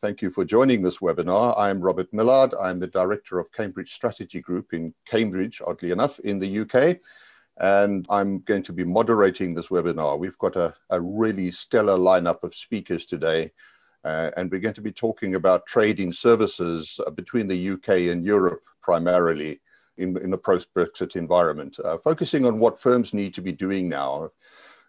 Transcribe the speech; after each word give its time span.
thank 0.00 0.22
you 0.22 0.30
for 0.30 0.44
joining 0.44 0.82
this 0.82 0.98
webinar. 0.98 1.54
I'm 1.58 1.80
Robert 1.80 2.12
Millard. 2.12 2.54
I'm 2.60 2.78
the 2.78 2.86
Director 2.86 3.38
of 3.38 3.50
Cambridge 3.52 3.92
Strategy 3.92 4.40
Group 4.40 4.72
in 4.72 4.94
Cambridge, 5.06 5.60
oddly 5.66 5.90
enough, 5.90 6.20
in 6.20 6.38
the 6.38 6.60
UK. 6.60 6.98
And 7.56 8.06
I'm 8.08 8.40
going 8.40 8.62
to 8.64 8.72
be 8.72 8.84
moderating 8.84 9.54
this 9.54 9.68
webinar. 9.68 10.18
We've 10.18 10.38
got 10.38 10.54
a, 10.54 10.74
a 10.90 11.00
really 11.00 11.50
stellar 11.50 11.98
lineup 11.98 12.44
of 12.44 12.54
speakers 12.54 13.06
today. 13.06 13.50
Uh, 14.04 14.30
and 14.36 14.50
we're 14.50 14.60
going 14.60 14.74
to 14.74 14.80
be 14.80 14.92
talking 14.92 15.34
about 15.34 15.66
trading 15.66 16.12
services 16.12 17.00
uh, 17.04 17.10
between 17.10 17.48
the 17.48 17.70
UK 17.70 17.88
and 18.12 18.24
Europe 18.24 18.62
primarily 18.80 19.60
in, 19.96 20.16
in 20.18 20.30
the 20.30 20.38
post 20.38 20.72
Brexit 20.72 21.16
environment, 21.16 21.76
uh, 21.84 21.98
focusing 21.98 22.46
on 22.46 22.60
what 22.60 22.80
firms 22.80 23.12
need 23.12 23.34
to 23.34 23.42
be 23.42 23.52
doing 23.52 23.88
now 23.88 24.30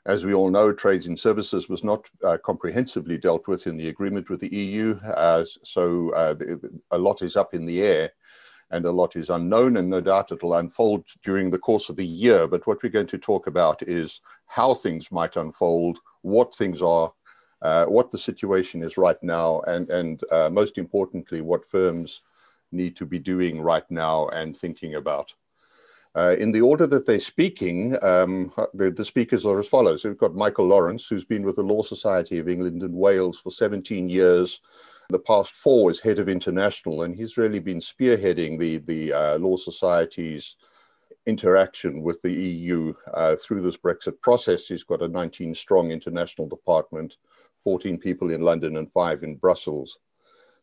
as 0.09 0.25
we 0.25 0.33
all 0.33 0.49
know, 0.49 0.73
trades 0.73 1.05
in 1.05 1.15
services 1.15 1.69
was 1.69 1.83
not 1.83 2.09
uh, 2.25 2.35
comprehensively 2.43 3.15
dealt 3.15 3.47
with 3.47 3.67
in 3.67 3.77
the 3.77 3.89
agreement 3.89 4.27
with 4.27 4.39
the 4.39 4.55
EU, 4.55 4.99
uh, 5.01 5.45
so 5.63 6.11
uh, 6.13 6.33
a 6.89 6.97
lot 6.97 7.21
is 7.21 7.35
up 7.35 7.53
in 7.53 7.63
the 7.63 7.83
air 7.83 8.11
and 8.71 8.85
a 8.85 8.91
lot 8.91 9.15
is 9.15 9.29
unknown, 9.29 9.77
and 9.77 9.87
no 9.87 10.01
doubt 10.01 10.31
it'll 10.31 10.55
unfold 10.55 11.05
during 11.23 11.51
the 11.51 11.59
course 11.59 11.89
of 11.89 11.95
the 11.95 12.05
year. 12.05 12.47
But 12.47 12.65
what 12.65 12.81
we're 12.81 12.89
going 12.89 13.07
to 13.07 13.19
talk 13.19 13.45
about 13.45 13.83
is 13.83 14.21
how 14.47 14.73
things 14.73 15.11
might 15.11 15.35
unfold, 15.35 15.99
what 16.23 16.55
things 16.55 16.81
are, 16.81 17.13
uh, 17.61 17.85
what 17.85 18.09
the 18.09 18.17
situation 18.17 18.81
is 18.81 18.97
right 18.97 19.21
now, 19.21 19.61
and, 19.67 19.91
and 19.91 20.23
uh, 20.31 20.49
most 20.51 20.79
importantly, 20.79 21.41
what 21.41 21.69
firms 21.69 22.21
need 22.71 22.95
to 22.95 23.05
be 23.05 23.19
doing 23.19 23.61
right 23.61 23.89
now 23.91 24.27
and 24.29 24.57
thinking 24.57 24.95
about. 24.95 25.33
Uh, 26.15 26.35
in 26.39 26.51
the 26.51 26.61
order 26.61 26.87
that 26.87 27.05
they're 27.05 27.19
speaking, 27.19 27.95
um, 28.01 28.51
the, 28.73 28.89
the, 28.89 29.05
speakers 29.05 29.45
are 29.45 29.59
as 29.59 29.67
follows. 29.67 30.03
We've 30.03 30.17
got 30.17 30.33
Michael 30.33 30.65
Lawrence, 30.65 31.07
who's 31.07 31.23
been 31.23 31.43
with 31.43 31.57
the 31.57 31.63
Law 31.63 31.83
Society 31.83 32.39
of 32.39 32.49
England 32.49 32.81
and 32.81 32.93
Wales 32.95 33.39
for 33.39 33.51
17 33.51 34.09
years. 34.09 34.59
The 35.11 35.19
past 35.19 35.53
four 35.53 35.91
as 35.91 35.99
head 35.99 36.19
of 36.19 36.27
international, 36.27 37.03
and 37.03 37.15
he's 37.15 37.37
really 37.37 37.59
been 37.59 37.79
spearheading 37.79 38.59
the, 38.59 38.77
the 38.77 39.13
uh, 39.13 39.37
Law 39.37 39.57
Society's 39.57 40.55
interaction 41.25 42.01
with 42.01 42.21
the 42.21 42.31
EU 42.31 42.93
uh, 43.13 43.35
through 43.35 43.61
this 43.61 43.77
Brexit 43.77 44.19
process. 44.21 44.67
He's 44.67 44.83
got 44.83 45.01
a 45.01 45.07
19 45.07 45.53
strong 45.55 45.91
international 45.91 46.47
department, 46.47 47.17
14 47.63 47.97
people 47.97 48.31
in 48.31 48.41
London 48.41 48.77
and 48.77 48.91
five 48.91 49.23
in 49.23 49.35
Brussels. 49.35 49.97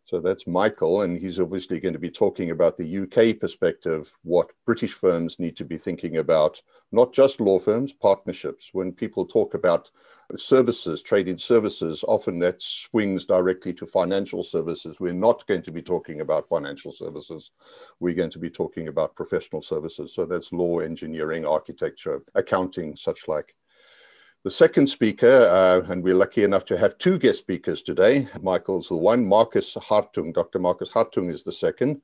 So 0.07 0.21
that's 0.21 0.47
Michael, 0.47 1.03
and 1.03 1.19
he's 1.19 1.41
obviously 1.41 1.81
going 1.81 1.93
to 1.95 1.99
be 1.99 2.11
talking 2.11 2.53
about 2.53 2.79
the 2.79 2.99
UK 2.99 3.41
perspective, 3.41 4.13
what 4.23 4.53
British 4.65 4.93
firms 4.93 5.41
need 5.41 5.57
to 5.57 5.65
be 5.65 5.77
thinking 5.77 6.19
about, 6.19 6.63
not 6.93 7.13
just 7.13 7.41
law 7.41 7.59
firms, 7.59 7.93
partnerships. 7.93 8.71
When 8.73 8.93
people 8.93 9.27
talk 9.27 9.55
about 9.55 9.91
services, 10.37 11.03
trading 11.03 11.39
services, 11.39 12.05
often 12.07 12.39
that 12.39 12.63
swings 12.63 13.25
directly 13.25 13.73
to 13.75 13.87
financial 13.87 14.45
services. 14.45 15.01
We're 15.01 15.13
not 15.13 15.45
going 15.49 15.63
to 15.63 15.73
be 15.73 15.83
talking 15.83 16.21
about 16.21 16.49
financial 16.49 16.93
services. 16.93 17.51
We're 17.99 18.15
going 18.15 18.31
to 18.31 18.39
be 18.39 18.51
talking 18.51 18.87
about 18.87 19.17
professional 19.17 19.63
services. 19.63 20.15
So 20.15 20.25
that's 20.25 20.53
law, 20.53 20.79
engineering, 20.79 21.45
architecture, 21.45 22.23
accounting, 22.37 22.95
such 22.95 23.27
like. 23.27 23.57
The 24.47 24.53
second 24.53 24.87
speaker, 24.87 25.27
uh, 25.51 25.91
and 25.91 26.05
we're 26.05 26.15
lucky 26.15 26.45
enough 26.45 26.65
to 26.67 26.79
have 26.79 26.99
two 26.99 27.19
guest 27.19 27.41
speakers 27.41 27.83
today. 27.83 28.29
Michael's 28.41 28.87
the 28.87 28.95
one, 28.95 29.27
Marcus 29.27 29.75
Hartung. 29.75 30.33
Dr. 30.33 30.61
Marcus 30.61 30.89
Hartung 30.89 31.33
is 31.33 31.43
the 31.43 31.51
second. 31.51 32.01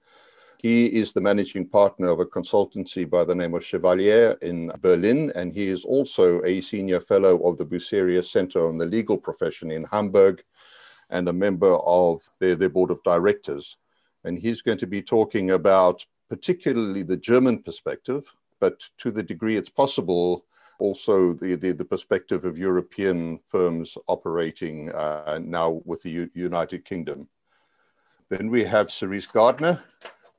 He 0.59 0.87
is 0.87 1.13
the 1.13 1.21
managing 1.21 1.69
partner 1.69 2.09
of 2.09 2.19
a 2.19 2.27
consultancy 2.27 3.09
by 3.09 3.23
the 3.23 3.37
name 3.37 3.55
of 3.55 3.65
Chevalier 3.65 4.37
in 4.43 4.73
Berlin, 4.81 5.31
and 5.37 5.55
he 5.55 5.69
is 5.69 5.85
also 5.85 6.43
a 6.43 6.61
senior 6.61 7.01
fellow 7.01 7.39
of 7.47 7.59
the 7.59 7.65
Bucerius 7.65 8.33
Center 8.33 8.67
on 8.67 8.77
the 8.77 8.87
Legal 8.87 9.19
Profession 9.19 9.71
in 9.71 9.85
Hamburg 9.85 10.43
and 11.11 11.29
a 11.29 11.33
member 11.33 11.77
of 11.77 12.29
their, 12.41 12.57
their 12.57 12.71
board 12.71 12.91
of 12.91 13.01
directors. 13.05 13.77
And 14.25 14.37
he's 14.37 14.63
going 14.63 14.79
to 14.79 14.89
be 14.89 15.01
talking 15.01 15.53
about 15.53 16.05
particularly 16.29 17.05
the 17.05 17.17
German 17.17 17.63
perspective, 17.63 18.25
but 18.59 18.83
to 18.99 19.13
the 19.13 19.23
degree 19.23 19.57
it's 19.57 19.71
possible, 19.71 20.45
also 20.79 21.33
the, 21.35 21.55
the, 21.55 21.73
the, 21.73 21.85
perspective 21.85 22.45
of 22.45 22.59
European 22.59 23.39
firms 23.49 23.97
operating 24.09 24.91
uh, 24.93 25.39
now 25.43 25.81
with 25.85 26.03
the 26.03 26.11
U 26.11 26.31
United 26.35 26.85
Kingdom. 26.85 27.29
Then 28.29 28.51
we 28.51 28.65
have 28.65 28.91
Cerise 28.91 29.27
Gardner, 29.27 29.83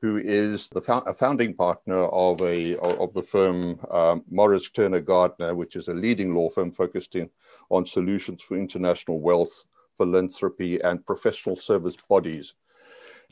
who 0.01 0.17
is 0.17 0.67
the 0.69 0.81
fo 0.81 0.99
a 0.99 1.13
founding 1.13 1.53
partner 1.53 1.99
of, 2.05 2.41
a, 2.41 2.75
of 2.77 3.13
the 3.13 3.23
firm 3.23 3.79
um, 3.91 4.23
Maurice 4.29 4.69
Turnor 4.69 5.01
Gardner, 5.01 5.55
which 5.55 5.75
is 5.75 5.87
a 5.87 5.93
leading 5.93 6.35
law 6.35 6.49
firm 6.49 6.71
focused 6.71 7.15
in, 7.15 7.29
on 7.69 7.85
solutions 7.85 8.41
for 8.41 8.57
international 8.57 9.19
wealth, 9.19 9.63
philanthropy, 9.97 10.81
and 10.81 11.05
professional 11.05 11.55
service 11.55 11.95
bodies 12.09 12.55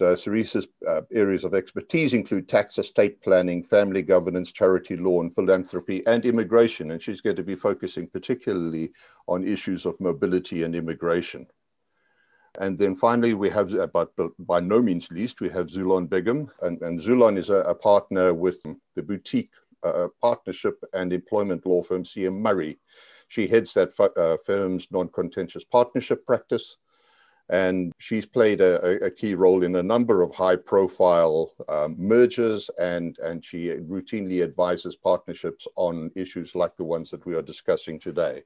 uh, 0.02 0.16
Cerise's 0.16 0.68
uh, 0.88 1.02
areas 1.12 1.44
of 1.44 1.54
expertise 1.54 2.14
include 2.14 2.50
tax, 2.50 2.78
estate 2.78 3.22
planning, 3.22 3.64
family 3.64 4.02
governance, 4.02 4.52
charity 4.52 4.96
law, 4.98 5.22
and 5.22 5.34
philanthropy, 5.34 6.06
and 6.08 6.26
immigration. 6.26 6.92
And 6.92 7.02
she's 7.02 7.22
going 7.22 7.36
to 7.36 7.44
be 7.44 7.56
focusing 7.56 8.08
particularly 8.08 8.92
on 9.28 9.48
issues 9.48 9.86
of 9.86 10.00
mobility 10.00 10.64
and 10.64 10.76
immigration. 10.76 11.48
And 12.60 12.78
then 12.78 12.96
finally, 12.96 13.34
we 13.34 13.50
have, 13.50 13.74
uh, 13.74 13.88
but, 13.88 14.12
by 14.40 14.60
no 14.60 14.82
means 14.82 15.10
least, 15.10 15.40
we 15.40 15.50
have 15.50 15.68
Zulon 15.68 16.10
Begum. 16.10 16.52
And, 16.62 16.82
and 16.82 17.00
Zulon 17.00 17.38
is 17.38 17.50
a, 17.50 17.62
a, 17.64 17.76
partner 17.76 18.34
with 18.34 18.62
the 18.96 19.02
boutique 19.02 19.52
uh, 19.84 20.10
partnership 20.22 20.84
and 20.94 21.14
employment 21.14 21.66
law 21.66 21.82
firm 21.82 22.04
CM 22.04 22.40
Murray. 22.40 22.78
She 23.30 23.48
heads 23.48 23.74
that 23.76 23.98
uh, 24.00 24.38
firm's 24.46 24.88
non 24.92 25.08
contentious 25.08 25.64
partnership 25.64 26.26
practice 26.26 26.76
and 27.52 27.92
she's 27.98 28.26
played 28.26 28.62
a, 28.62 29.06
a, 29.06 29.12
key 29.12 29.36
role 29.36 29.62
in 29.64 29.76
a 29.76 29.84
number 29.84 30.22
of 30.22 30.34
high 30.34 30.56
profile 30.56 31.52
um, 31.68 31.96
mergers 32.00 32.70
and, 32.80 33.20
and 33.20 33.44
she 33.44 33.68
routinely 33.68 34.42
advises 34.42 34.96
partnerships 34.96 35.68
on 35.76 36.10
issues 36.16 36.56
like 36.56 36.78
the 36.78 36.84
ones 36.84 37.12
that 37.12 37.26
we 37.26 37.36
are 37.36 37.42
discussing 37.42 38.00
today. 38.00 38.42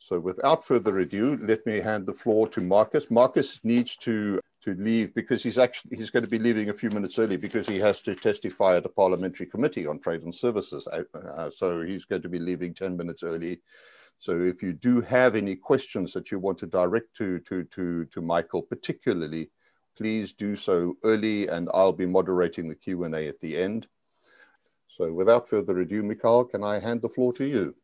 So 0.00 0.18
without 0.18 0.64
further 0.64 0.98
ado, 0.98 1.38
let 1.42 1.64
me 1.64 1.78
hand 1.78 2.06
the 2.06 2.12
floor 2.12 2.48
to 2.48 2.60
Marcus. 2.60 3.08
Marcus 3.08 3.60
needs 3.62 3.96
to, 3.98 4.40
to 4.64 4.74
leave 4.74 5.14
because 5.14 5.44
he's 5.44 5.58
actually 5.58 5.96
he's 5.96 6.10
going 6.10 6.24
to 6.24 6.30
be 6.30 6.38
leaving 6.40 6.70
a 6.70 6.74
few 6.74 6.90
minutes 6.90 7.18
early 7.20 7.36
because 7.36 7.68
he 7.68 7.78
has 7.78 8.00
to 8.00 8.16
testify 8.16 8.76
at 8.76 8.86
a 8.86 8.88
parliamentary 8.88 9.46
committee 9.46 9.86
on 9.86 10.00
trade 10.00 10.22
and 10.22 10.34
services. 10.34 10.88
Uh, 10.88 11.50
so 11.50 11.82
he's 11.82 12.04
going 12.04 12.22
to 12.22 12.28
be 12.28 12.38
leaving 12.40 12.74
10 12.74 12.96
minutes 12.96 13.22
early. 13.22 13.60
So 14.18 14.40
if 14.40 14.62
you 14.62 14.72
do 14.72 15.00
have 15.00 15.36
any 15.36 15.54
questions 15.54 16.12
that 16.12 16.30
you 16.30 16.38
want 16.38 16.58
to 16.58 16.66
direct 16.66 17.16
to, 17.18 17.38
to, 17.40 17.64
to, 17.64 18.04
to 18.06 18.20
Michael 18.20 18.62
particularly, 18.62 19.50
please 19.96 20.32
do 20.32 20.56
so 20.56 20.96
early 21.04 21.48
and 21.48 21.68
I'll 21.72 21.92
be 21.92 22.06
moderating 22.06 22.68
the 22.68 22.74
Q&A 22.74 23.28
at 23.28 23.40
the 23.40 23.56
end. 23.56 23.86
So 24.96 25.12
without 25.12 25.48
further 25.48 25.78
ado, 25.78 26.02
Mikhail, 26.02 26.44
can 26.44 26.64
I 26.64 26.80
hand 26.80 27.02
the 27.02 27.08
floor 27.08 27.32
to 27.34 27.44
you? 27.44 27.74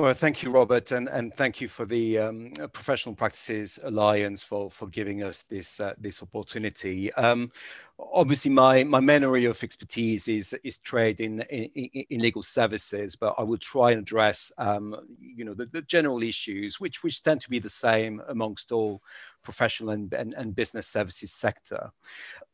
Well, 0.00 0.14
thank 0.14 0.42
you, 0.42 0.50
Robert, 0.50 0.92
and, 0.92 1.10
and 1.10 1.34
thank 1.34 1.60
you 1.60 1.68
for 1.68 1.84
the 1.84 2.18
um, 2.20 2.52
Professional 2.72 3.14
Practices 3.14 3.78
Alliance 3.82 4.42
for, 4.42 4.70
for 4.70 4.86
giving 4.86 5.22
us 5.22 5.42
this 5.42 5.78
uh, 5.78 5.92
this 5.98 6.22
opportunity. 6.22 7.12
Um, 7.14 7.52
obviously, 7.98 8.50
my, 8.50 8.82
my 8.82 9.00
main 9.00 9.24
area 9.24 9.50
of 9.50 9.62
expertise 9.62 10.26
is 10.26 10.54
is 10.64 10.78
trade 10.78 11.20
in, 11.20 11.42
in, 11.42 11.66
in 12.08 12.22
legal 12.22 12.42
services, 12.42 13.14
but 13.14 13.34
I 13.36 13.42
will 13.42 13.58
try 13.58 13.90
and 13.90 14.00
address 14.00 14.50
um, 14.56 14.96
you 15.20 15.44
know 15.44 15.52
the, 15.52 15.66
the 15.66 15.82
general 15.82 16.22
issues 16.22 16.80
which 16.80 17.04
which 17.04 17.22
tend 17.22 17.42
to 17.42 17.50
be 17.50 17.58
the 17.58 17.68
same 17.68 18.22
amongst 18.28 18.72
all 18.72 19.02
professional 19.42 19.90
and, 19.90 20.12
and, 20.12 20.34
and 20.34 20.54
business 20.54 20.86
services 20.86 21.32
sector. 21.32 21.90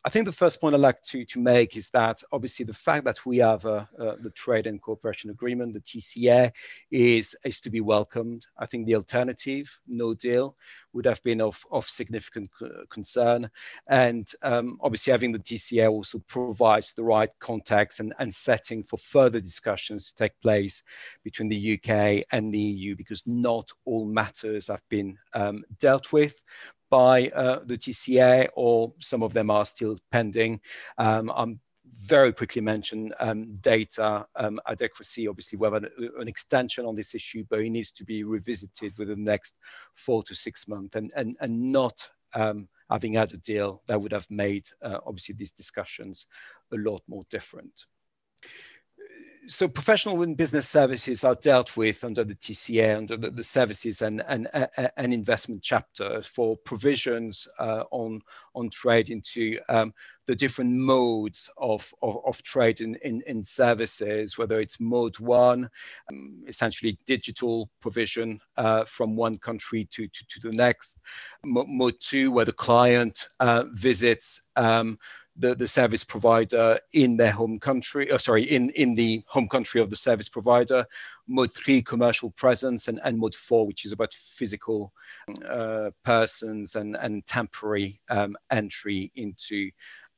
I 0.05 0.09
think 0.09 0.25
the 0.25 0.33
first 0.33 0.61
point 0.61 0.75
I'd 0.75 0.81
like 0.81 1.03
to, 1.03 1.25
to 1.25 1.41
make 1.41 1.77
is 1.77 1.91
that 1.91 2.23
obviously 2.33 2.65
the 2.65 2.73
fact 2.73 3.05
that 3.05 3.25
we 3.27 3.39
have 3.39 3.65
uh, 3.67 3.87
uh, 3.99 4.17
the 4.21 4.31
Trade 4.35 4.67
and 4.67 4.81
Cooperation 4.81 5.31
Agreement, 5.31 5.73
the 5.73 5.81
TCA, 5.81 6.53
is, 6.91 7.37
is 7.45 7.61
to 7.61 7.71
be 7.71 7.81
welcomed. 7.81 8.47
I 8.59 8.67
think 8.67 8.87
the 8.87 8.95
alternative, 8.95 9.79
no 9.89 10.15
deal, 10.15 10.57
would 10.93 11.05
have 11.05 11.23
been 11.23 11.41
of, 11.41 11.63
of 11.71 11.89
significant 11.89 12.51
concern. 12.89 13.51
And 13.89 14.31
um, 14.43 14.79
obviously 14.81 15.11
having 15.11 15.33
the 15.33 15.39
TCA 15.39 15.91
also 15.91 16.21
provides 16.27 16.93
the 16.93 17.05
right 17.05 17.31
context 17.39 18.01
and, 18.01 18.15
and 18.19 18.33
setting 18.33 18.83
for 18.83 18.97
further 18.97 19.41
discussions 19.41 20.07
to 20.07 20.15
take 20.15 20.41
place 20.41 20.83
between 21.23 21.49
the 21.49 21.75
UK 21.75 22.25
and 22.33 22.53
the 22.53 22.59
EU 22.59 22.97
because 22.97 23.23
not 23.27 23.71
all 23.85 24.07
matters 24.07 24.69
have 24.69 24.83
been 24.89 25.19
um, 25.35 25.65
dealt 25.79 26.13
with 26.13 26.41
by 26.91 27.29
uh, 27.29 27.61
the 27.65 27.77
TCA, 27.77 28.49
or 28.55 28.93
some 29.01 29.23
of 29.23 29.33
them 29.33 29.51
are 29.51 29.65
still 29.65 29.99
pending. 30.13 30.61
Um, 30.99 31.33
I'm 31.35 31.61
very 32.05 32.33
quickly 32.33 32.61
mention 32.61 33.13
um, 33.21 33.57
data 33.61 34.27
um, 34.37 34.61
adequacy. 34.69 35.29
Obviously, 35.29 35.59
we 35.59 35.67
have 35.67 35.75
an, 35.75 35.89
an, 36.19 36.29
extension 36.29 36.85
on 36.85 36.95
this 36.95 37.15
issue, 37.15 37.45
but 37.49 37.61
it 37.61 37.71
needs 37.71 37.93
to 37.93 38.05
be 38.05 38.25
revisited 38.25 38.97
within 38.99 39.25
the 39.25 39.31
next 39.31 39.55
four 39.95 40.23
to 40.25 40.35
six 40.35 40.69
months, 40.69 40.97
and 40.97 41.13
and 41.17 41.37
and 41.41 41.73
not 41.73 42.09
um, 42.35 42.69
having 42.91 43.15
had 43.15 43.33
a 43.33 43.39
deal 43.39 43.83
that 43.87 44.01
would 44.01 44.13
have 44.13 44.27
made 44.31 44.67
uh, 44.83 44.99
obviously 45.07 45.35
these 45.35 45.53
discussions 45.53 46.27
a 46.73 46.77
lot 46.77 47.03
more 47.09 47.25
different. 47.31 47.87
So 49.47 49.69
professional 49.69 50.23
and 50.23 50.37
business 50.37 50.69
services 50.69 51.25
are 51.25 51.37
dealt 51.37 51.77
with 51.77 52.05
under 52.05 52.25
the 52.25 52.35
TCA, 52.35 52.97
under 52.97 53.17
the, 53.17 53.31
the 53.31 53.45
services 53.45 54.03
and, 54.03 54.23
and, 54.29 54.49
and 54.97 55.13
investment 55.13 55.63
chapter 55.63 56.23
for 56.23 56.57
provisions 56.57 57.47
uh, 57.59 57.85
on, 57.91 58.21
on 58.55 58.71
trade 58.71 59.11
into 59.11 59.59
um, 59.69 59.93
the 60.27 60.35
different 60.35 60.73
modes 60.73 61.51
of, 61.57 61.93
of, 62.03 62.19
of 62.27 62.43
trade 62.43 62.81
in, 62.81 62.97
in, 62.97 63.23
in, 63.27 63.43
services, 63.45 64.37
whether 64.37 64.61
it's 64.61 64.81
mode 64.81 65.19
one, 65.19 65.69
um, 66.11 66.43
essentially 66.49 66.99
digital 67.07 67.71
provision 67.81 68.41
uh, 68.57 68.85
from 68.85 69.17
one 69.17 69.39
country 69.39 69.85
to, 69.93 70.09
to, 70.09 70.27
to 70.27 70.41
the 70.41 70.53
next, 70.53 70.99
mode 71.45 71.95
two, 72.01 72.31
where 72.31 72.45
the 72.45 72.53
client 72.53 73.29
uh, 73.41 73.65
visits 73.73 74.43
um, 74.57 74.99
the, 75.39 75.55
the 75.55 75.69
service 75.69 76.03
provider 76.03 76.79
in 76.93 77.17
their 77.17 77.31
home 77.31 77.59
country, 77.59 78.11
oh, 78.11 78.17
sorry, 78.17 78.45
in, 78.45 78.71
in 78.71 78.95
the 78.95 79.23
home 79.27 79.49
country 79.49 79.81
of 79.81 79.91
the 79.91 79.97
service 79.97 80.29
provider, 80.29 80.85
mode 81.29 81.53
three, 81.53 81.83
commercial 81.83 82.31
presence, 82.31 82.89
and, 82.89 83.01
and 83.05 83.19
mode 83.19 83.35
four, 83.35 83.67
which 83.67 83.85
is 83.85 83.93
about 83.93 84.13
physical 84.13 84.93
uh, 85.49 85.91
persons 86.05 86.77
and, 86.77 86.97
and 86.97 87.27
temporary 87.27 87.99
um, 88.11 88.37
entry 88.51 89.11
into 89.17 89.71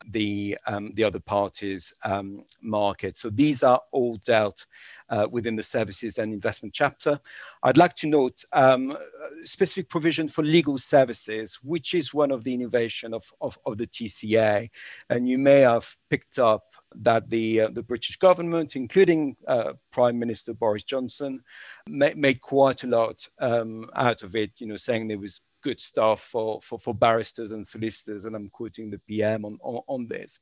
the 0.07 0.57
um, 0.67 0.93
the 0.95 1.05
other 1.05 1.21
parties 1.21 1.93
um, 2.05 2.45
market. 2.63 3.17
So 3.17 3.31
these 3.31 3.63
are 3.63 3.81
all 3.93 4.17
dealt 4.25 4.67
uh, 5.11 5.27
within 5.31 5.57
the 5.57 5.63
services 5.63 6.19
and 6.19 6.33
investment 6.33 6.75
chapter. 6.75 7.19
I'd 7.63 7.77
like 7.77 7.95
to 7.97 8.07
note 8.07 8.45
um, 8.53 8.97
specific 9.45 9.89
provision 9.89 10.29
for 10.29 10.43
legal 10.45 10.79
services, 10.79 11.59
which 11.63 11.95
is 11.95 12.15
one 12.15 12.31
of 12.31 12.45
the 12.45 12.55
innovation 12.55 13.15
of, 13.15 13.25
of, 13.41 13.59
of 13.67 13.79
the 13.79 13.87
TCA. 13.87 14.71
And 15.11 15.29
you 15.29 15.39
may 15.39 15.61
have 15.61 15.97
picked 16.11 16.39
up 16.39 16.75
that 16.96 17.29
the 17.31 17.62
uh, 17.62 17.69
the 17.73 17.82
British 17.82 18.17
government, 18.17 18.76
including 18.76 19.37
uh, 19.46 19.75
Prime 19.93 20.19
Minister 20.19 20.55
Boris 20.55 20.85
Johnson, 20.85 21.40
ma- 21.88 22.11
made 22.17 22.40
quite 22.40 22.85
a 22.85 22.88
lot 22.88 23.26
um, 23.40 23.88
out 23.94 24.23
of 24.23 24.37
it. 24.37 24.61
You 24.61 24.69
know, 24.69 24.76
saying 24.76 25.08
there 25.08 25.19
was 25.19 25.40
good 25.63 25.81
stuff 25.81 26.21
for, 26.21 26.61
for, 26.63 26.79
for 26.79 26.95
barristers 26.95 27.53
and 27.53 27.67
solicitors, 27.67 28.25
and 28.25 28.35
I'm 28.35 28.49
quoting 28.49 28.91
the 28.91 28.99
PM 28.99 29.45
on, 29.45 29.59
on, 29.63 29.83
on 29.87 30.07
this. 30.07 30.41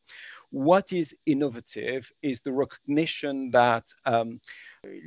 What 0.51 0.93
is 0.93 1.17
innovative 1.27 2.11
is 2.23 2.41
the 2.41 2.53
recognition 2.53 3.51
that 3.51 3.85
um, 4.05 4.41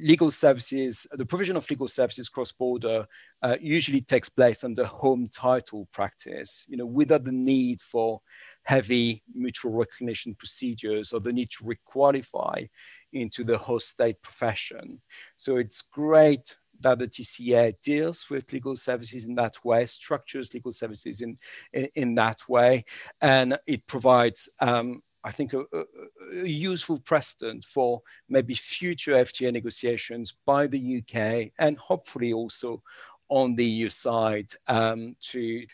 legal 0.01 0.31
services, 0.31 1.07
the 1.11 1.25
provision 1.25 1.55
of 1.55 1.69
legal 1.69 1.87
services 1.87 2.29
cross-border 2.29 3.05
uh, 3.41 3.55
usually 3.61 4.01
takes 4.01 4.29
place 4.29 4.63
under 4.63 4.83
home 4.85 5.29
title 5.33 5.87
practice, 5.91 6.65
you 6.67 6.77
know, 6.77 6.85
without 6.85 7.23
the 7.23 7.31
need 7.31 7.81
for 7.81 8.21
heavy 8.63 9.23
mutual 9.33 9.71
recognition 9.71 10.35
procedures 10.35 11.13
or 11.13 11.19
the 11.19 11.33
need 11.33 11.49
to 11.51 11.63
requalify 11.63 12.67
into 13.13 13.43
the 13.43 13.57
host 13.57 13.89
state 13.89 14.21
profession. 14.21 15.01
So 15.37 15.57
it's 15.57 15.81
great 15.81 16.55
that 16.81 16.99
the 16.99 17.07
TCA 17.07 17.73
deals 17.81 18.29
with 18.29 18.51
legal 18.53 18.75
services 18.75 19.25
in 19.25 19.35
that 19.35 19.63
way, 19.63 19.85
structures 19.85 20.53
legal 20.53 20.73
services 20.73 21.21
in, 21.21 21.37
in, 21.73 21.87
in 21.95 22.15
that 22.15 22.47
way, 22.47 22.83
and 23.21 23.57
it 23.67 23.85
provides 23.87 24.49
um, 24.59 25.01
I 25.21 25.31
think, 25.31 25.53
a, 25.53 25.65
a, 25.73 26.45
useful 26.45 26.97
precedent 26.99 27.65
for 27.65 28.01
maybe 28.29 28.53
future 28.53 29.11
FTA 29.11 29.51
negotiations 29.51 30.33
by 30.45 30.65
the 30.65 30.99
UK 30.99 31.51
and 31.59 31.77
hopefully 31.77 32.31
also 32.31 32.81
on 33.27 33.53
the 33.55 33.65
EU 33.65 33.89
side 33.89 34.53
um, 34.67 35.17
to 35.21 35.65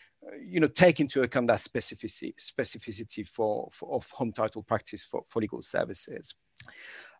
you 0.42 0.60
know, 0.60 0.68
take 0.68 1.00
into 1.00 1.22
account 1.22 1.48
that 1.48 1.60
specificity, 1.60 2.34
specificity 2.38 3.28
for, 3.28 3.68
for 3.72 3.94
of 3.96 4.10
home 4.12 4.32
title 4.32 4.64
practice 4.64 5.04
for, 5.04 5.24
for 5.28 5.42
legal 5.42 5.62
services. 5.62 6.34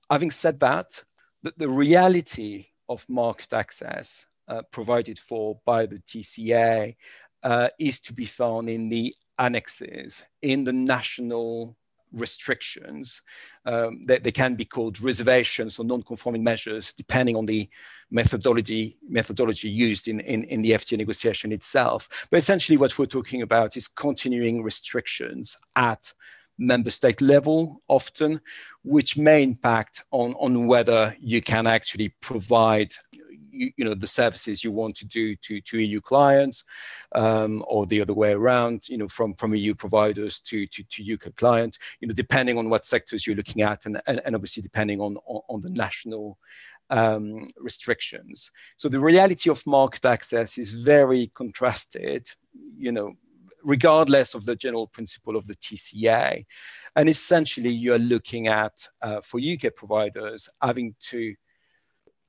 Having 0.10 0.32
said 0.32 0.60
that, 0.60 1.04
the, 1.44 1.54
the 1.58 1.70
reality 1.70 2.68
of 2.90 3.06
market 3.10 3.54
access 3.54 4.26
uh, 4.48 4.62
provided 4.72 5.18
for 5.18 5.60
by 5.66 5.86
the 5.86 6.00
TCA 6.00 6.96
uh, 7.44 7.70
is 7.80 8.00
to 8.02 8.14
be 8.14 8.26
found 8.26 8.70
in 8.70 8.90
the 8.90 9.14
annexes, 9.38 10.24
in 10.42 10.64
the 10.64 10.74
national 10.74 11.76
restrictions. 12.12 13.22
Um, 13.66 14.02
they, 14.04 14.20
they, 14.20 14.32
can 14.32 14.56
be 14.56 14.66
called 14.66 15.02
reservations 15.02 15.78
or 15.78 15.86
non-conforming 15.86 16.44
measures, 16.44 16.94
depending 16.94 17.36
on 17.36 17.46
the 17.46 17.70
methodology 18.10 18.98
methodology 19.08 19.70
used 19.70 20.08
in, 20.08 20.20
in, 20.22 20.44
in 20.46 20.62
the 20.62 20.72
FTA 20.72 20.98
negotiation 20.98 21.52
itself. 21.52 22.28
But 22.32 22.38
essentially, 22.38 22.78
what 22.78 22.98
we're 22.98 23.06
talking 23.06 23.42
about 23.42 23.78
is 23.78 23.88
continuing 23.88 24.64
restrictions 24.64 25.58
at 25.76 26.12
member 26.58 26.90
state 26.90 27.22
level 27.22 27.82
often, 27.88 28.40
which 28.84 29.18
may 29.18 29.44
impact 29.44 30.04
on, 30.12 30.34
on 30.34 30.68
whether 30.68 31.16
you 31.20 31.42
can 31.42 31.68
actually 31.68 32.10
provide 32.22 32.94
you, 33.56 33.72
you, 33.78 33.86
know 33.86 33.94
the 33.94 34.08
services 34.08 34.64
you 34.64 34.72
want 34.72 34.96
to 34.98 35.06
do 35.06 35.36
to, 35.38 35.62
to 35.62 35.80
EU 35.80 36.02
clients, 36.02 36.66
um, 37.14 37.64
or 37.68 37.86
the 37.86 38.02
other 38.02 38.14
way 38.14 38.34
around, 38.34 38.88
you 38.90 38.98
know, 38.98 39.08
from, 39.08 39.34
from 39.36 39.56
EU 39.56 39.74
providers 39.74 40.40
to, 40.42 40.68
to, 40.68 40.84
to 40.84 41.14
UK 41.14 41.36
clients, 41.36 41.80
you 42.02 42.08
know, 42.08 42.14
depending 42.14 42.58
on 42.58 42.70
what 42.70 42.86
sectors 42.86 43.26
you're 43.26 43.36
looking 43.36 43.62
at, 43.62 43.86
and, 43.86 44.02
and, 44.08 44.22
and 44.26 44.36
obviously 44.36 44.62
depending 44.62 45.00
on, 45.00 45.18
on, 45.26 45.42
on 45.50 45.62
the 45.62 45.72
national 45.72 46.38
um, 46.90 47.48
restrictions. 47.58 48.52
So 48.78 48.90
the 48.90 49.00
reality 49.00 49.50
of 49.50 49.66
market 49.66 50.06
access 50.06 50.58
is 50.58 50.74
very 50.74 51.32
contrasted, 51.34 52.28
you 52.78 52.92
know, 52.92 53.14
regardless 53.66 54.36
of 54.36 54.46
the 54.46 54.56
general 54.56 54.88
principle 54.88 55.36
of 55.36 55.48
the 55.48 55.56
TCA. 55.56 56.46
And 56.96 57.10
essentially, 57.10 57.72
you're 57.72 58.00
looking 58.00 58.48
at, 58.48 58.88
uh, 59.02 59.20
for 59.22 59.40
UK 59.40 59.76
providers, 59.76 60.48
having 60.62 60.96
to 61.10 61.36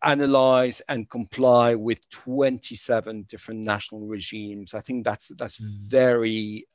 analyze 0.02 0.80
and 0.88 1.08
comply 1.08 1.74
with 1.74 2.08
27 2.10 3.22
different 3.28 3.60
national 3.60 4.06
regimes. 4.06 4.74
I 4.74 4.80
think 4.80 5.04
that's 5.04 5.32
that's 5.36 5.56
very 5.56 6.66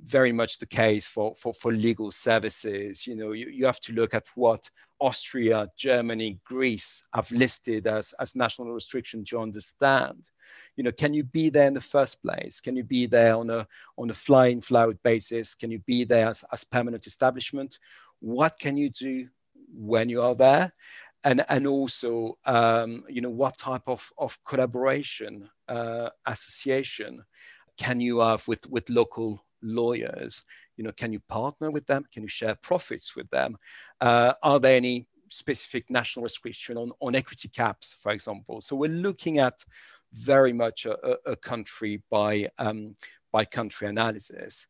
very 0.00 0.32
much 0.32 0.58
the 0.58 0.66
case 0.66 1.06
for, 1.06 1.36
for, 1.36 1.54
for 1.54 1.72
legal 1.72 2.10
services. 2.10 3.06
You 3.06 3.14
know, 3.14 3.30
you, 3.30 3.48
you 3.48 3.64
have 3.64 3.78
to 3.82 3.92
look 3.92 4.12
at 4.12 4.26
what 4.34 4.68
Austria, 4.98 5.68
Germany, 5.76 6.40
Greece 6.44 7.04
have 7.14 7.30
listed 7.30 7.86
as, 7.86 8.12
as 8.18 8.34
national 8.34 8.72
restriction 8.72 9.24
to 9.26 9.38
understand 9.38 10.28
you 10.76 10.84
know 10.84 10.92
can 10.92 11.14
you 11.14 11.24
be 11.24 11.50
there 11.50 11.66
in 11.66 11.74
the 11.74 11.80
first 11.80 12.22
place? 12.22 12.60
Can 12.60 12.76
you 12.76 12.84
be 12.84 13.06
there 13.06 13.36
on 13.36 13.50
a 13.50 13.66
on 13.96 14.10
a 14.10 14.14
flying 14.14 14.60
fly 14.60 14.86
basis? 15.02 15.54
Can 15.54 15.70
you 15.70 15.78
be 15.80 16.04
there 16.04 16.28
as, 16.28 16.44
as 16.52 16.64
permanent 16.64 17.06
establishment? 17.06 17.78
What 18.20 18.58
can 18.58 18.76
you 18.76 18.90
do 18.90 19.28
when 19.72 20.08
you 20.08 20.22
are 20.22 20.34
there? 20.34 20.72
And 21.22 21.44
and 21.48 21.66
also 21.66 22.38
um, 22.44 23.04
you 23.08 23.20
know 23.20 23.30
what 23.30 23.56
type 23.56 23.86
of, 23.86 24.12
of 24.18 24.38
collaboration 24.44 25.48
uh, 25.68 26.10
association 26.26 27.24
can 27.76 28.00
you 28.00 28.18
have 28.18 28.46
with 28.48 28.68
with 28.68 28.88
local 28.90 29.44
lawyers? 29.62 30.44
You 30.76 30.84
know 30.84 30.92
can 30.92 31.12
you 31.12 31.20
partner 31.20 31.70
with 31.70 31.86
them? 31.86 32.04
Can 32.12 32.22
you 32.22 32.28
share 32.28 32.56
profits 32.56 33.16
with 33.16 33.28
them? 33.30 33.56
Uh, 34.00 34.34
are 34.42 34.60
there 34.60 34.76
any 34.76 35.06
specific 35.30 35.90
national 35.90 36.22
restriction 36.22 36.76
on, 36.76 36.92
on 37.00 37.14
equity 37.14 37.48
caps 37.48 37.96
for 37.98 38.12
example? 38.12 38.60
So 38.60 38.76
we're 38.76 38.90
looking 38.90 39.38
at 39.38 39.64
very 40.14 40.52
much 40.52 40.86
a, 40.86 41.16
a 41.26 41.36
country 41.36 42.02
by 42.10 42.48
um, 42.58 42.94
by 43.32 43.44
country 43.44 43.88
analysis. 43.88 44.66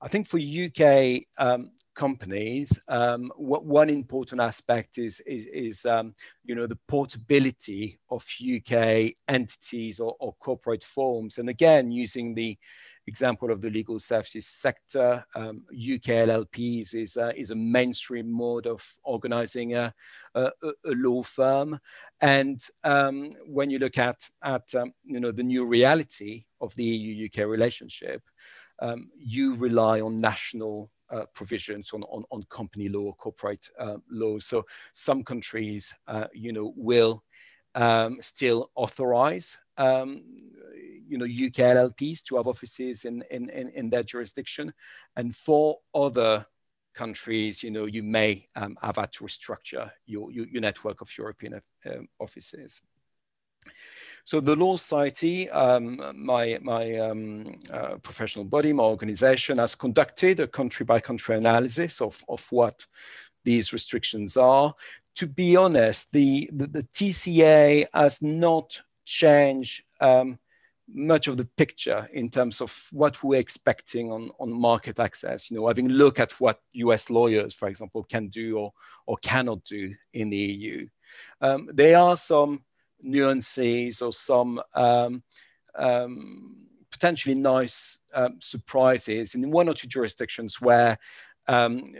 I 0.00 0.08
think 0.08 0.26
for 0.26 0.38
UK 0.38 1.22
um, 1.38 1.70
companies, 1.94 2.78
um, 2.88 3.32
what 3.36 3.64
one 3.64 3.88
important 3.90 4.40
aspect 4.40 4.98
is 4.98 5.20
is, 5.20 5.46
is 5.46 5.86
um, 5.86 6.14
you 6.44 6.54
know 6.54 6.66
the 6.66 6.78
portability 6.88 7.98
of 8.10 8.26
UK 8.40 9.12
entities 9.28 10.00
or, 10.00 10.16
or 10.20 10.34
corporate 10.34 10.84
forms, 10.84 11.38
and 11.38 11.48
again 11.48 11.90
using 11.90 12.34
the 12.34 12.58
example 13.06 13.50
of 13.50 13.60
the 13.60 13.70
legal 13.70 13.98
services 13.98 14.46
sector. 14.46 15.24
Um, 15.34 15.64
UK 15.72 16.26
LLPs 16.28 16.94
is, 16.94 17.16
uh, 17.16 17.32
is 17.36 17.50
a 17.50 17.56
mainstream 17.56 18.30
mode 18.30 18.66
of 18.66 18.86
organizing 19.02 19.74
a, 19.74 19.92
a, 20.34 20.50
a 20.62 20.72
law 20.84 21.22
firm. 21.22 21.78
And 22.20 22.60
um, 22.84 23.32
when 23.46 23.70
you 23.70 23.78
look 23.78 23.98
at, 23.98 24.28
at 24.42 24.74
um, 24.74 24.92
you 25.04 25.20
know, 25.20 25.32
the 25.32 25.42
new 25.42 25.64
reality 25.64 26.44
of 26.60 26.74
the 26.76 26.84
EU-UK 26.84 27.46
relationship, 27.48 28.22
um, 28.80 29.10
you 29.16 29.54
rely 29.56 30.00
on 30.00 30.16
national 30.16 30.90
uh, 31.10 31.26
provisions 31.34 31.90
on, 31.92 32.02
on, 32.04 32.24
on, 32.30 32.42
company 32.44 32.88
law, 32.88 33.12
corporate 33.12 33.68
uh, 33.78 33.96
law. 34.10 34.38
So 34.38 34.64
some 34.92 35.22
countries, 35.22 35.94
uh, 36.08 36.26
you 36.32 36.52
know, 36.52 36.72
will 36.74 37.22
um, 37.74 38.18
still 38.20 38.70
authorize 38.74 39.58
um, 39.76 40.24
you 41.12 41.18
know 41.18 41.26
UK 41.26 41.58
LLPs 41.76 42.22
to 42.24 42.36
have 42.36 42.46
offices 42.46 43.04
in, 43.04 43.22
in, 43.30 43.50
in, 43.50 43.68
in 43.70 43.90
their 43.90 44.02
jurisdiction, 44.02 44.72
and 45.16 45.34
for 45.34 45.78
other 45.94 46.46
countries, 46.94 47.62
you 47.62 47.70
know, 47.70 47.86
you 47.86 48.02
may 48.02 48.46
um, 48.56 48.76
have 48.82 48.96
had 48.96 49.12
to 49.12 49.24
restructure 49.24 49.90
your, 50.06 50.30
your, 50.30 50.46
your 50.46 50.60
network 50.60 51.00
of 51.00 51.10
European 51.16 51.60
um, 51.86 52.08
offices. 52.18 52.80
So 54.24 54.40
the 54.40 54.56
Law 54.56 54.76
Society, 54.76 55.50
um, 55.50 56.00
my, 56.14 56.58
my 56.62 56.98
um, 56.98 57.58
uh, 57.72 57.96
professional 57.96 58.44
body, 58.44 58.72
my 58.72 58.84
organization 58.84 59.58
has 59.58 59.74
conducted 59.74 60.40
a 60.40 60.46
country 60.46 60.84
by 60.84 61.00
country 61.00 61.36
analysis 61.36 62.00
of, 62.00 62.22
of 62.28 62.46
what 62.50 62.86
these 63.44 63.72
restrictions 63.72 64.36
are. 64.36 64.74
To 65.16 65.26
be 65.26 65.56
honest, 65.56 66.12
the, 66.12 66.48
the, 66.52 66.66
the 66.68 66.82
TCA 66.82 67.86
has 67.92 68.22
not 68.22 68.80
changed 69.04 69.82
um, 70.00 70.38
much 70.94 71.26
of 71.26 71.36
the 71.36 71.48
picture 71.56 72.08
in 72.12 72.28
terms 72.28 72.60
of 72.60 72.88
what 72.92 73.22
we're 73.22 73.40
expecting 73.40 74.12
on, 74.12 74.30
on 74.38 74.52
market 74.52 74.98
access. 74.98 75.50
You 75.50 75.56
know, 75.56 75.68
having 75.68 75.90
a 75.90 75.94
look 75.94 76.20
at 76.20 76.32
what 76.40 76.60
US 76.72 77.10
lawyers, 77.10 77.54
for 77.54 77.68
example, 77.68 78.04
can 78.04 78.28
do 78.28 78.58
or, 78.58 78.72
or 79.06 79.16
cannot 79.18 79.64
do 79.64 79.94
in 80.12 80.30
the 80.30 80.36
EU. 80.36 80.86
Um, 81.40 81.68
there 81.72 81.98
are 81.98 82.16
some 82.16 82.62
nuances 83.00 84.02
or 84.02 84.12
some 84.12 84.60
um, 84.74 85.22
um, 85.76 86.56
potentially 86.90 87.34
nice 87.34 87.98
um, 88.14 88.36
surprises 88.40 89.34
in 89.34 89.50
one 89.50 89.68
or 89.68 89.74
two 89.74 89.88
jurisdictions 89.88 90.60
where 90.60 90.98
um, 91.48 91.94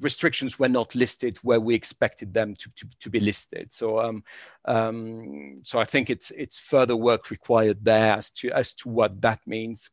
restrictions 0.00 0.58
were 0.58 0.68
not 0.68 0.94
listed 0.94 1.38
where 1.38 1.60
we 1.60 1.74
expected 1.74 2.32
them 2.32 2.54
to, 2.54 2.70
to, 2.76 2.86
to 3.00 3.10
be 3.10 3.20
listed. 3.20 3.72
So, 3.72 3.98
um, 3.98 4.24
um, 4.66 5.60
so 5.62 5.78
I 5.78 5.84
think 5.84 6.10
it's 6.10 6.30
it's 6.32 6.58
further 6.58 6.96
work 6.96 7.30
required 7.30 7.84
there 7.84 8.14
as 8.14 8.30
to 8.30 8.50
as 8.52 8.72
to 8.74 8.88
what 8.88 9.20
that 9.22 9.40
means. 9.46 9.90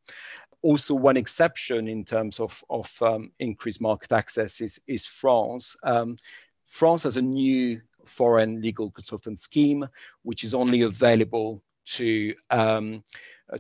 Also, 0.62 0.94
one 0.94 1.18
exception 1.18 1.88
in 1.88 2.04
terms 2.04 2.40
of 2.40 2.64
of 2.70 2.92
um, 3.02 3.32
increased 3.40 3.82
market 3.82 4.12
access 4.12 4.62
is 4.62 4.80
is 4.88 5.06
France. 5.06 5.76
Um, 5.84 6.18
France 6.66 7.04
has 7.04 7.16
a 7.16 7.22
new 7.22 7.82
foreign 8.06 8.62
legal 8.62 8.92
consultant 8.92 9.40
scheme, 9.40 9.88
which 10.24 10.44
is 10.44 10.54
only 10.54 10.82
available 10.82 11.62
to 11.86 12.34
um, 12.50 13.04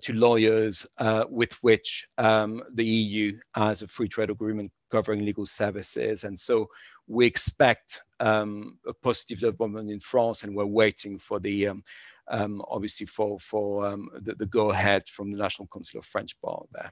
to 0.02 0.14
lawyers 0.14 0.86
uh, 0.98 1.26
with 1.30 1.54
which 1.64 2.08
um, 2.18 2.64
the 2.74 2.86
EU 2.86 3.38
has 3.54 3.82
a 3.82 3.88
free 3.88 4.08
trade 4.08 4.30
agreement 4.30 4.72
covering 4.92 5.26
legal 5.26 5.46
services. 5.46 6.24
And 6.24 6.38
so 6.40 6.70
we 7.08 7.26
expect 7.26 8.02
um, 8.20 8.78
a 8.86 8.94
positive 8.94 9.40
development 9.40 9.90
in 9.90 10.00
France, 10.00 10.44
and 10.44 10.56
we're 10.56 10.66
waiting 10.66 11.18
for 11.18 11.40
the 11.40 11.68
um, 11.68 11.84
um 12.30 12.62
obviously 12.70 13.06
for 13.06 13.40
for 13.40 13.88
um, 13.88 14.10
the, 14.22 14.36
the 14.36 14.46
go 14.46 14.72
ahead 14.72 15.08
from 15.08 15.32
the 15.32 15.38
National 15.38 15.68
Council 15.74 16.00
of 16.00 16.06
French 16.06 16.36
Bar 16.42 16.64
there 16.74 16.92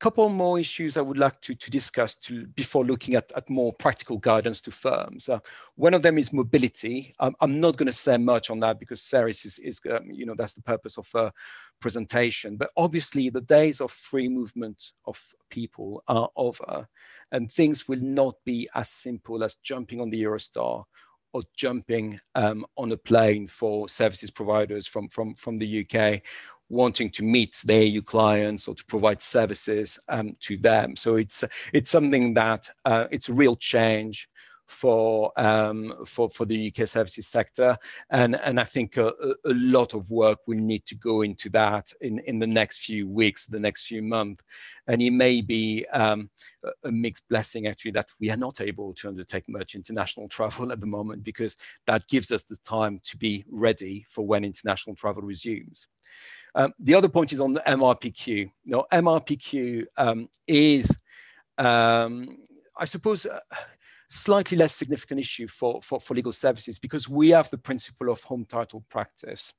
couple 0.00 0.28
more 0.28 0.58
issues 0.58 0.96
I 0.96 1.00
would 1.00 1.18
like 1.18 1.40
to, 1.42 1.54
to 1.54 1.70
discuss 1.70 2.14
to, 2.16 2.46
before 2.48 2.84
looking 2.84 3.14
at, 3.14 3.30
at 3.36 3.48
more 3.48 3.72
practical 3.72 4.18
guidance 4.18 4.60
to 4.62 4.70
firms. 4.70 5.28
Uh, 5.28 5.38
one 5.76 5.94
of 5.94 6.02
them 6.02 6.18
is 6.18 6.32
mobility. 6.32 7.14
I'm, 7.20 7.60
not 7.60 7.76
going 7.76 7.86
to 7.86 7.92
say 7.92 8.16
much 8.16 8.50
on 8.50 8.60
that 8.60 8.78
because 8.78 9.02
Cerise 9.02 9.44
is, 9.44 9.58
is 9.60 9.80
um, 9.90 10.10
you 10.10 10.26
know, 10.26 10.34
that's 10.36 10.54
the 10.54 10.62
purpose 10.62 10.98
of 10.98 11.08
a 11.14 11.32
presentation. 11.80 12.56
But 12.56 12.70
obviously, 12.76 13.30
the 13.30 13.40
days 13.40 13.80
of 13.80 13.90
free 13.90 14.28
movement 14.28 14.92
of 15.06 15.22
people 15.50 16.02
are 16.08 16.28
over, 16.36 16.86
and 17.32 17.50
things 17.50 17.88
will 17.88 18.00
not 18.00 18.34
be 18.44 18.68
as 18.74 18.90
simple 18.90 19.44
as 19.44 19.54
jumping 19.62 20.00
on 20.00 20.10
the 20.10 20.22
Eurostar 20.22 20.84
or 21.34 21.42
jumping 21.56 22.18
um, 22.36 22.64
on 22.76 22.92
a 22.92 22.96
plane 22.96 23.46
for 23.48 23.88
services 23.88 24.30
providers 24.30 24.86
from, 24.86 25.08
from, 25.08 25.34
from 25.34 25.58
the 25.58 25.84
UK 25.84 26.22
wanting 26.74 27.10
to 27.10 27.22
meet 27.22 27.62
their 27.64 27.82
EU 27.82 28.02
clients 28.02 28.68
or 28.68 28.74
to 28.74 28.84
provide 28.86 29.22
services 29.22 29.98
um, 30.08 30.36
to 30.40 30.56
them. 30.56 30.96
So 30.96 31.16
it's 31.16 31.44
it's 31.72 31.90
something 31.90 32.34
that 32.34 32.68
uh, 32.84 33.06
it's 33.10 33.28
a 33.28 33.32
real 33.32 33.56
change 33.56 34.28
for 34.66 35.32
um, 35.36 35.94
for 36.06 36.28
for 36.30 36.44
the 36.44 36.72
UK 36.72 36.88
services 36.88 37.26
sector, 37.26 37.76
and 38.10 38.36
and 38.36 38.58
I 38.58 38.64
think 38.64 38.96
a, 38.96 39.08
a, 39.44 39.52
lot 39.52 39.94
of 39.94 40.10
work 40.10 40.38
will 40.46 40.58
need 40.58 40.86
to 40.86 40.94
go 40.94 41.22
into 41.22 41.48
that 41.50 41.92
in 42.00 42.18
in 42.20 42.38
the 42.38 42.46
next 42.46 42.78
few 42.78 43.08
weeks, 43.08 43.46
the 43.46 43.60
next 43.60 43.86
few 43.86 44.02
months, 44.02 44.42
and 44.86 45.02
it 45.02 45.10
may 45.10 45.40
be 45.40 45.86
um, 45.92 46.30
a 46.84 46.90
mixed 46.90 47.28
blessing 47.28 47.66
actually 47.66 47.92
that 47.92 48.08
we 48.20 48.30
are 48.30 48.36
not 48.36 48.60
able 48.60 48.94
to 48.94 49.08
undertake 49.08 49.48
much 49.48 49.74
international 49.74 50.28
travel 50.28 50.72
at 50.72 50.80
the 50.80 50.86
moment 50.86 51.22
because 51.22 51.56
that 51.86 52.06
gives 52.08 52.30
us 52.32 52.42
the 52.44 52.56
time 52.64 53.00
to 53.04 53.16
be 53.16 53.44
ready 53.50 54.04
for 54.08 54.26
when 54.26 54.44
international 54.44 54.96
travel 54.96 55.22
resumes. 55.22 55.86
Um, 56.54 56.72
the 56.78 56.94
other 56.94 57.08
point 57.08 57.32
is 57.32 57.40
on 57.40 57.52
the 57.52 57.62
MRPQ. 57.66 58.50
Now, 58.66 58.86
MRPQ 58.92 59.84
um, 59.96 60.28
is, 60.46 60.90
um, 61.58 62.38
I 62.78 62.84
suppose, 62.84 63.26
slightly 64.08 64.56
less 64.56 64.74
significant 64.74 65.20
issue 65.20 65.48
for, 65.48 65.82
for, 65.82 66.00
for, 66.00 66.14
legal 66.14 66.32
services 66.32 66.78
because 66.78 67.08
we 67.08 67.30
have 67.30 67.50
the 67.50 67.58
principle 67.58 68.10
of 68.10 68.22
home 68.22 68.44
title 68.44 68.84
practice. 68.88 69.52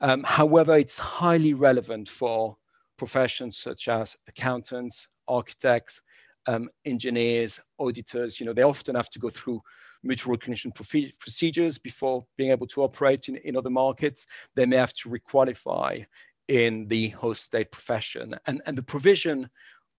Um, 0.00 0.22
however, 0.22 0.78
it's 0.78 0.98
highly 0.98 1.52
relevant 1.52 2.08
for 2.08 2.56
professions 2.96 3.58
such 3.58 3.88
as 3.88 4.16
accountants, 4.28 5.08
architects, 5.28 6.00
um, 6.46 6.70
engineers, 6.86 7.60
auditors. 7.78 8.40
You 8.40 8.46
know, 8.46 8.54
they 8.54 8.62
often 8.62 8.94
have 8.94 9.10
to 9.10 9.18
go 9.18 9.28
through 9.28 9.60
mutual 10.02 10.32
recognition 10.32 10.72
procedures 10.72 11.78
before 11.78 12.24
being 12.36 12.50
able 12.50 12.66
to 12.66 12.82
operate 12.82 13.28
in, 13.28 13.36
in 13.36 13.56
other 13.56 13.70
markets. 13.70 14.26
They 14.54 14.66
may 14.66 14.76
have 14.76 14.94
to 14.94 15.10
requalify 15.10 16.06
in 16.48 16.88
the 16.88 17.08
host 17.10 17.44
state 17.44 17.70
profession. 17.70 18.34
And, 18.46 18.62
and 18.66 18.76
the 18.76 18.82
provision 18.82 19.48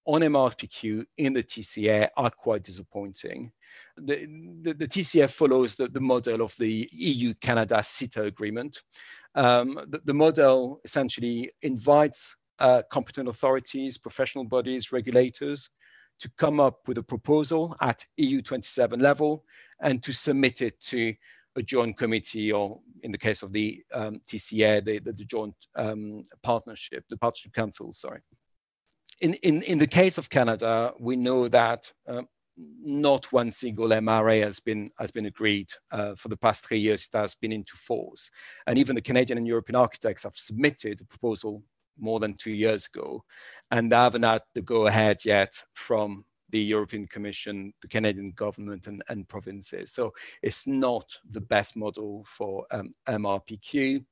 on 0.06 0.22
MRPQ 0.22 1.06
in 1.18 1.34
the 1.34 1.44
TCA 1.44 2.10
are 2.18 2.32
quite 2.32 2.64
disappointing. 2.64 3.52
The, 3.98 4.26
the, 4.62 4.74
the 4.74 4.88
TCA 4.88 5.30
follows 5.30 5.76
the, 5.76 5.88
the 5.88 6.02
model 6.02 6.42
of 6.42 6.56
the 6.58 6.90
EU-Canada 6.92 7.76
CETA 7.76 8.26
agreement. 8.26 8.82
Um, 9.36 9.80
the, 9.88 10.02
the, 10.04 10.14
model 10.14 10.82
essentially 10.84 11.52
invites 11.62 12.36
uh, 12.60 12.82
competent 12.92 13.30
authorities, 13.30 13.98
professional 13.98 14.44
bodies, 14.44 14.92
regulators 14.92 15.70
to 16.22 16.30
come 16.38 16.60
up 16.60 16.88
with 16.88 16.98
a 16.98 17.04
proposal 17.04 17.76
at 17.82 18.06
EU27 18.20 19.02
level 19.02 19.44
and 19.82 20.02
to 20.04 20.14
submit 20.14 20.62
it 20.62 20.80
to 20.80 21.14
a 21.58 21.62
joint 21.62 21.98
committee, 21.98 22.52
or 22.52 22.80
in 23.04 23.12
the 23.12 23.18
case 23.18 23.44
of 23.44 23.52
the 23.52 23.84
um, 23.94 24.22
TCA, 24.28 24.86
the, 24.86 25.00
the, 25.00 25.12
the 25.12 25.26
joint 25.26 25.56
um, 25.76 26.24
partnership, 26.44 27.04
the 27.10 27.18
partnership 27.18 27.54
council, 27.54 27.92
sorry. 27.92 28.22
In, 29.20 29.34
in, 29.36 29.62
in 29.64 29.78
the 29.78 29.88
case 29.88 30.18
of 30.18 30.30
Canada, 30.30 30.94
we 31.00 31.16
know 31.16 31.48
that 31.48 31.92
um, 32.08 32.28
not 32.58 33.32
one 33.32 33.52
single 33.52 33.90
MRA 33.90 34.44
has 34.44 34.60
been 34.60 34.92
has 35.00 35.12
been 35.12 35.26
agreed 35.26 35.70
uh, 35.92 36.16
for 36.16 36.28
the 36.30 36.38
past 36.38 36.66
three 36.66 36.80
years. 36.80 37.10
It 37.12 37.18
has 37.18 37.36
been 37.36 37.52
into 37.52 37.76
force, 37.76 38.30
and 38.68 38.78
even 38.78 38.96
the 38.96 39.02
Canadian 39.02 39.38
and 39.38 39.48
European 39.48 39.76
architects 39.76 40.24
have 40.24 40.36
submitted 40.36 41.02
a 41.02 41.06
proposal 41.06 41.64
more 41.98 42.20
than 42.20 42.34
two 42.34 42.52
years 42.52 42.88
ago, 42.94 43.24
and 43.72 43.92
they 43.92 43.96
haven't 43.96 44.24
had 44.24 44.42
the 44.54 44.62
go 44.62 44.88
ahead 44.88 45.24
yet 45.26 45.54
from 45.74 46.26
the 46.52 46.60
European 46.60 47.08
Commission, 47.08 47.74
the 47.82 47.88
Canadian 47.88 48.32
government, 48.32 48.88
and, 48.88 49.02
and 49.10 49.28
provinces. 49.28 49.92
So 49.92 50.14
it's 50.42 50.68
not 50.68 51.06
the 51.30 51.42
best 51.42 51.76
model 51.76 52.26
for 52.28 52.66
um, 52.72 52.94
MRPQ. 53.08 54.04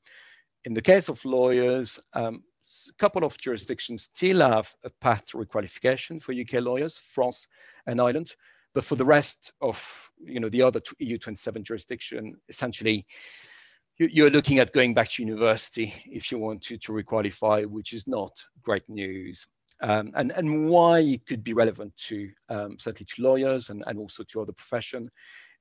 In 0.66 0.74
the 0.74 0.82
case 0.82 1.10
of 1.10 1.24
lawyers, 1.26 2.00
um, 2.14 2.44
a 2.90 2.94
couple 2.98 3.24
of 3.24 3.38
jurisdictions 3.38 4.04
still 4.04 4.40
have 4.40 4.74
a 4.84 4.90
path 5.02 5.26
to 5.28 5.38
requalification 5.38 6.22
for 6.22 6.34
UK 6.34 6.64
lawyers, 6.64 6.98
France 6.98 7.48
and 7.88 8.00
Ireland. 8.00 8.36
But 8.74 8.86
for 8.86 8.96
the 8.96 9.06
rest 9.06 9.52
of 9.62 10.12
you 10.24 10.40
know 10.40 10.50
the 10.50 10.62
other 10.62 10.80
EU27 11.02 11.64
jurisdiction, 11.64 12.36
essentially, 12.50 13.06
you're 14.00 14.30
looking 14.30 14.60
at 14.60 14.72
going 14.72 14.94
back 14.94 15.10
to 15.10 15.24
university 15.24 15.94
if 16.06 16.32
you 16.32 16.40
want 16.40 16.62
to, 16.64 16.78
to 16.78 16.92
requalify, 16.94 17.66
which 17.66 17.94
is 17.94 18.08
not 18.08 18.32
great 18.64 18.88
news. 18.88 19.46
Um, 19.82 20.12
and, 20.16 20.32
and 20.32 20.70
why 20.70 21.00
it 21.00 21.26
could 21.26 21.44
be 21.44 21.54
relevant 21.54 21.96
to 22.08 22.30
um, 22.50 22.78
certainly 22.80 23.06
to 23.06 23.22
lawyers 23.22 23.70
and, 23.70 23.84
and 23.88 23.98
also 23.98 24.24
to 24.24 24.42
other 24.42 24.52
profession 24.52 25.10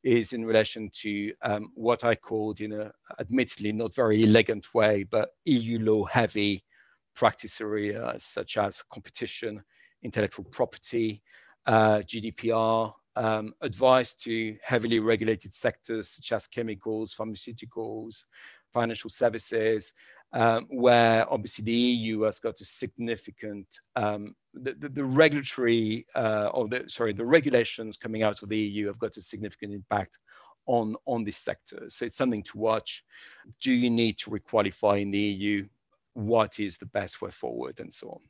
is 0.04 0.32
in 0.32 0.44
relation 0.44 0.90
to 1.02 1.32
um, 1.42 1.70
what 1.74 2.04
I 2.04 2.14
called 2.14 2.60
in 2.60 2.72
a 2.72 2.92
admittedly 3.20 3.72
not 3.72 3.94
very 3.94 4.24
elegant 4.24 4.72
way, 4.72 5.04
but 5.04 5.30
EU 5.44 5.80
law 5.80 6.04
heavy 6.04 6.64
practice 7.14 7.60
areas 7.60 8.22
such 8.22 8.56
as 8.56 8.82
competition, 8.92 9.62
intellectual 10.02 10.44
property, 10.44 11.22
uh, 11.66 11.98
GDPR, 11.98 12.92
um, 13.18 13.52
advice 13.62 14.14
to 14.14 14.56
heavily 14.62 15.00
regulated 15.00 15.52
sectors 15.52 16.08
such 16.08 16.30
as 16.32 16.46
chemicals, 16.46 17.14
pharmaceuticals, 17.14 18.24
financial 18.72 19.10
services, 19.10 19.92
um, 20.32 20.66
where 20.70 21.30
obviously 21.32 21.64
the 21.64 21.72
EU 21.72 22.20
has 22.22 22.38
got 22.38 22.60
a 22.60 22.64
significant 22.64 23.66
um, 23.96 24.34
the, 24.54 24.72
the, 24.74 24.88
the, 24.88 25.04
regulatory 25.04 26.06
uh, 26.14 26.50
or 26.54 26.68
the 26.68 26.84
sorry 26.86 27.12
the 27.12 27.24
regulations 27.24 27.96
coming 27.96 28.22
out 28.22 28.42
of 28.42 28.48
the 28.48 28.58
EU 28.58 28.86
have 28.86 28.98
got 28.98 29.16
a 29.16 29.22
significant 29.22 29.72
impact 29.74 30.18
on 30.66 30.94
on 31.06 31.24
this 31.24 31.38
sector. 31.38 31.86
So 31.88 32.04
it's 32.04 32.16
something 32.16 32.44
to 32.44 32.58
watch. 32.58 33.04
Do 33.60 33.72
you 33.72 33.90
need 33.90 34.18
to 34.18 34.30
requalify 34.30 35.00
in 35.00 35.10
the 35.10 35.18
EU? 35.18 35.66
What 36.14 36.60
is 36.60 36.78
the 36.78 36.86
best 36.86 37.20
way 37.20 37.30
forward, 37.30 37.80
and 37.80 37.92
so 37.92 38.10
on. 38.10 38.20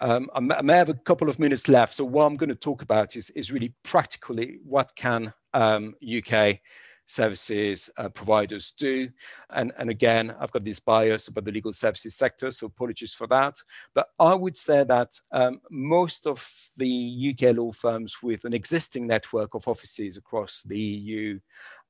Um, 0.00 0.28
I, 0.34 0.40
may, 0.40 0.76
have 0.76 0.90
a 0.90 0.94
couple 0.94 1.28
of 1.28 1.38
minutes 1.38 1.68
left. 1.68 1.94
So 1.94 2.04
what 2.04 2.24
I'm 2.24 2.36
going 2.36 2.50
to 2.50 2.54
talk 2.54 2.82
about 2.82 3.16
is, 3.16 3.30
is 3.30 3.50
really 3.50 3.72
practically 3.82 4.58
what 4.62 4.94
can 4.94 5.32
um, 5.54 5.94
UK 6.06 6.60
services 7.06 7.88
uh, 7.96 8.08
providers 8.08 8.72
do. 8.72 9.08
And, 9.50 9.72
and 9.78 9.88
again, 9.88 10.34
I've 10.38 10.52
got 10.52 10.64
this 10.64 10.80
bias 10.80 11.28
about 11.28 11.44
the 11.44 11.52
legal 11.52 11.72
services 11.72 12.14
sector, 12.14 12.50
so 12.50 12.66
apologies 12.66 13.14
for 13.14 13.26
that. 13.28 13.54
But 13.94 14.08
I 14.18 14.34
would 14.34 14.56
say 14.56 14.84
that 14.84 15.12
um, 15.32 15.60
most 15.70 16.26
of 16.26 16.46
the 16.76 17.34
UK 17.34 17.56
law 17.56 17.72
firms 17.72 18.16
with 18.22 18.44
an 18.44 18.52
existing 18.52 19.06
network 19.06 19.54
of 19.54 19.66
offices 19.66 20.16
across 20.16 20.62
the 20.66 20.78
EU 20.78 21.38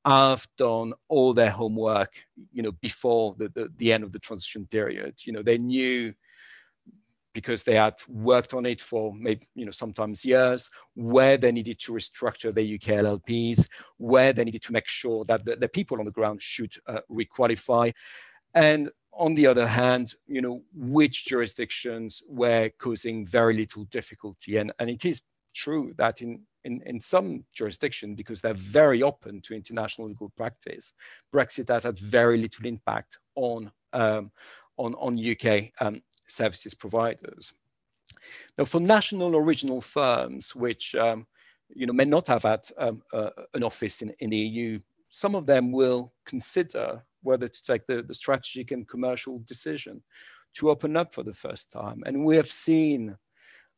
have 0.05 0.47
done 0.57 0.93
all 1.09 1.33
their 1.33 1.49
homework, 1.49 2.23
you 2.53 2.63
know, 2.63 2.71
before 2.71 3.35
the, 3.37 3.49
the, 3.49 3.69
the 3.77 3.91
end 3.91 4.03
of 4.03 4.13
the 4.13 4.19
transition 4.19 4.65
period. 4.67 5.15
You 5.25 5.33
know, 5.33 5.41
they 5.41 5.57
knew 5.57 6.13
because 7.37 7.61
they 7.61 7.75
had 7.75 7.93
worked 8.09 8.55
on 8.55 8.65
it 8.65 8.81
for 8.81 9.13
maybe 9.13 9.47
you 9.53 9.63
know 9.63 9.71
sometimes 9.71 10.25
years 10.25 10.71
where 10.95 11.37
they 11.37 11.51
needed 11.51 11.79
to 11.79 11.91
restructure 11.91 12.51
their 12.51 12.63
UK 12.63 13.05
LLPs, 13.05 13.67
where 13.97 14.33
they 14.33 14.43
needed 14.43 14.63
to 14.63 14.73
make 14.73 14.87
sure 14.87 15.23
that 15.25 15.45
the, 15.45 15.55
the 15.55 15.69
people 15.69 15.99
on 15.99 16.05
the 16.05 16.17
ground 16.19 16.41
should 16.41 16.73
uh, 16.87 17.01
requalify, 17.11 17.93
and 18.55 18.89
on 19.13 19.35
the 19.35 19.45
other 19.45 19.67
hand, 19.67 20.15
you 20.25 20.41
know 20.41 20.63
which 20.73 21.27
jurisdictions 21.27 22.23
were 22.27 22.71
causing 22.79 23.23
very 23.23 23.53
little 23.53 23.83
difficulty, 23.91 24.57
and 24.57 24.73
and 24.79 24.89
it 24.89 25.05
is 25.05 25.21
true 25.53 25.93
that 25.95 26.23
in 26.23 26.41
in, 26.63 26.81
in 26.87 26.99
some 26.99 27.45
jurisdictions, 27.53 28.17
because 28.17 28.41
they're 28.41 28.55
very 28.55 29.03
open 29.03 29.41
to 29.41 29.53
international 29.53 30.07
legal 30.07 30.31
practice, 30.35 30.91
Brexit 31.31 31.69
has 31.69 31.83
had 31.83 31.99
very 31.99 32.39
little 32.41 32.65
impact 32.65 33.19
on 33.35 33.71
um, 33.93 34.31
on, 34.77 34.95
on 34.95 35.17
UK 35.17 35.71
um, 35.81 36.01
services 36.27 36.73
providers. 36.73 37.53
Now, 38.57 38.65
for 38.65 38.79
national 38.79 39.35
original 39.35 39.81
firms, 39.81 40.55
which 40.55 40.95
um, 40.95 41.27
you 41.69 41.85
know 41.85 41.93
may 41.93 42.05
not 42.05 42.27
have 42.27 42.43
had 42.43 42.67
um, 42.77 43.01
uh, 43.13 43.29
an 43.53 43.63
office 43.63 44.01
in, 44.01 44.13
in 44.19 44.29
the 44.29 44.37
EU, 44.37 44.79
some 45.09 45.35
of 45.35 45.45
them 45.45 45.71
will 45.71 46.13
consider 46.25 47.03
whether 47.23 47.47
to 47.47 47.63
take 47.63 47.85
the, 47.87 48.01
the 48.03 48.13
strategic 48.13 48.71
and 48.71 48.87
commercial 48.87 49.39
decision 49.39 50.01
to 50.53 50.69
open 50.69 50.95
up 50.95 51.13
for 51.13 51.23
the 51.23 51.33
first 51.33 51.71
time. 51.71 52.01
And 52.05 52.25
we 52.25 52.35
have 52.35 52.51
seen 52.51 53.15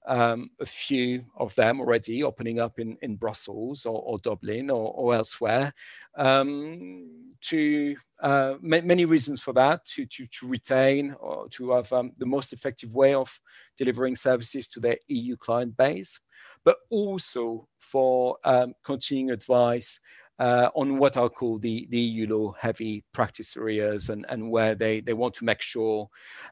um, 0.09 0.49
a 0.59 0.65
few 0.65 1.23
of 1.37 1.53
them 1.55 1.79
already 1.79 2.23
opening 2.23 2.59
up 2.59 2.79
in, 2.79 2.97
in 3.03 3.15
Brussels 3.15 3.85
or, 3.85 4.01
or 4.01 4.17
Dublin 4.19 4.71
or, 4.71 4.91
or 4.93 5.13
elsewhere. 5.13 5.71
Um, 6.17 7.35
to 7.41 7.95
uh, 8.21 8.55
ma 8.61 8.81
many 8.83 9.05
reasons 9.05 9.39
for 9.39 9.53
that, 9.53 9.85
to, 9.85 10.05
to, 10.07 10.25
to 10.25 10.47
retain 10.47 11.15
or 11.19 11.47
to 11.49 11.71
have 11.71 11.93
um, 11.93 12.11
the 12.17 12.25
most 12.25 12.51
effective 12.51 12.95
way 12.95 13.13
of 13.13 13.31
delivering 13.77 14.15
services 14.15 14.67
to 14.67 14.79
their 14.79 14.97
EU 15.07 15.37
client 15.37 15.77
base, 15.77 16.19
but 16.65 16.77
also 16.89 17.67
for 17.77 18.37
um, 18.43 18.73
continuing 18.83 19.31
advice 19.31 19.99
uh, 20.39 20.69
on 20.75 20.97
what 20.97 21.17
are 21.17 21.29
called 21.29 21.61
the, 21.61 21.87
the 21.91 21.99
EU 21.99 22.27
law 22.27 22.53
heavy 22.59 23.03
practice 23.13 23.55
areas 23.55 24.09
and, 24.09 24.25
and 24.29 24.49
where 24.49 24.73
they, 24.73 25.01
they 25.01 25.13
want 25.13 25.35
to 25.35 25.45
make 25.45 25.61
sure 25.61 26.09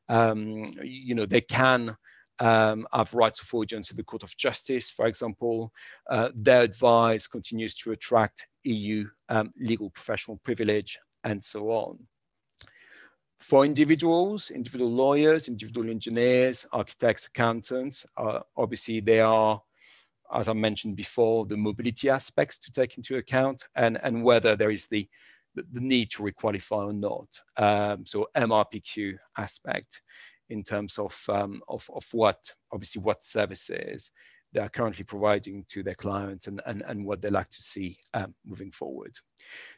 um, 0.09 0.71
you 0.83 1.15
know 1.15 1.25
they 1.25 1.41
can 1.41 1.97
um, 2.39 2.87
have 2.93 3.13
rights 3.13 3.41
of 3.41 3.53
audience 3.53 3.89
at 3.91 3.97
the 3.97 4.03
Court 4.03 4.23
of 4.23 4.35
Justice, 4.37 4.89
for 4.89 5.07
example. 5.07 5.71
Uh, 6.09 6.29
their 6.35 6.61
advice 6.61 7.27
continues 7.27 7.73
to 7.75 7.91
attract 7.91 8.47
EU 8.63 9.05
um, 9.29 9.51
legal 9.59 9.89
professional 9.89 10.37
privilege 10.43 10.99
and 11.23 11.43
so 11.43 11.69
on. 11.71 11.97
For 13.39 13.65
individuals, 13.65 14.49
individual 14.49 14.91
lawyers, 14.91 15.47
individual 15.47 15.89
engineers, 15.89 16.65
architects, 16.73 17.27
accountants, 17.27 18.05
uh, 18.17 18.39
obviously 18.55 18.99
they 18.99 19.19
are, 19.19 19.61
as 20.33 20.47
I 20.47 20.53
mentioned 20.53 20.95
before, 20.95 21.45
the 21.45 21.55
mobility 21.55 22.09
aspects 22.09 22.57
to 22.59 22.71
take 22.71 22.97
into 22.97 23.17
account 23.17 23.63
and, 23.75 23.99
and 24.03 24.23
whether 24.23 24.55
there 24.55 24.71
is 24.71 24.87
the, 24.87 25.07
the, 25.53 25.65
the 25.71 25.79
need 25.79 26.09
to 26.11 26.23
requalify 26.23 26.87
or 26.87 26.93
not. 26.93 27.27
Um, 27.57 28.05
so 28.05 28.27
MRPQ 28.35 29.17
aspect 29.37 30.01
in 30.49 30.63
terms 30.63 30.97
of, 30.97 31.19
um, 31.29 31.61
of, 31.67 31.89
of 31.93 32.05
what, 32.11 32.53
obviously 32.71 33.01
what 33.01 33.23
services 33.23 34.11
they 34.53 34.61
are 34.61 34.69
currently 34.69 35.03
providing 35.03 35.65
to 35.69 35.83
their 35.83 35.95
clients 35.95 36.47
and, 36.47 36.61
and, 36.65 36.81
and 36.87 37.05
what 37.05 37.21
they 37.21 37.29
like 37.29 37.49
to 37.49 37.61
see 37.61 37.97
um, 38.13 38.33
moving 38.45 38.71
forward. 38.71 39.13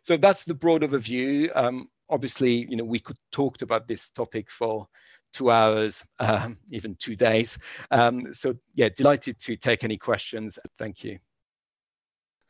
So 0.03 0.15
that's 0.15 0.45
the 0.45 0.53
broad 0.53 0.83
overview. 0.83 1.55
Um, 1.57 1.89
obviously, 2.09 2.67
you 2.69 2.75
know, 2.75 2.83
we 2.83 2.99
could 2.99 3.17
talk 3.31 3.61
about 3.61 3.88
this 3.88 4.09
topic 4.09 4.49
for 4.51 4.88
two 5.33 5.51
hours, 5.51 6.03
um, 6.19 6.57
even 6.71 6.95
two 6.95 7.15
days. 7.15 7.57
Um, 7.91 8.33
so 8.33 8.55
yeah, 8.75 8.89
delighted 8.95 9.39
to 9.39 9.55
take 9.55 9.83
any 9.83 9.97
questions. 9.97 10.59
Thank 10.77 11.03
you. 11.03 11.19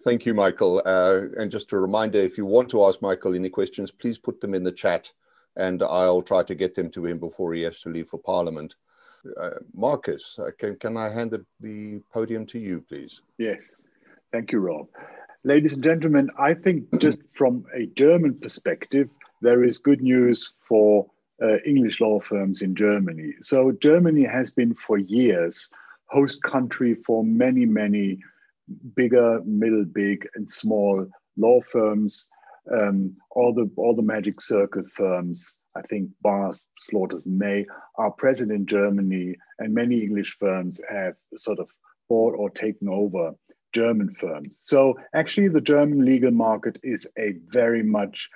Thank 0.05 0.25
you, 0.25 0.33
Michael. 0.33 0.81
Uh, 0.85 1.23
and 1.37 1.51
just 1.51 1.73
a 1.73 1.77
reminder, 1.77 2.19
if 2.19 2.37
you 2.37 2.45
want 2.45 2.69
to 2.69 2.85
ask 2.85 3.01
Michael 3.01 3.35
any 3.35 3.49
questions, 3.49 3.91
please 3.91 4.17
put 4.17 4.39
them 4.39 4.53
in 4.53 4.63
the 4.63 4.71
chat 4.71 5.11
and 5.59 5.83
I'll 5.83 6.21
try 6.21 6.41
to 6.43 6.55
get 6.55 6.73
them 6.73 6.89
to 6.91 7.05
him 7.05 7.19
before 7.19 7.53
he 7.53 7.61
has 7.63 7.81
to 7.81 7.89
leave 7.89 8.07
for 8.07 8.17
Parliament. 8.17 8.75
Uh, 9.37 9.59
Marcus, 9.75 10.39
uh, 10.39 10.51
can, 10.57 10.77
can 10.77 10.95
I 10.95 11.09
hand 11.09 11.31
the, 11.31 11.45
the 11.59 12.01
podium 12.13 12.45
to 12.47 12.59
you, 12.59 12.83
please? 12.87 13.21
Yes, 13.37 13.61
thank 14.31 14.53
you, 14.53 14.59
Rob. 14.59 14.87
Ladies 15.43 15.73
and 15.73 15.83
gentlemen, 15.83 16.29
I 16.39 16.53
think 16.53 16.85
just 16.99 17.19
from 17.35 17.65
a 17.75 17.87
German 17.87 18.35
perspective, 18.35 19.09
there 19.41 19.65
is 19.65 19.77
good 19.77 20.01
news 20.01 20.53
for 20.55 21.05
uh, 21.43 21.57
English 21.65 21.99
law 21.99 22.19
firms 22.19 22.61
in 22.61 22.73
Germany. 22.75 23.33
So, 23.41 23.73
Germany 23.81 24.23
has 24.23 24.51
been 24.51 24.73
for 24.73 24.97
years 24.97 25.69
host 26.05 26.41
country 26.41 26.95
for 27.05 27.23
many, 27.23 27.65
many 27.65 28.19
bigger, 28.95 29.41
middle, 29.45 29.85
big, 29.85 30.27
and 30.35 30.51
small 30.51 31.05
law 31.37 31.59
firms 31.71 32.27
um, 32.71 33.15
all 33.31 33.53
the 33.53 33.69
all 33.75 33.95
the 33.95 34.01
magic 34.01 34.41
circle 34.41 34.83
firms, 34.93 35.55
I 35.75 35.81
think 35.83 36.11
Bar, 36.21 36.55
Slaughters, 36.79 37.25
May, 37.25 37.65
are 37.97 38.11
present 38.11 38.51
in 38.51 38.65
Germany, 38.65 39.35
and 39.59 39.73
many 39.73 40.01
English 40.01 40.37
firms 40.39 40.79
have 40.89 41.15
sort 41.37 41.59
of 41.59 41.69
bought 42.07 42.35
or 42.35 42.49
taken 42.49 42.89
over 42.89 43.33
German 43.73 44.15
firms. 44.15 44.55
So 44.61 44.95
actually, 45.13 45.49
the 45.49 45.61
German 45.61 46.03
legal 46.03 46.31
market 46.31 46.77
is 46.83 47.07
a 47.17 47.35
very 47.47 47.83
much 47.83 48.29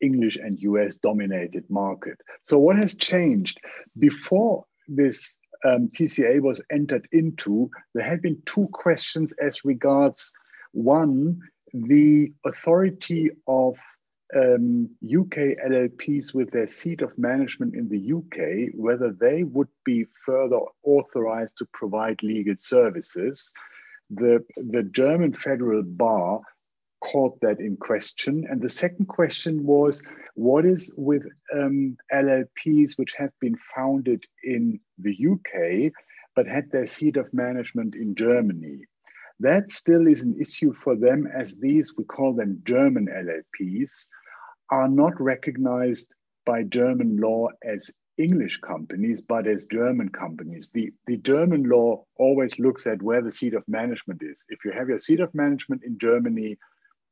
English 0.00 0.36
and 0.36 0.58
US 0.60 0.96
dominated 0.96 1.64
market. 1.68 2.20
So 2.44 2.58
what 2.58 2.78
has 2.78 2.94
changed 2.94 3.60
before 3.98 4.64
this 4.86 5.34
um, 5.64 5.88
TCA 5.88 6.40
was 6.40 6.62
entered 6.70 7.08
into? 7.12 7.70
There 7.94 8.04
had 8.04 8.22
been 8.22 8.40
two 8.46 8.68
questions 8.72 9.32
as 9.42 9.64
regards 9.64 10.32
one 10.72 11.40
the 11.72 12.32
authority 12.44 13.30
of 13.46 13.76
um, 14.36 14.90
UK 15.04 15.56
LLPs 15.66 16.34
with 16.34 16.50
their 16.50 16.68
seat 16.68 17.00
of 17.00 17.16
management 17.16 17.74
in 17.74 17.88
the 17.88 18.12
UK, 18.12 18.74
whether 18.74 19.10
they 19.10 19.42
would 19.42 19.68
be 19.84 20.06
further 20.24 20.60
authorized 20.84 21.56
to 21.58 21.66
provide 21.72 22.22
legal 22.22 22.54
services. 22.58 23.50
The, 24.10 24.44
the 24.56 24.82
German 24.82 25.32
federal 25.32 25.82
bar 25.82 26.40
called 27.00 27.38
that 27.42 27.60
in 27.60 27.76
question. 27.76 28.46
And 28.50 28.60
the 28.60 28.70
second 28.70 29.06
question 29.06 29.64
was 29.64 30.02
what 30.34 30.64
is 30.64 30.90
with 30.96 31.22
um, 31.54 31.96
LLPs 32.12 32.92
which 32.96 33.14
have 33.16 33.30
been 33.40 33.56
founded 33.74 34.24
in 34.42 34.80
the 34.98 35.16
UK 35.32 35.92
but 36.34 36.46
had 36.46 36.70
their 36.70 36.86
seat 36.86 37.16
of 37.16 37.32
management 37.32 37.94
in 37.94 38.14
Germany? 38.14 38.84
That 39.40 39.70
still 39.70 40.06
is 40.08 40.20
an 40.20 40.36
issue 40.40 40.72
for 40.72 40.96
them 40.96 41.26
as 41.26 41.52
these, 41.60 41.96
we 41.96 42.04
call 42.04 42.34
them 42.34 42.62
German 42.64 43.06
LLPs, 43.06 44.08
are 44.70 44.88
not 44.88 45.20
recognized 45.20 46.06
by 46.44 46.64
German 46.64 47.18
law 47.18 47.48
as 47.62 47.90
English 48.16 48.58
companies, 48.58 49.20
but 49.20 49.46
as 49.46 49.64
German 49.70 50.08
companies. 50.08 50.70
The, 50.74 50.92
the 51.06 51.18
German 51.18 51.62
law 51.64 52.04
always 52.16 52.58
looks 52.58 52.86
at 52.86 53.00
where 53.00 53.22
the 53.22 53.30
seat 53.30 53.54
of 53.54 53.62
management 53.68 54.22
is. 54.22 54.36
If 54.48 54.64
you 54.64 54.72
have 54.72 54.88
your 54.88 54.98
seat 54.98 55.20
of 55.20 55.32
management 55.34 55.84
in 55.84 55.98
Germany, 55.98 56.58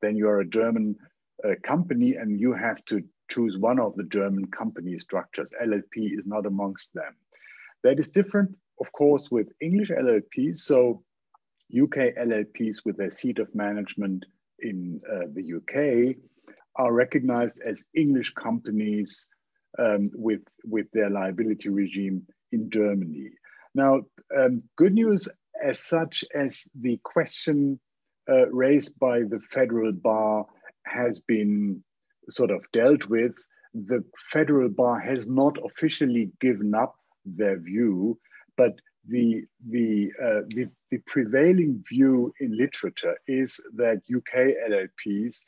then 0.02 0.16
you 0.16 0.28
are 0.28 0.40
a 0.40 0.48
German 0.48 0.96
uh, 1.44 1.50
company 1.62 2.16
and 2.16 2.40
you 2.40 2.52
have 2.52 2.84
to 2.86 3.02
choose 3.30 3.56
one 3.56 3.78
of 3.78 3.94
the 3.94 4.04
German 4.04 4.46
company 4.48 4.98
structures. 4.98 5.50
LLP 5.62 6.18
is 6.18 6.26
not 6.26 6.44
amongst 6.46 6.92
them. 6.94 7.14
That 7.84 8.00
is 8.00 8.08
different, 8.08 8.56
of 8.80 8.90
course, 8.90 9.28
with 9.30 9.48
English 9.60 9.90
LLPs. 9.90 10.58
So 10.58 11.04
UK 11.70 12.14
LLPs 12.18 12.78
with 12.84 12.96
their 12.96 13.10
seat 13.10 13.38
of 13.38 13.54
management 13.54 14.24
in 14.60 15.00
uh, 15.10 15.26
the 15.32 15.54
UK 15.54 16.16
are 16.76 16.92
recognized 16.92 17.54
as 17.64 17.84
English 17.94 18.32
companies 18.34 19.26
um, 19.78 20.10
with, 20.14 20.42
with 20.64 20.86
their 20.92 21.10
liability 21.10 21.68
regime 21.68 22.22
in 22.52 22.70
Germany. 22.70 23.30
Now, 23.74 24.02
um, 24.36 24.62
good 24.76 24.94
news 24.94 25.28
as 25.62 25.80
such 25.80 26.24
as 26.34 26.60
the 26.80 27.00
question 27.02 27.80
uh, 28.28 28.48
raised 28.48 28.98
by 28.98 29.20
the 29.20 29.40
federal 29.50 29.92
bar 29.92 30.46
has 30.84 31.20
been 31.20 31.82
sort 32.30 32.50
of 32.50 32.60
dealt 32.72 33.06
with. 33.06 33.34
The 33.74 34.04
federal 34.30 34.68
bar 34.68 34.98
has 34.98 35.26
not 35.28 35.56
officially 35.64 36.30
given 36.40 36.74
up 36.74 36.96
their 37.24 37.58
view, 37.58 38.18
but 38.56 38.72
the, 39.08 39.44
the, 39.68 40.12
uh, 40.22 40.40
the, 40.48 40.68
the, 40.90 40.98
prevailing 41.06 41.82
view 41.88 42.32
in 42.40 42.56
literature 42.56 43.16
is 43.26 43.60
that 43.76 44.02
UK 44.14 44.54
LLPs 44.70 45.44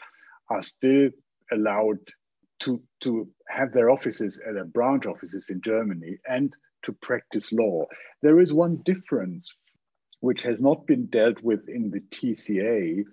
are 0.51 0.63
still 0.63 1.11
allowed 1.53 1.99
to, 2.61 2.81
to 3.01 3.29
have 3.49 3.73
their 3.73 3.91
offices 3.91 4.41
at 4.47 4.55
their 4.55 4.65
branch 4.65 5.07
offices 5.07 5.49
in 5.49 5.61
Germany 5.61 6.19
and 6.29 6.55
to 6.83 6.93
practice 6.93 7.53
law. 7.53 7.85
There 8.23 8.41
is 8.41 8.53
one 8.53 8.83
difference 8.85 9.53
which 10.21 10.43
has 10.43 10.61
not 10.61 10.87
been 10.87 11.07
dealt 11.07 11.41
with 11.43 11.69
in 11.69 11.91
the 11.91 12.01
TCA. 12.01 13.05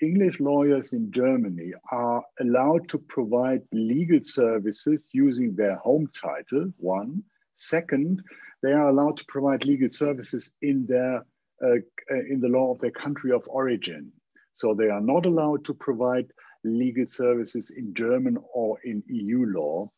English 0.00 0.38
lawyers 0.38 0.92
in 0.92 1.10
Germany 1.10 1.72
are 1.90 2.22
allowed 2.40 2.88
to 2.90 2.98
provide 2.98 3.62
legal 3.72 4.20
services 4.22 5.04
using 5.12 5.54
their 5.54 5.76
home 5.76 6.08
title, 6.14 6.72
one. 6.76 7.24
Second, 7.56 8.22
they 8.62 8.72
are 8.72 8.88
allowed 8.88 9.16
to 9.18 9.24
provide 9.28 9.64
legal 9.64 9.90
services 9.90 10.50
in 10.62 10.86
their 10.86 11.24
uh, 11.64 11.76
in 12.30 12.40
the 12.40 12.48
law 12.48 12.72
of 12.72 12.80
their 12.80 12.90
country 12.90 13.32
of 13.32 13.42
origin. 13.48 14.12
So 14.54 14.74
they 14.74 14.88
are 14.88 15.00
not 15.00 15.26
allowed 15.26 15.64
to 15.66 15.74
provide 15.74 16.26
legal 16.64 17.06
services 17.08 17.72
in 17.76 17.94
German 17.94 18.38
or 18.52 18.78
in 18.84 19.02
EU 19.06 19.44
law. 19.46 19.90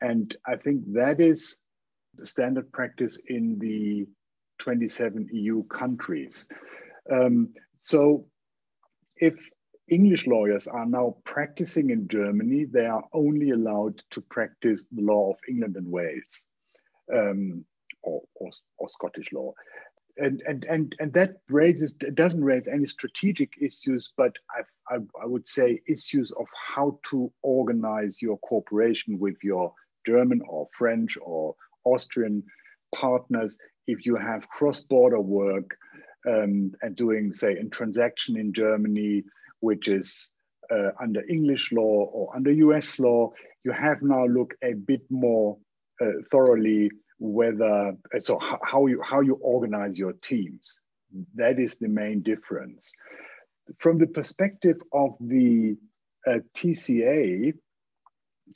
And 0.00 0.36
I 0.46 0.56
think 0.56 0.82
that 0.92 1.20
is 1.20 1.56
standard 2.24 2.72
practice 2.72 3.20
in 3.28 3.58
the 3.58 4.06
27 4.58 5.28
EU 5.32 5.64
countries. 5.64 6.48
Um, 7.10 7.54
so 7.80 8.26
if 9.16 9.34
English 9.88 10.26
lawyers 10.26 10.66
are 10.66 10.86
now 10.86 11.16
practicing 11.24 11.90
in 11.90 12.08
Germany, 12.08 12.64
they 12.64 12.86
are 12.86 13.04
only 13.12 13.50
allowed 13.50 14.02
to 14.10 14.20
practice 14.20 14.84
the 14.90 15.02
law 15.02 15.30
of 15.30 15.36
England 15.48 15.76
and 15.76 15.88
Wales 15.88 16.42
um, 17.12 17.64
or, 18.06 18.22
or, 18.36 18.50
or, 18.78 18.88
Scottish 18.88 19.32
law. 19.32 19.52
And, 20.16 20.42
and, 20.46 20.64
and, 20.64 20.94
and 20.98 21.12
that 21.12 21.36
raises, 21.50 21.92
doesn't 21.92 22.42
raise 22.42 22.66
any 22.66 22.86
strategic 22.86 23.52
issues, 23.60 24.12
but 24.16 24.32
I, 24.50 24.94
I, 24.94 24.98
I 25.22 25.26
would 25.26 25.46
say 25.46 25.82
issues 25.86 26.30
of 26.32 26.46
how 26.74 26.98
to 27.10 27.30
organize 27.42 28.16
your 28.22 28.38
cooperation 28.38 29.18
with 29.18 29.36
your 29.42 29.74
German 30.06 30.40
or 30.48 30.68
French 30.72 31.18
or 31.20 31.54
Austrian 31.84 32.44
partners 32.94 33.56
if 33.86 34.06
you 34.06 34.16
have 34.16 34.48
cross-border 34.48 35.20
work 35.20 35.76
um, 36.26 36.72
and 36.82 36.96
doing, 36.96 37.32
say, 37.32 37.52
a 37.52 37.64
transaction 37.64 38.36
in 38.36 38.52
Germany, 38.52 39.24
which 39.60 39.88
is 39.88 40.30
uh, 40.70 40.90
under 41.00 41.22
English 41.28 41.72
law 41.72 42.10
or 42.12 42.34
under 42.34 42.50
US 42.50 42.98
law, 42.98 43.32
you 43.64 43.72
have 43.72 44.02
now 44.02 44.26
look 44.26 44.54
a 44.62 44.72
bit 44.72 45.02
more 45.10 45.58
uh, 46.00 46.06
thoroughly 46.30 46.90
whether 47.18 47.92
uh, 48.14 48.20
so 48.20 48.38
how 48.62 48.86
you 48.86 49.00
how 49.02 49.20
you 49.20 49.34
organize 49.34 49.98
your 49.98 50.12
teams. 50.12 50.78
That 51.34 51.58
is 51.58 51.76
the 51.80 51.88
main 51.88 52.20
difference. 52.22 52.92
From 53.78 53.98
the 53.98 54.06
perspective 54.06 54.76
of 54.92 55.16
the 55.20 55.76
uh, 56.26 56.38
TCA, 56.54 57.54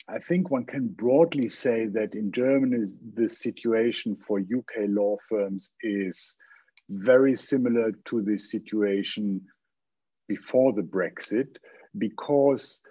I 0.07 0.19
think 0.19 0.49
one 0.49 0.65
can 0.65 0.87
broadly 0.87 1.49
say 1.49 1.87
that 1.87 2.13
in 2.13 2.31
Germany, 2.31 2.85
the 3.13 3.29
situation 3.29 4.15
for 4.15 4.39
UK 4.39 4.87
law 4.87 5.17
firms 5.27 5.69
is 5.81 6.35
very 6.89 7.35
similar 7.35 7.91
to 8.05 8.21
the 8.21 8.37
situation 8.37 9.41
before 10.27 10.73
the 10.73 10.81
Brexit, 10.81 11.57
because 11.97 12.81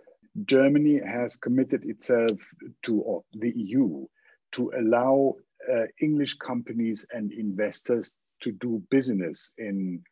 Germany 0.44 1.00
has 1.04 1.36
committed 1.36 1.84
itself 1.84 2.38
to, 2.82 3.24
the 3.32 3.52
EU, 3.54 4.06
to 4.52 4.72
allow 4.78 5.34
uh, 5.72 5.84
English 6.00 6.34
companies 6.34 7.04
and 7.12 7.32
investors 7.32 8.12
to 8.42 8.52
do 8.52 8.82
business 8.90 9.52
in 9.58 10.02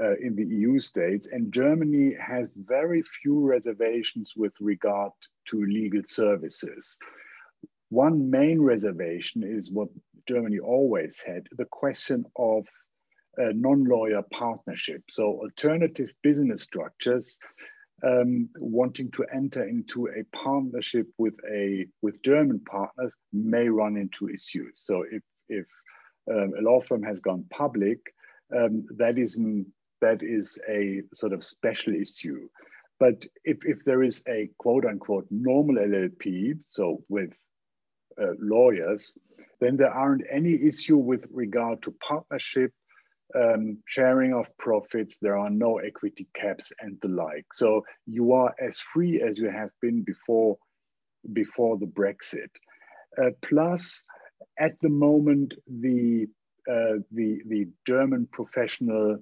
uh, 0.00 0.14
in 0.20 0.36
the 0.36 0.44
EU 0.44 0.78
states, 0.78 1.26
and 1.32 1.52
Germany 1.52 2.14
has 2.20 2.48
very 2.54 3.02
few 3.20 3.40
reservations 3.40 4.32
with 4.36 4.52
regard 4.60 5.10
to 5.48 5.64
legal 5.64 6.02
services. 6.06 6.96
One 7.88 8.30
main 8.30 8.60
reservation 8.62 9.42
is 9.42 9.72
what 9.72 9.88
Germany 10.28 10.60
always 10.60 11.20
had 11.26 11.48
the 11.56 11.64
question 11.64 12.24
of 12.36 12.64
a 13.38 13.52
non 13.52 13.84
lawyer 13.84 14.22
partnership. 14.30 15.02
So, 15.10 15.40
alternative 15.40 16.10
business 16.22 16.62
structures 16.62 17.38
um, 18.02 18.48
wanting 18.58 19.10
to 19.12 19.24
enter 19.34 19.64
into 19.64 20.08
a 20.08 20.24
partnership 20.36 21.06
with 21.18 21.34
a 21.50 21.86
with 22.02 22.22
German 22.22 22.60
partners 22.60 23.12
may 23.32 23.68
run 23.68 23.96
into 23.96 24.28
issues. 24.28 24.74
So 24.76 25.04
if 25.10 25.22
if 25.48 25.66
um, 26.30 26.52
a 26.58 26.62
law 26.62 26.80
firm 26.80 27.02
has 27.02 27.20
gone 27.20 27.44
public, 27.50 27.98
um, 28.56 28.86
that 28.96 29.18
isn't 29.18 29.66
that 30.00 30.22
is 30.22 30.58
a 30.68 31.02
sort 31.14 31.32
of 31.32 31.44
special 31.44 31.94
issue. 31.94 32.48
But 33.00 33.24
if, 33.44 33.58
if 33.62 33.84
there 33.84 34.02
is 34.02 34.22
a 34.28 34.50
quote 34.58 34.84
unquote 34.84 35.26
normal 35.30 35.76
LLP, 35.76 36.58
so 36.70 37.04
with 37.08 37.30
uh, 38.20 38.32
lawyers, 38.40 39.14
then 39.60 39.76
there 39.76 39.92
aren't 39.92 40.24
any 40.30 40.54
issue 40.54 40.96
with 40.96 41.24
regard 41.30 41.82
to 41.82 41.94
partnership, 42.06 42.72
um, 43.34 43.78
sharing 43.86 44.32
of 44.32 44.46
profits, 44.58 45.16
there 45.20 45.36
are 45.36 45.50
no 45.50 45.78
equity 45.78 46.26
caps 46.34 46.72
and 46.80 46.98
the 47.02 47.08
like. 47.08 47.46
So 47.54 47.84
you 48.06 48.32
are 48.32 48.54
as 48.60 48.78
free 48.92 49.22
as 49.22 49.38
you 49.38 49.50
have 49.50 49.70
been 49.80 50.02
before, 50.02 50.56
before 51.32 51.78
the 51.78 51.86
Brexit. 51.86 52.50
Uh, 53.20 53.30
plus, 53.42 54.02
at 54.58 54.78
the 54.80 54.88
moment, 54.88 55.54
the, 55.66 56.26
uh, 56.70 57.00
the, 57.12 57.40
the 57.46 57.68
German 57.86 58.28
professional 58.32 59.18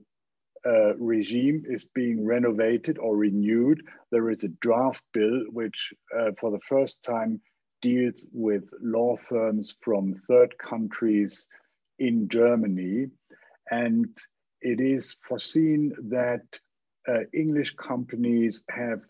uh, 0.66 0.96
regime 0.96 1.62
is 1.68 1.84
being 1.94 2.26
renovated 2.26 2.98
or 2.98 3.16
renewed. 3.16 3.82
There 4.10 4.30
is 4.30 4.42
a 4.44 4.48
draft 4.60 5.02
bill 5.12 5.42
which, 5.50 5.92
uh, 6.16 6.32
for 6.40 6.50
the 6.50 6.60
first 6.68 7.02
time, 7.02 7.40
deals 7.82 8.24
with 8.32 8.64
law 8.80 9.16
firms 9.28 9.74
from 9.80 10.20
third 10.28 10.56
countries 10.58 11.48
in 11.98 12.28
Germany. 12.28 13.06
And 13.70 14.06
it 14.60 14.80
is 14.80 15.16
foreseen 15.26 15.92
that 16.10 16.44
uh, 17.08 17.20
English 17.32 17.74
companies 17.74 18.64
have 18.68 19.00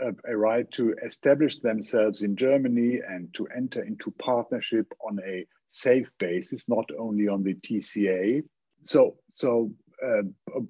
a, 0.00 0.12
a, 0.30 0.36
right 0.36 0.70
to 0.72 0.94
establish 1.04 1.58
themselves 1.58 2.22
in 2.22 2.36
Germany 2.36 3.00
and 3.06 3.32
to 3.34 3.46
enter 3.48 3.82
into 3.82 4.12
partnership 4.12 4.86
on 5.06 5.18
a 5.26 5.46
safe 5.70 6.08
basis, 6.18 6.68
not 6.68 6.88
only 6.98 7.28
on 7.28 7.42
the 7.42 7.54
TCA. 7.54 8.42
So, 8.82 9.16
so 9.32 9.72
uh, 10.02 10.22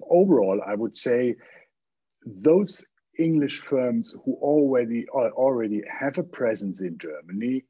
overall, 0.09 0.59
I 0.65 0.75
would 0.75 0.97
say 0.97 1.35
those 2.25 2.85
English 3.17 3.59
firms 3.59 4.15
who 4.25 4.33
already 4.35 5.07
already 5.09 5.83
have 5.87 6.17
a 6.17 6.23
presence 6.23 6.81
in 6.81 6.97
Germany 6.97 7.65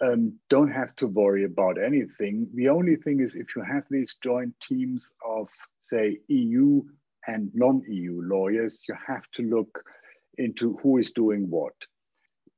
um, 0.00 0.38
don't 0.48 0.70
have 0.70 0.94
to 0.96 1.06
worry 1.06 1.44
about 1.44 1.82
anything. 1.82 2.48
The 2.54 2.68
only 2.68 2.96
thing 2.96 3.20
is 3.20 3.34
if 3.34 3.56
you 3.56 3.62
have 3.62 3.84
these 3.90 4.16
joint 4.22 4.54
teams 4.66 5.10
of, 5.26 5.48
say, 5.84 6.18
EU 6.28 6.82
and 7.26 7.50
non-EU 7.54 8.20
lawyers, 8.22 8.78
you 8.88 8.94
have 9.06 9.24
to 9.34 9.42
look 9.42 9.84
into 10.38 10.78
who 10.82 10.98
is 10.98 11.10
doing 11.10 11.50
what 11.50 11.74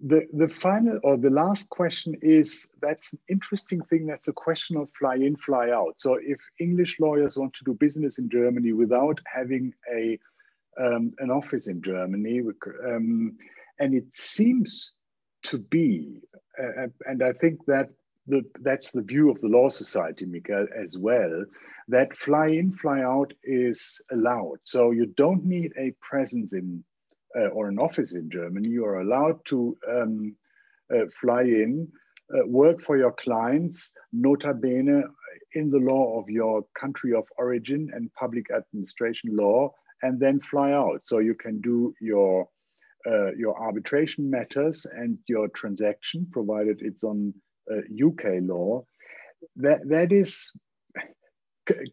the, 0.00 0.26
the 0.33 0.48
final 0.48 0.98
or 1.03 1.16
the 1.16 1.31
last 1.31 1.68
question 1.68 2.16
is 2.22 2.66
that's 2.81 3.12
an 3.12 3.18
interesting 3.29 3.83
thing. 3.83 4.07
That's 4.07 4.29
a 4.29 4.33
question 4.33 4.76
of 4.76 4.88
fly 4.98 5.16
in, 5.16 5.37
fly 5.37 5.70
out. 5.70 5.94
So 5.98 6.18
if 6.20 6.38
English 6.59 6.98
lawyers 7.00 7.37
want 7.37 7.53
to 7.55 7.64
do 7.64 7.74
business 7.74 8.18
in 8.18 8.31
Germany 8.31 8.72
without 8.72 9.18
having 9.26 9.74
a 9.92 10.18
um, 10.81 11.12
an 11.18 11.31
office 11.31 11.68
in 11.68 11.83
Germany, 11.83 12.40
um, 12.87 13.37
and 13.79 13.94
it 13.94 14.05
seems 14.14 14.92
to 15.42 15.59
be, 15.59 16.22
uh, 16.61 16.87
and 17.07 17.23
I 17.23 17.33
think 17.33 17.64
that 17.66 17.90
the, 18.27 18.42
that's 18.61 18.90
the 18.90 19.03
view 19.03 19.31
of 19.31 19.40
the 19.40 19.49
Law 19.49 19.68
Society, 19.68 20.27
Mikael, 20.27 20.66
as 20.77 20.99
well, 20.99 21.44
that 21.88 22.16
fly 22.16 22.49
in, 22.49 22.73
fly 22.73 23.01
out 23.01 23.33
is 23.42 24.01
allowed. 24.12 24.59
So 24.64 24.90
you 24.92 25.07
don't 25.07 25.44
need 25.44 25.73
a 25.77 25.92
presence 26.01 26.53
in 26.53 26.85
uh, 27.37 27.49
or 27.49 27.68
an 27.68 27.79
office 27.79 28.14
in 28.14 28.31
Germany, 28.31 28.68
you 28.68 28.85
are 28.85 29.01
allowed 29.01 29.38
to 29.46 29.77
um, 29.88 30.35
uh, 30.92 31.05
fly 31.20 31.42
in, 31.42 31.88
uh, 32.35 32.46
work 32.46 32.83
for 32.83 32.96
your 32.96 33.12
clients, 33.12 33.92
nota 34.12 34.53
bene 34.53 35.03
in 35.55 35.70
the 35.70 35.79
law 35.79 36.18
of 36.20 36.29
your 36.29 36.64
country 36.79 37.14
of 37.14 37.25
origin 37.38 37.90
and 37.94 38.12
public 38.14 38.46
administration 38.51 39.37
law, 39.37 39.73
and 40.03 40.18
then 40.18 40.40
fly 40.40 40.73
out. 40.73 41.01
So 41.05 41.18
you 41.18 41.35
can 41.35 41.61
do 41.61 41.94
your 42.01 42.49
uh, 43.07 43.33
your 43.33 43.61
arbitration 43.61 44.31
matters 44.31 44.87
and 44.91 45.19
your 45.29 45.49
transaction, 45.49 46.27
provided 46.31 46.81
it's 46.83 47.03
on 47.03 47.35
UK 47.71 48.25
uh, 48.25 48.31
law. 48.43 48.85
That 49.57 49.89
that 49.89 50.13
is 50.13 50.51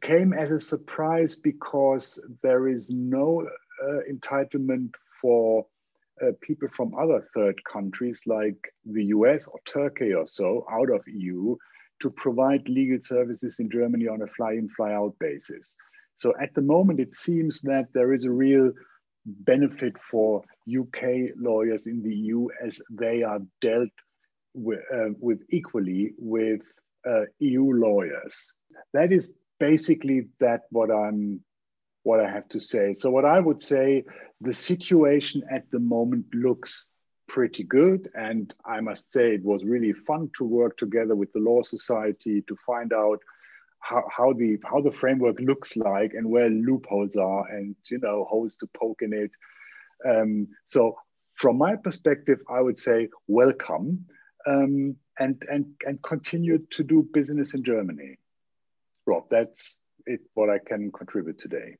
came 0.01 0.33
as 0.33 0.51
a 0.51 0.59
surprise 0.59 1.35
because 1.35 2.19
there 2.41 2.67
is 2.67 2.89
no 2.89 3.47
uh, 3.83 3.99
entitlement 4.11 4.89
for 5.21 5.65
uh, 6.21 6.31
people 6.41 6.67
from 6.75 6.95
other 6.95 7.27
third 7.33 7.55
countries 7.71 8.19
like 8.25 8.57
the 8.85 9.05
US 9.05 9.47
or 9.47 9.59
Turkey 9.65 10.13
or 10.13 10.25
so 10.25 10.65
out 10.71 10.89
of 10.89 11.01
EU 11.07 11.55
to 12.01 12.09
provide 12.09 12.67
legal 12.67 12.99
services 13.03 13.55
in 13.59 13.69
Germany 13.69 14.07
on 14.07 14.21
a 14.21 14.27
fly 14.27 14.53
in, 14.53 14.69
fly 14.69 14.93
out 14.93 15.15
basis. 15.19 15.75
So 16.15 16.33
at 16.41 16.53
the 16.55 16.61
moment, 16.61 16.99
it 16.99 17.13
seems 17.13 17.61
that 17.61 17.87
there 17.93 18.13
is 18.13 18.23
a 18.23 18.31
real 18.31 18.71
benefit 19.27 19.93
for 20.01 20.43
UK 20.67 21.31
lawyers 21.37 21.81
in 21.85 22.01
the 22.01 22.15
EU 22.15 22.47
as 22.65 22.79
they 22.89 23.23
are 23.23 23.39
dealt 23.61 23.89
with, 24.53 24.79
uh, 24.93 25.09
with 25.19 25.39
equally 25.49 26.13
with 26.17 26.61
uh, 27.07 27.25
EU 27.39 27.71
lawyers. 27.73 28.51
That 28.93 29.11
is 29.11 29.31
basically 29.59 30.29
that 30.39 30.61
what 30.69 30.91
I'm 30.91 31.41
what 32.03 32.21
I 32.21 32.29
have 32.29 32.47
to 32.49 32.61
say. 32.61 32.95
So 32.97 33.09
what 33.09 33.25
I 33.25 33.37
would 33.37 33.61
say, 33.61 34.05
the 34.39 34.53
situation 34.53 35.43
at 35.51 35.69
the 35.71 35.79
moment 35.79 36.27
looks 36.33 36.87
pretty 37.27 37.63
good. 37.63 38.09
And 38.15 38.53
I 38.65 38.79
must 38.79 39.11
say 39.11 39.33
it 39.33 39.43
was 39.43 39.65
really 39.65 39.93
fun 39.93 40.31
to 40.37 40.45
work 40.45 40.77
together 40.77 41.15
with 41.15 41.31
the 41.33 41.41
Law 41.41 41.61
Society 41.63 42.43
to 42.47 42.55
find 42.65 42.93
out 42.93 43.19
how, 43.87 44.03
how 44.15 44.33
the 44.33 44.57
how 44.69 44.81
the 44.81 44.91
framework 44.91 45.39
looks 45.39 45.75
like 45.77 46.13
and 46.13 46.29
where 46.29 46.49
loopholes 46.49 47.15
are 47.15 47.47
and 47.47 47.75
you 47.89 47.99
know 47.99 48.25
holes 48.29 48.55
to 48.59 48.67
poke 48.77 49.01
in 49.01 49.13
it. 49.13 49.31
Um, 50.07 50.47
so 50.67 50.97
from 51.35 51.57
my 51.57 51.75
perspective, 51.75 52.39
I 52.49 52.61
would 52.61 52.77
say 52.77 53.09
welcome 53.27 54.05
um, 54.45 54.95
and 55.19 55.41
and 55.49 55.65
and 55.85 56.01
continue 56.03 56.59
to 56.71 56.83
do 56.83 57.07
business 57.13 57.53
in 57.53 57.63
Germany. 57.63 58.17
Rob, 59.05 59.25
that's 59.29 59.75
it. 60.05 60.21
What 60.33 60.49
I 60.49 60.59
can 60.59 60.91
contribute 60.91 61.39
today. 61.39 61.77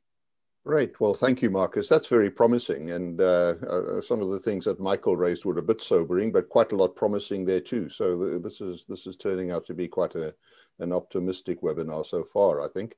Great. 0.68 1.00
Well, 1.00 1.14
thank 1.14 1.42
you, 1.42 1.50
Marcus. 1.50 1.88
That's 1.88 2.10
very 2.10 2.30
promising. 2.30 2.92
And 2.92 3.22
uh, 3.22 3.54
uh, 3.70 4.02
some 4.02 4.22
of 4.22 4.32
the 4.32 4.40
things 4.40 4.66
that 4.66 4.82
Michael 4.82 5.16
raised 5.16 5.46
were 5.46 5.58
a 5.58 5.64
bit 5.64 5.80
sobering, 5.80 6.30
but 6.30 6.50
quite 6.50 6.74
a 6.74 6.76
lot 6.76 6.94
promising 6.94 7.46
there 7.46 7.62
too. 7.62 7.88
So 7.88 8.18
the, 8.18 8.40
this 8.40 8.60
is 8.60 8.84
this 8.90 9.08
is 9.08 9.16
turning 9.16 9.50
out 9.50 9.66
to 9.68 9.74
be 9.74 9.88
quite 9.88 10.16
a, 10.16 10.36
an 10.80 10.92
optimistic 10.92 11.62
webinar 11.62 12.06
so 12.06 12.26
far, 12.26 12.62
I 12.62 12.68
think. 12.68 12.96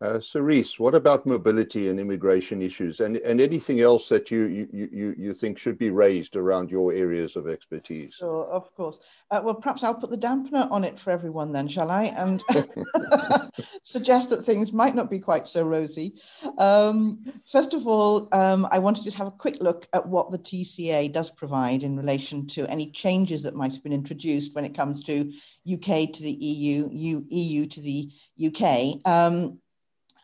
Uh, 0.00 0.20
Cerise, 0.20 0.78
what 0.78 0.94
about 0.94 1.26
mobility 1.26 1.88
and 1.88 1.98
immigration 1.98 2.62
issues 2.62 3.00
and, 3.00 3.16
and 3.16 3.40
anything 3.40 3.80
else 3.80 4.08
that 4.08 4.30
you, 4.30 4.68
you, 4.72 4.88
you, 4.92 5.14
you 5.18 5.34
think 5.34 5.58
should 5.58 5.76
be 5.76 5.90
raised 5.90 6.36
around 6.36 6.70
your 6.70 6.92
areas 6.92 7.34
of 7.34 7.48
expertise? 7.48 8.14
Sure, 8.14 8.44
of 8.46 8.72
course. 8.76 9.00
Uh, 9.32 9.40
well, 9.42 9.56
perhaps 9.56 9.82
I'll 9.82 9.96
put 9.96 10.10
the 10.10 10.16
dampener 10.16 10.70
on 10.70 10.84
it 10.84 11.00
for 11.00 11.10
everyone 11.10 11.50
then, 11.50 11.66
shall 11.66 11.90
I? 11.90 12.04
And 12.04 12.40
suggest 13.82 14.30
that 14.30 14.44
things 14.44 14.72
might 14.72 14.94
not 14.94 15.10
be 15.10 15.18
quite 15.18 15.48
so 15.48 15.64
rosy. 15.64 16.14
Um, 16.58 17.18
first 17.44 17.74
of 17.74 17.88
all, 17.88 18.28
um, 18.30 18.68
I 18.70 18.78
want 18.78 18.98
to 18.98 19.04
just 19.04 19.16
have 19.16 19.26
a 19.26 19.32
quick 19.32 19.56
look 19.60 19.88
at 19.92 20.06
what 20.06 20.30
the 20.30 20.38
TCA 20.38 21.12
does 21.12 21.32
provide 21.32 21.82
in 21.82 21.96
relation 21.96 22.46
to 22.48 22.70
any 22.70 22.92
changes 22.92 23.42
that 23.42 23.56
might 23.56 23.72
have 23.72 23.82
been 23.82 23.92
introduced 23.92 24.54
when 24.54 24.64
it 24.64 24.76
comes 24.76 25.02
to 25.04 25.32
UK 25.68 26.12
to 26.12 26.22
the 26.22 26.36
EU, 26.40 26.88
EU 26.92 27.66
to 27.66 27.80
the 27.80 28.12
UK. 28.40 29.04
Um, 29.04 29.58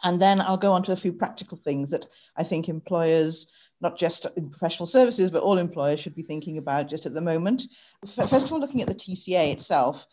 and 0.05 0.21
then 0.21 0.41
I'll 0.41 0.57
go 0.57 0.73
on 0.73 0.83
to 0.85 0.93
a 0.93 0.97
few 0.97 1.13
practical 1.13 1.57
things 1.57 1.91
that 1.91 2.07
I 2.37 2.45
think 2.45 2.69
employers, 2.69 3.47
not 3.81 3.99
just 3.99 4.27
in 4.37 4.51
professional 4.51 4.87
services, 4.87 5.31
but 5.31 5.43
all 5.43 5.59
employers 5.59 6.01
should 6.01 6.15
be 6.15 6.23
thinking 6.23 6.59
about 6.59 6.91
just 6.91 7.07
at 7.07 7.15
the 7.15 7.21
moment. 7.21 7.65
First 8.07 8.47
of 8.47 8.53
all, 8.53 8.61
looking 8.61 8.83
at 8.83 8.89
the 8.89 8.95
TCA 8.95 9.53
itself, 9.53 10.07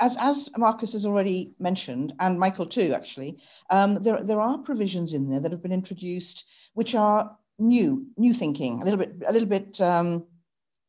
as, 0.00 0.16
as 0.20 0.48
Marcus 0.56 0.92
has 0.92 1.04
already 1.04 1.52
mentioned, 1.58 2.12
and 2.20 2.38
Michael 2.38 2.66
too, 2.66 2.92
actually, 2.94 3.38
um, 3.70 4.00
there, 4.00 4.22
there 4.22 4.40
are 4.40 4.58
provisions 4.58 5.12
in 5.12 5.28
there 5.28 5.40
that 5.40 5.50
have 5.50 5.62
been 5.62 5.72
introduced 5.72 6.44
which 6.74 6.94
are 6.94 7.36
new, 7.58 8.06
new 8.16 8.32
thinking, 8.32 8.80
a 8.80 8.84
little 8.84 8.98
bit, 8.98 9.14
a 9.26 9.32
little 9.32 9.48
bit 9.48 9.80
um, 9.80 10.24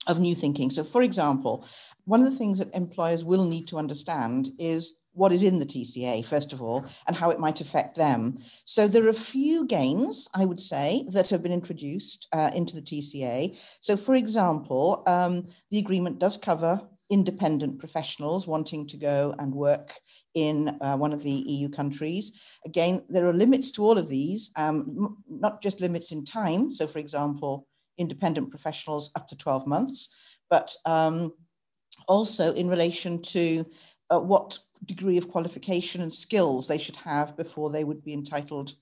of 0.05 0.19
new 0.19 0.35
thinking. 0.35 0.69
So, 0.69 0.83
for 0.83 1.01
example, 1.01 1.65
one 2.05 2.21
of 2.21 2.31
the 2.31 2.37
things 2.37 2.59
that 2.59 2.75
employers 2.75 3.25
will 3.25 3.45
need 3.45 3.67
to 3.69 3.77
understand 3.77 4.51
is 4.59 4.93
what 5.13 5.31
is 5.31 5.43
in 5.43 5.59
the 5.59 5.65
TCA, 5.65 6.25
first 6.25 6.53
of 6.53 6.61
all, 6.61 6.85
and 7.07 7.15
how 7.15 7.29
it 7.29 7.39
might 7.39 7.61
affect 7.61 7.95
them. 7.95 8.37
So 8.65 8.87
there 8.87 9.05
are 9.05 9.09
a 9.09 9.13
few 9.13 9.65
gains, 9.65 10.29
I 10.33 10.45
would 10.45 10.59
say, 10.59 11.05
that 11.09 11.29
have 11.29 11.43
been 11.43 11.51
introduced 11.51 12.27
uh, 12.31 12.51
into 12.55 12.75
the 12.75 12.81
TCA. 12.81 13.57
So, 13.81 13.97
for 13.97 14.15
example, 14.15 15.03
um, 15.07 15.45
the 15.69 15.79
agreement 15.79 16.19
does 16.19 16.37
cover 16.37 16.81
independent 17.09 17.77
professionals 17.77 18.47
wanting 18.47 18.87
to 18.87 18.95
go 18.95 19.35
and 19.37 19.53
work 19.53 19.99
in 20.33 20.77
uh, 20.79 20.95
one 20.95 21.11
of 21.11 21.21
the 21.21 21.29
EU 21.29 21.67
countries. 21.67 22.31
Again, 22.65 23.03
there 23.09 23.27
are 23.27 23.33
limits 23.33 23.69
to 23.71 23.83
all 23.83 23.97
of 23.97 24.07
these, 24.07 24.49
um, 24.55 25.17
not 25.29 25.61
just 25.61 25.81
limits 25.81 26.13
in 26.13 26.23
time. 26.23 26.71
So, 26.71 26.87
for 26.87 26.99
example, 26.99 27.67
independent 27.97 28.49
professionals 28.49 29.11
up 29.15 29.27
to 29.27 29.35
12 29.35 29.67
months, 29.67 30.09
but 30.49 30.73
um, 30.85 31.33
also 32.07 32.53
in 32.53 32.69
relation 32.69 33.21
to 33.23 33.65
uh, 34.09 34.19
what 34.19 34.57
degree 34.85 35.17
of 35.17 35.29
qualification 35.29 36.01
and 36.01 36.13
skills 36.13 36.67
they 36.67 36.77
should 36.77 36.95
have 36.95 37.37
before 37.37 37.69
they 37.69 37.83
would 37.83 38.03
be 38.03 38.13
entitled 38.13 38.73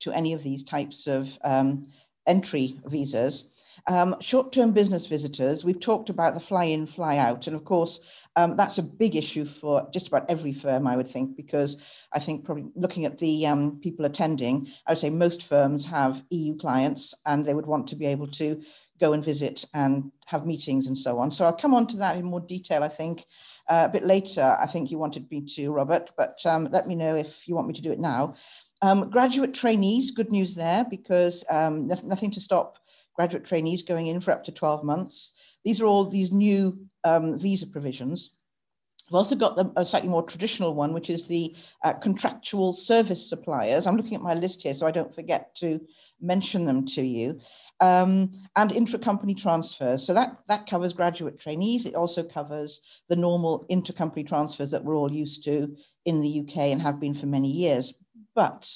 to 0.00 0.12
any 0.12 0.32
of 0.32 0.42
these 0.42 0.62
types 0.62 1.06
of 1.06 1.38
um, 1.44 1.86
entry 2.26 2.78
visas. 2.86 3.44
Um, 3.88 4.16
short-term 4.20 4.72
business 4.72 5.06
visitors, 5.06 5.64
we've 5.64 5.80
talked 5.80 6.10
about 6.10 6.34
the 6.34 6.40
fly-in, 6.40 6.86
fly-out, 6.86 7.46
and 7.46 7.54
of 7.54 7.64
course, 7.64 8.00
um, 8.34 8.56
that's 8.56 8.78
a 8.78 8.82
big 8.82 9.14
issue 9.14 9.44
for 9.44 9.88
just 9.92 10.08
about 10.08 10.28
every 10.28 10.52
firm, 10.52 10.86
I 10.86 10.96
would 10.96 11.06
think, 11.06 11.36
because 11.36 11.76
I 12.12 12.18
think 12.18 12.44
probably 12.44 12.66
looking 12.74 13.04
at 13.04 13.18
the 13.18 13.46
um, 13.46 13.78
people 13.80 14.04
attending, 14.04 14.68
I 14.86 14.92
would 14.92 14.98
say 14.98 15.10
most 15.10 15.42
firms 15.42 15.84
have 15.86 16.24
EU 16.30 16.56
clients 16.56 17.14
and 17.26 17.44
they 17.44 17.54
would 17.54 17.66
want 17.66 17.86
to 17.88 17.96
be 17.96 18.06
able 18.06 18.28
to 18.28 18.60
go 18.98 19.12
and 19.12 19.24
visit 19.24 19.64
and 19.74 20.10
have 20.26 20.46
meetings 20.46 20.86
and 20.86 20.96
so 20.96 21.18
on. 21.18 21.30
So 21.30 21.44
I'll 21.44 21.52
come 21.56 21.74
on 21.74 21.86
to 21.88 21.96
that 21.98 22.16
in 22.16 22.24
more 22.24 22.40
detail, 22.40 22.82
I 22.82 22.88
think, 22.88 23.24
uh, 23.68 23.86
a 23.88 23.92
bit 23.92 24.04
later. 24.04 24.56
I 24.60 24.66
think 24.66 24.90
you 24.90 24.98
wanted 24.98 25.30
me 25.30 25.42
to, 25.54 25.70
Robert, 25.70 26.10
but 26.16 26.44
um, 26.46 26.68
let 26.72 26.86
me 26.86 26.94
know 26.94 27.14
if 27.14 27.46
you 27.46 27.54
want 27.54 27.68
me 27.68 27.74
to 27.74 27.82
do 27.82 27.92
it 27.92 28.00
now. 28.00 28.34
Um, 28.82 29.10
graduate 29.10 29.54
trainees, 29.54 30.10
good 30.10 30.30
news 30.30 30.54
there, 30.54 30.84
because 30.90 31.44
um, 31.50 31.86
nothing 31.86 32.30
to 32.32 32.40
stop 32.40 32.78
graduate 33.14 33.44
trainees 33.44 33.82
going 33.82 34.08
in 34.08 34.20
for 34.20 34.30
up 34.30 34.44
to 34.44 34.52
12 34.52 34.84
months. 34.84 35.34
These 35.64 35.80
are 35.80 35.86
all 35.86 36.04
these 36.04 36.32
new 36.32 36.78
um, 37.04 37.38
visa 37.38 37.66
provisions. 37.66 38.30
We've 39.08 39.16
also 39.16 39.36
got 39.36 39.54
the, 39.54 39.70
a 39.76 39.86
slightly 39.86 40.08
more 40.08 40.24
traditional 40.24 40.74
one, 40.74 40.92
which 40.92 41.10
is 41.10 41.26
the 41.26 41.54
uh, 41.84 41.92
contractual 41.92 42.72
service 42.72 43.28
suppliers. 43.28 43.86
I'm 43.86 43.96
looking 43.96 44.16
at 44.16 44.20
my 44.20 44.34
list 44.34 44.62
here 44.62 44.74
so 44.74 44.86
I 44.86 44.90
don't 44.90 45.14
forget 45.14 45.54
to 45.56 45.80
mention 46.20 46.64
them 46.64 46.86
to 46.86 47.02
you. 47.02 47.38
Um, 47.80 48.32
and 48.56 48.72
intra-company 48.72 49.34
transfers. 49.34 50.04
So 50.04 50.12
that, 50.14 50.38
that 50.48 50.66
covers 50.66 50.92
graduate 50.92 51.38
trainees. 51.38 51.86
It 51.86 51.94
also 51.94 52.24
covers 52.24 52.80
the 53.08 53.16
normal 53.16 53.64
intercompany 53.70 54.26
transfers 54.26 54.72
that 54.72 54.84
we're 54.84 54.96
all 54.96 55.12
used 55.12 55.44
to 55.44 55.76
in 56.04 56.20
the 56.20 56.40
UK 56.40 56.56
and 56.72 56.82
have 56.82 56.98
been 56.98 57.14
for 57.14 57.26
many 57.26 57.50
years. 57.50 57.94
But 58.34 58.68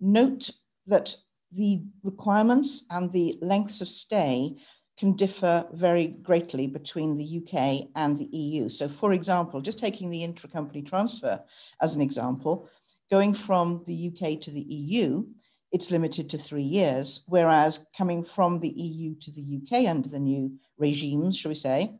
note 0.00 0.50
that 0.86 1.16
the 1.50 1.82
requirements 2.02 2.84
and 2.90 3.10
the 3.10 3.38
lengths 3.40 3.80
of 3.80 3.88
stay 3.88 4.56
can 4.96 5.12
differ 5.12 5.66
very 5.72 6.06
greatly 6.06 6.66
between 6.66 7.16
the 7.16 7.40
UK 7.40 7.88
and 7.96 8.16
the 8.16 8.28
EU. 8.36 8.68
So, 8.68 8.88
for 8.88 9.12
example, 9.12 9.60
just 9.60 9.78
taking 9.78 10.08
the 10.08 10.22
intra-company 10.22 10.82
transfer 10.82 11.40
as 11.80 11.94
an 11.94 12.00
example, 12.00 12.68
going 13.10 13.34
from 13.34 13.82
the 13.86 14.08
UK 14.08 14.40
to 14.42 14.50
the 14.50 14.62
EU, 14.62 15.24
it's 15.72 15.90
limited 15.90 16.30
to 16.30 16.38
three 16.38 16.62
years, 16.62 17.24
whereas 17.26 17.80
coming 17.96 18.22
from 18.22 18.60
the 18.60 18.68
EU 18.68 19.16
to 19.16 19.32
the 19.32 19.60
UK 19.60 19.88
under 19.88 20.08
the 20.08 20.20
new 20.20 20.52
regimes, 20.78 21.36
shall 21.36 21.50
we 21.50 21.56
say, 21.56 21.96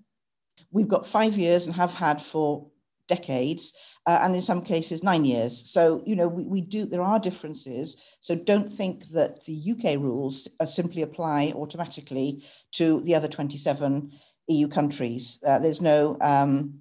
we've 0.70 0.88
got 0.88 1.06
five 1.06 1.36
years 1.36 1.66
and 1.66 1.74
have 1.74 1.94
had 1.94 2.22
for 2.22 2.68
decades, 3.08 3.74
uh, 4.06 4.18
and 4.22 4.34
in 4.34 4.42
some 4.42 4.62
cases 4.62 5.02
nine 5.02 5.24
years. 5.24 5.70
So 5.70 6.02
you 6.06 6.16
know 6.16 6.28
we, 6.28 6.44
we 6.44 6.60
do 6.60 6.86
there 6.86 7.02
are 7.02 7.18
differences. 7.18 7.96
So 8.20 8.34
don't 8.34 8.72
think 8.72 9.08
that 9.10 9.44
the 9.44 9.72
UK 9.72 9.96
rules 10.00 10.48
uh, 10.60 10.66
simply 10.66 11.02
apply 11.02 11.52
automatically 11.54 12.44
to 12.72 13.00
the 13.02 13.14
other 13.14 13.28
27 13.28 14.12
EU 14.48 14.68
countries. 14.68 15.38
Uh, 15.46 15.58
there's 15.58 15.80
no 15.80 16.16
um, 16.20 16.80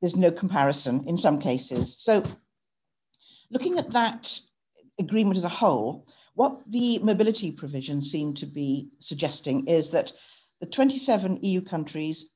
there's 0.00 0.16
no 0.16 0.30
comparison 0.30 1.04
in 1.06 1.16
some 1.16 1.38
cases. 1.38 1.96
So 1.98 2.24
looking 3.50 3.78
at 3.78 3.90
that 3.92 4.38
agreement 4.98 5.36
as 5.36 5.44
a 5.44 5.48
whole, 5.48 6.06
what 6.34 6.62
the 6.70 6.98
mobility 6.98 7.52
provisions 7.52 8.10
seem 8.10 8.34
to 8.34 8.46
be 8.46 8.90
suggesting 8.98 9.66
is 9.66 9.90
that 9.90 10.12
the 10.60 10.66
27 10.66 11.38
EU 11.42 11.60
countries 11.60 12.26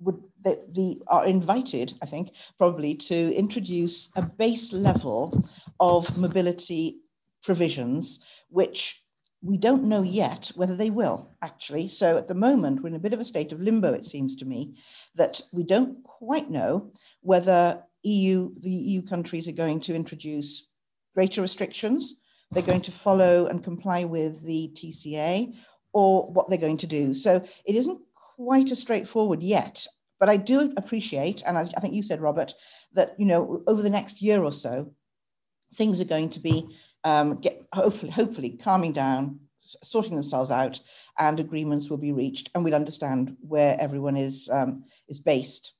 would 0.00 0.20
the, 0.42 0.62
the 0.72 1.02
are 1.08 1.26
invited, 1.26 1.94
I 2.02 2.06
think, 2.06 2.34
probably 2.58 2.94
to 2.94 3.34
introduce 3.34 4.08
a 4.16 4.22
base 4.22 4.72
level 4.72 5.48
of 5.80 6.16
mobility 6.18 7.02
provisions, 7.42 8.20
which 8.48 9.00
we 9.42 9.58
don't 9.58 9.84
know 9.84 10.02
yet 10.02 10.50
whether 10.54 10.74
they 10.74 10.90
will 10.90 11.30
actually. 11.42 11.88
So 11.88 12.16
at 12.16 12.28
the 12.28 12.34
moment, 12.34 12.82
we're 12.82 12.88
in 12.88 12.94
a 12.94 13.00
bit 13.00 13.12
of 13.12 13.20
a 13.20 13.24
state 13.24 13.52
of 13.52 13.60
limbo, 13.60 13.92
it 13.92 14.06
seems 14.06 14.34
to 14.36 14.46
me, 14.46 14.76
that 15.14 15.40
we 15.52 15.64
don't 15.64 16.02
quite 16.02 16.50
know 16.50 16.90
whether 17.20 17.82
EU, 18.02 18.50
the 18.60 18.70
EU 18.70 19.02
countries 19.02 19.46
are 19.46 19.52
going 19.52 19.80
to 19.80 19.94
introduce 19.94 20.68
greater 21.14 21.42
restrictions, 21.42 22.14
they're 22.50 22.62
going 22.62 22.82
to 22.82 22.92
follow 22.92 23.46
and 23.46 23.62
comply 23.62 24.04
with 24.04 24.42
the 24.42 24.70
TCA, 24.74 25.54
or 25.92 26.32
what 26.32 26.48
they're 26.48 26.58
going 26.58 26.78
to 26.78 26.86
do. 26.86 27.14
So 27.14 27.36
it 27.66 27.76
isn't 27.76 28.00
quite 28.36 28.70
as 28.70 28.80
straightforward 28.80 29.42
yet. 29.42 29.86
But 30.20 30.28
I 30.28 30.36
do 30.36 30.72
appreciate, 30.76 31.42
and 31.44 31.58
I, 31.58 31.64
think 31.64 31.94
you 31.94 32.02
said, 32.02 32.20
Robert, 32.20 32.54
that 32.92 33.14
you 33.18 33.26
know 33.26 33.62
over 33.66 33.82
the 33.82 33.90
next 33.90 34.22
year 34.22 34.42
or 34.42 34.52
so, 34.52 34.92
things 35.74 36.00
are 36.00 36.06
going 36.06 36.30
to 36.30 36.40
be 36.40 36.66
um, 37.02 37.40
get 37.40 37.62
hopefully 37.72 38.10
hopefully 38.10 38.50
calming 38.50 38.92
down, 38.92 39.40
sorting 39.82 40.14
themselves 40.14 40.50
out 40.50 40.80
and 41.18 41.40
agreements 41.40 41.88
will 41.88 41.98
be 41.98 42.12
reached 42.12 42.50
and 42.54 42.64
we'll 42.64 42.74
understand 42.74 43.36
where 43.40 43.76
everyone 43.80 44.16
is, 44.16 44.48
um, 44.50 44.84
is 45.08 45.20
based. 45.20 45.72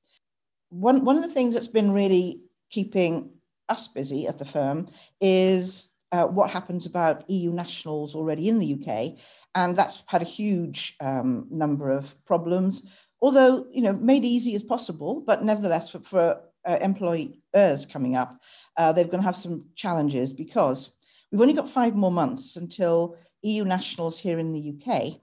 One, 0.70 1.04
one 1.04 1.16
of 1.16 1.22
the 1.22 1.32
things 1.32 1.54
that's 1.54 1.68
been 1.68 1.92
really 1.92 2.40
keeping 2.70 3.30
us 3.68 3.88
busy 3.88 4.26
at 4.26 4.38
the 4.38 4.44
firm 4.44 4.88
is 5.20 5.88
uh, 6.12 6.24
what 6.24 6.50
happens 6.50 6.86
about 6.86 7.28
EU 7.30 7.50
nationals 7.50 8.14
already 8.14 8.48
in 8.48 8.58
the 8.58 8.74
UK. 8.74 9.18
And 9.54 9.76
that's 9.76 10.02
had 10.06 10.22
a 10.22 10.26
huge 10.26 10.96
um, 11.00 11.46
number 11.50 11.90
of 11.90 12.22
problems, 12.24 13.06
although, 13.20 13.66
you 13.70 13.82
know, 13.82 13.92
made 13.92 14.24
easy 14.24 14.54
as 14.54 14.62
possible, 14.62 15.22
but 15.26 15.44
nevertheless 15.44 15.90
for, 15.90 16.00
for 16.00 16.40
uh, 16.66 16.78
employers 16.80 17.86
coming 17.86 18.16
up, 18.16 18.40
uh, 18.76 18.92
they're 18.92 19.04
going 19.04 19.20
to 19.20 19.26
have 19.26 19.36
some 19.36 19.66
challenges 19.76 20.32
because 20.32 20.90
we've 21.30 21.40
only 21.40 21.54
got 21.54 21.68
five 21.68 21.94
more 21.94 22.10
months 22.10 22.56
until 22.56 23.16
EU 23.42 23.64
nationals 23.64 24.18
here 24.18 24.38
in 24.38 24.52
the 24.52 24.74
UK 24.74 25.20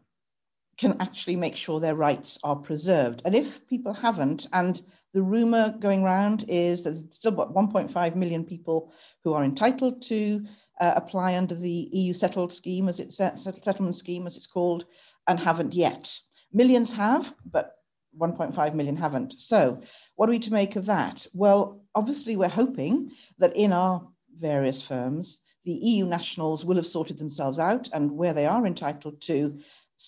can 0.77 0.95
actually 0.99 1.35
make 1.35 1.55
sure 1.55 1.79
their 1.79 1.95
rights 1.95 2.39
are 2.43 2.55
preserved. 2.55 3.21
And 3.25 3.35
if 3.35 3.67
people 3.67 3.93
haven't, 3.93 4.47
and 4.53 4.81
the 5.13 5.21
rumor 5.21 5.75
going 5.79 6.03
around 6.03 6.45
is 6.47 6.83
that 6.83 6.91
there's 6.91 7.05
still 7.11 7.33
about 7.33 7.53
1.5 7.53 8.15
million 8.15 8.43
people 8.43 8.91
who 9.23 9.33
are 9.33 9.43
entitled 9.43 10.01
to 10.03 10.43
uh, 10.81 10.93
apply 10.95 11.37
under 11.37 11.55
the 11.55 11.87
EU 11.91 12.11
settled 12.11 12.51
scheme, 12.51 12.89
as 12.89 12.99
it's 12.99 13.17
settlement 13.17 13.95
scheme, 13.95 14.27
as 14.27 14.35
it's 14.35 14.47
called, 14.47 14.85
and 15.27 15.39
haven't 15.39 15.73
yet. 15.73 16.19
Millions 16.51 16.91
have, 16.91 17.33
but 17.45 17.75
1.5 18.19 18.73
million 18.73 18.97
haven't. 18.97 19.39
So, 19.39 19.81
what 20.15 20.27
are 20.27 20.31
we 20.31 20.39
to 20.39 20.51
make 20.51 20.75
of 20.75 20.87
that? 20.87 21.25
Well, 21.33 21.81
obviously, 21.95 22.35
we're 22.35 22.49
hoping 22.49 23.11
that 23.37 23.55
in 23.55 23.71
our 23.71 24.05
various 24.35 24.81
firms, 24.81 25.39
the 25.63 25.73
EU 25.73 26.05
nationals 26.05 26.65
will 26.65 26.75
have 26.75 26.85
sorted 26.85 27.19
themselves 27.19 27.59
out, 27.59 27.87
and 27.93 28.11
where 28.11 28.33
they 28.33 28.47
are 28.47 28.65
entitled 28.65 29.21
to 29.21 29.59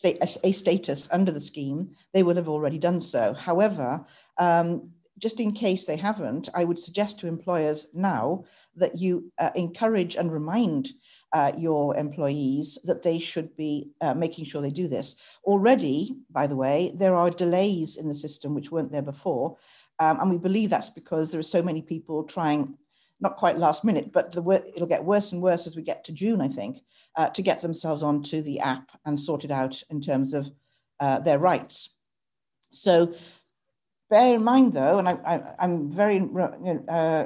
a 0.03 0.51
status 0.51 1.07
under 1.11 1.31
the 1.31 1.39
scheme, 1.39 1.91
they 2.13 2.23
will 2.23 2.35
have 2.35 2.49
already 2.49 2.79
done 2.79 2.99
so. 2.99 3.33
However, 3.35 4.03
um, 4.39 4.89
just 5.19 5.39
in 5.39 5.51
case 5.51 5.85
they 5.85 5.95
haven't, 5.95 6.49
I 6.53 6.63
would 6.63 6.79
suggest 6.79 7.19
to 7.19 7.27
employers 7.27 7.87
now 7.93 8.45
that 8.75 8.97
you 8.97 9.31
uh, 9.39 9.51
encourage 9.55 10.15
and 10.15 10.31
remind 10.31 10.93
uh, 11.33 11.51
your 11.57 11.95
employees 11.95 12.79
that 12.85 13.03
they 13.03 13.19
should 13.19 13.55
be 13.55 13.91
uh, 14.01 14.13
making 14.13 14.45
sure 14.45 14.61
they 14.61 14.71
do 14.71 14.87
this. 14.87 15.15
Already, 15.43 16.15
by 16.31 16.47
the 16.47 16.55
way, 16.55 16.93
there 16.95 17.15
are 17.15 17.29
delays 17.29 17.97
in 17.97 18.07
the 18.07 18.13
system 18.13 18.55
which 18.55 18.71
weren't 18.71 18.91
there 18.91 19.03
before. 19.03 19.57
Um, 19.99 20.19
and 20.19 20.29
we 20.31 20.37
believe 20.37 20.69
that's 20.69 20.89
because 20.89 21.31
there 21.31 21.39
are 21.39 21.43
so 21.43 21.61
many 21.61 21.81
people 21.81 22.23
trying, 22.23 22.75
not 23.19 23.37
quite 23.37 23.57
last 23.57 23.83
minute, 23.83 24.11
but 24.11 24.31
the, 24.31 24.63
it'll 24.75 24.87
get 24.87 25.05
worse 25.05 25.31
and 25.31 25.41
worse 25.41 25.67
as 25.67 25.75
we 25.75 25.83
get 25.83 26.03
to 26.05 26.11
June, 26.11 26.41
I 26.41 26.47
think, 26.47 26.81
uh, 27.15 27.29
to 27.29 27.41
get 27.43 27.61
themselves 27.61 28.01
onto 28.01 28.41
the 28.41 28.59
app 28.59 28.91
and 29.05 29.19
sort 29.19 29.45
it 29.45 29.51
out 29.51 29.81
in 29.91 30.01
terms 30.01 30.33
of 30.33 30.51
uh, 30.99 31.19
their 31.19 31.37
rights. 31.37 31.95
So 32.71 33.13
bear 34.13 34.35
in 34.35 34.43
mind, 34.43 34.73
though, 34.73 34.99
and 34.99 35.09
I, 35.09 35.41
am 35.57 35.89
very 35.89 36.19
uh, 36.87 37.25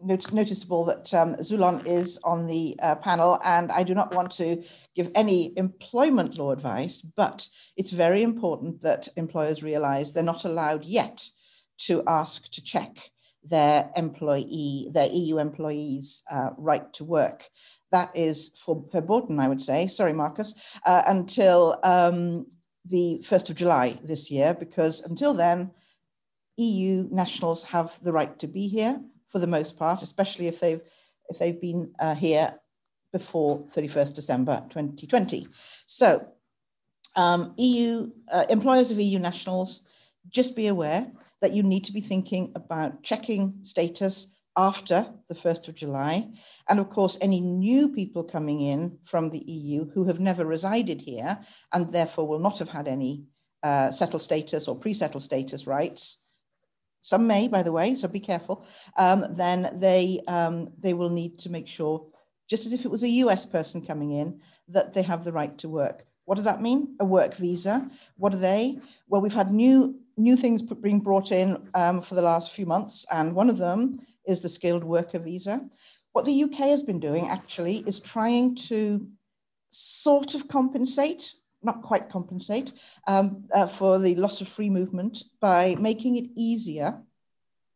not 0.00 0.32
noticeable 0.32 0.82
that 0.86 1.12
um, 1.12 1.34
Zulon 1.34 1.86
is 1.86 2.18
on 2.24 2.46
the 2.46 2.74
uh, 2.82 2.94
panel, 2.94 3.38
and 3.44 3.70
I 3.70 3.82
do 3.82 3.94
not 3.94 4.14
want 4.14 4.30
to 4.36 4.64
give 4.96 5.10
any 5.14 5.52
employment 5.58 6.38
law 6.38 6.52
advice, 6.52 7.02
but 7.02 7.46
it's 7.76 7.90
very 7.90 8.22
important 8.22 8.80
that 8.80 9.08
employers 9.16 9.62
realize 9.62 10.10
they're 10.10 10.22
not 10.22 10.46
allowed 10.46 10.86
yet 10.86 11.28
to 11.80 12.02
ask 12.06 12.50
to 12.52 12.62
check 12.62 13.10
their 13.44 13.90
employee, 13.94 14.88
their 14.90 15.10
EU 15.12 15.36
employees' 15.36 16.22
uh, 16.30 16.50
right 16.56 16.90
to 16.94 17.04
work. 17.04 17.50
That 17.90 18.10
is 18.14 18.52
for 18.56 18.86
verboten, 18.90 19.38
I 19.38 19.48
would 19.48 19.60
say, 19.60 19.86
sorry, 19.86 20.14
Marcus, 20.14 20.54
uh, 20.86 21.02
until 21.06 21.78
um, 21.82 22.46
the 22.86 23.22
1st 23.22 23.50
of 23.50 23.56
July 23.56 24.00
this 24.02 24.30
year, 24.30 24.54
because 24.54 25.02
until 25.02 25.34
then, 25.34 25.72
EU 26.56 27.08
nationals 27.10 27.62
have 27.62 27.98
the 28.02 28.12
right 28.12 28.38
to 28.38 28.46
be 28.46 28.68
here 28.68 29.00
for 29.28 29.38
the 29.38 29.46
most 29.46 29.76
part, 29.78 30.02
especially 30.02 30.46
if 30.46 30.60
they've 30.60 30.82
if 31.28 31.38
they've 31.38 31.60
been 31.60 31.92
uh, 31.98 32.14
here 32.14 32.54
before 33.12 33.60
31st 33.74 34.14
December 34.14 34.64
2020. 34.70 35.46
So 35.86 36.26
um, 37.16 37.54
EU 37.56 38.10
uh, 38.30 38.46
employers 38.48 38.90
of 38.90 38.98
EU 38.98 39.18
nationals, 39.18 39.82
just 40.28 40.56
be 40.56 40.66
aware 40.66 41.10
that 41.40 41.52
you 41.52 41.62
need 41.62 41.84
to 41.84 41.92
be 41.92 42.00
thinking 42.00 42.52
about 42.54 43.02
checking 43.02 43.54
status 43.62 44.28
after 44.56 45.06
the 45.28 45.34
1st 45.34 45.68
of 45.68 45.74
July. 45.74 46.28
And 46.68 46.78
of 46.78 46.90
course, 46.90 47.18
any 47.20 47.40
new 47.40 47.88
people 47.88 48.22
coming 48.22 48.60
in 48.60 48.98
from 49.04 49.30
the 49.30 49.42
EU 49.46 49.90
who 49.90 50.04
have 50.04 50.20
never 50.20 50.44
resided 50.44 51.00
here 51.00 51.38
and 51.72 51.92
therefore 51.92 52.28
will 52.28 52.38
not 52.38 52.58
have 52.58 52.68
had 52.68 52.88
any 52.88 53.24
uh, 53.62 53.90
settled 53.90 54.22
status 54.22 54.68
or 54.68 54.76
pre-settled 54.76 55.22
status 55.22 55.66
rights 55.66 56.18
some 57.02 57.26
may, 57.26 57.48
by 57.48 57.62
the 57.62 57.72
way, 57.72 57.94
so 57.94 58.08
be 58.08 58.20
careful, 58.20 58.64
um, 58.96 59.26
then 59.30 59.76
they, 59.78 60.20
um, 60.28 60.70
they 60.78 60.94
will 60.94 61.10
need 61.10 61.38
to 61.40 61.50
make 61.50 61.66
sure, 61.66 62.06
just 62.48 62.64
as 62.64 62.72
if 62.72 62.84
it 62.84 62.90
was 62.90 63.02
a 63.02 63.08
US 63.08 63.44
person 63.44 63.84
coming 63.84 64.12
in, 64.12 64.40
that 64.68 64.94
they 64.94 65.02
have 65.02 65.24
the 65.24 65.32
right 65.32 65.58
to 65.58 65.68
work. 65.68 66.06
What 66.24 66.36
does 66.36 66.44
that 66.44 66.62
mean? 66.62 66.96
A 67.00 67.04
work 67.04 67.34
visa. 67.34 67.90
What 68.16 68.32
are 68.32 68.38
they? 68.38 68.78
Well, 69.08 69.20
we've 69.20 69.34
had 69.34 69.50
new, 69.50 69.96
new 70.16 70.36
things 70.36 70.62
being 70.62 71.00
brought 71.00 71.32
in 71.32 71.68
um, 71.74 72.00
for 72.00 72.14
the 72.14 72.22
last 72.22 72.52
few 72.52 72.66
months, 72.66 73.04
and 73.10 73.34
one 73.34 73.50
of 73.50 73.58
them 73.58 73.98
is 74.24 74.40
the 74.40 74.48
skilled 74.48 74.84
worker 74.84 75.18
visa. 75.18 75.60
What 76.12 76.24
the 76.24 76.44
UK 76.44 76.54
has 76.70 76.82
been 76.82 77.00
doing 77.00 77.28
actually 77.28 77.78
is 77.78 77.98
trying 77.98 78.54
to 78.68 79.08
sort 79.70 80.36
of 80.36 80.46
compensate 80.46 81.34
not 81.62 81.82
quite 81.82 82.08
compensate 82.08 82.72
um, 83.06 83.44
uh, 83.54 83.66
for 83.66 83.98
the 83.98 84.14
loss 84.16 84.40
of 84.40 84.48
free 84.48 84.70
movement 84.70 85.24
by 85.40 85.76
making 85.78 86.16
it 86.16 86.30
easier 86.36 87.00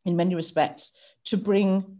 in 0.04 0.16
many 0.16 0.34
respects 0.34 0.92
to 1.24 1.36
bring 1.36 1.98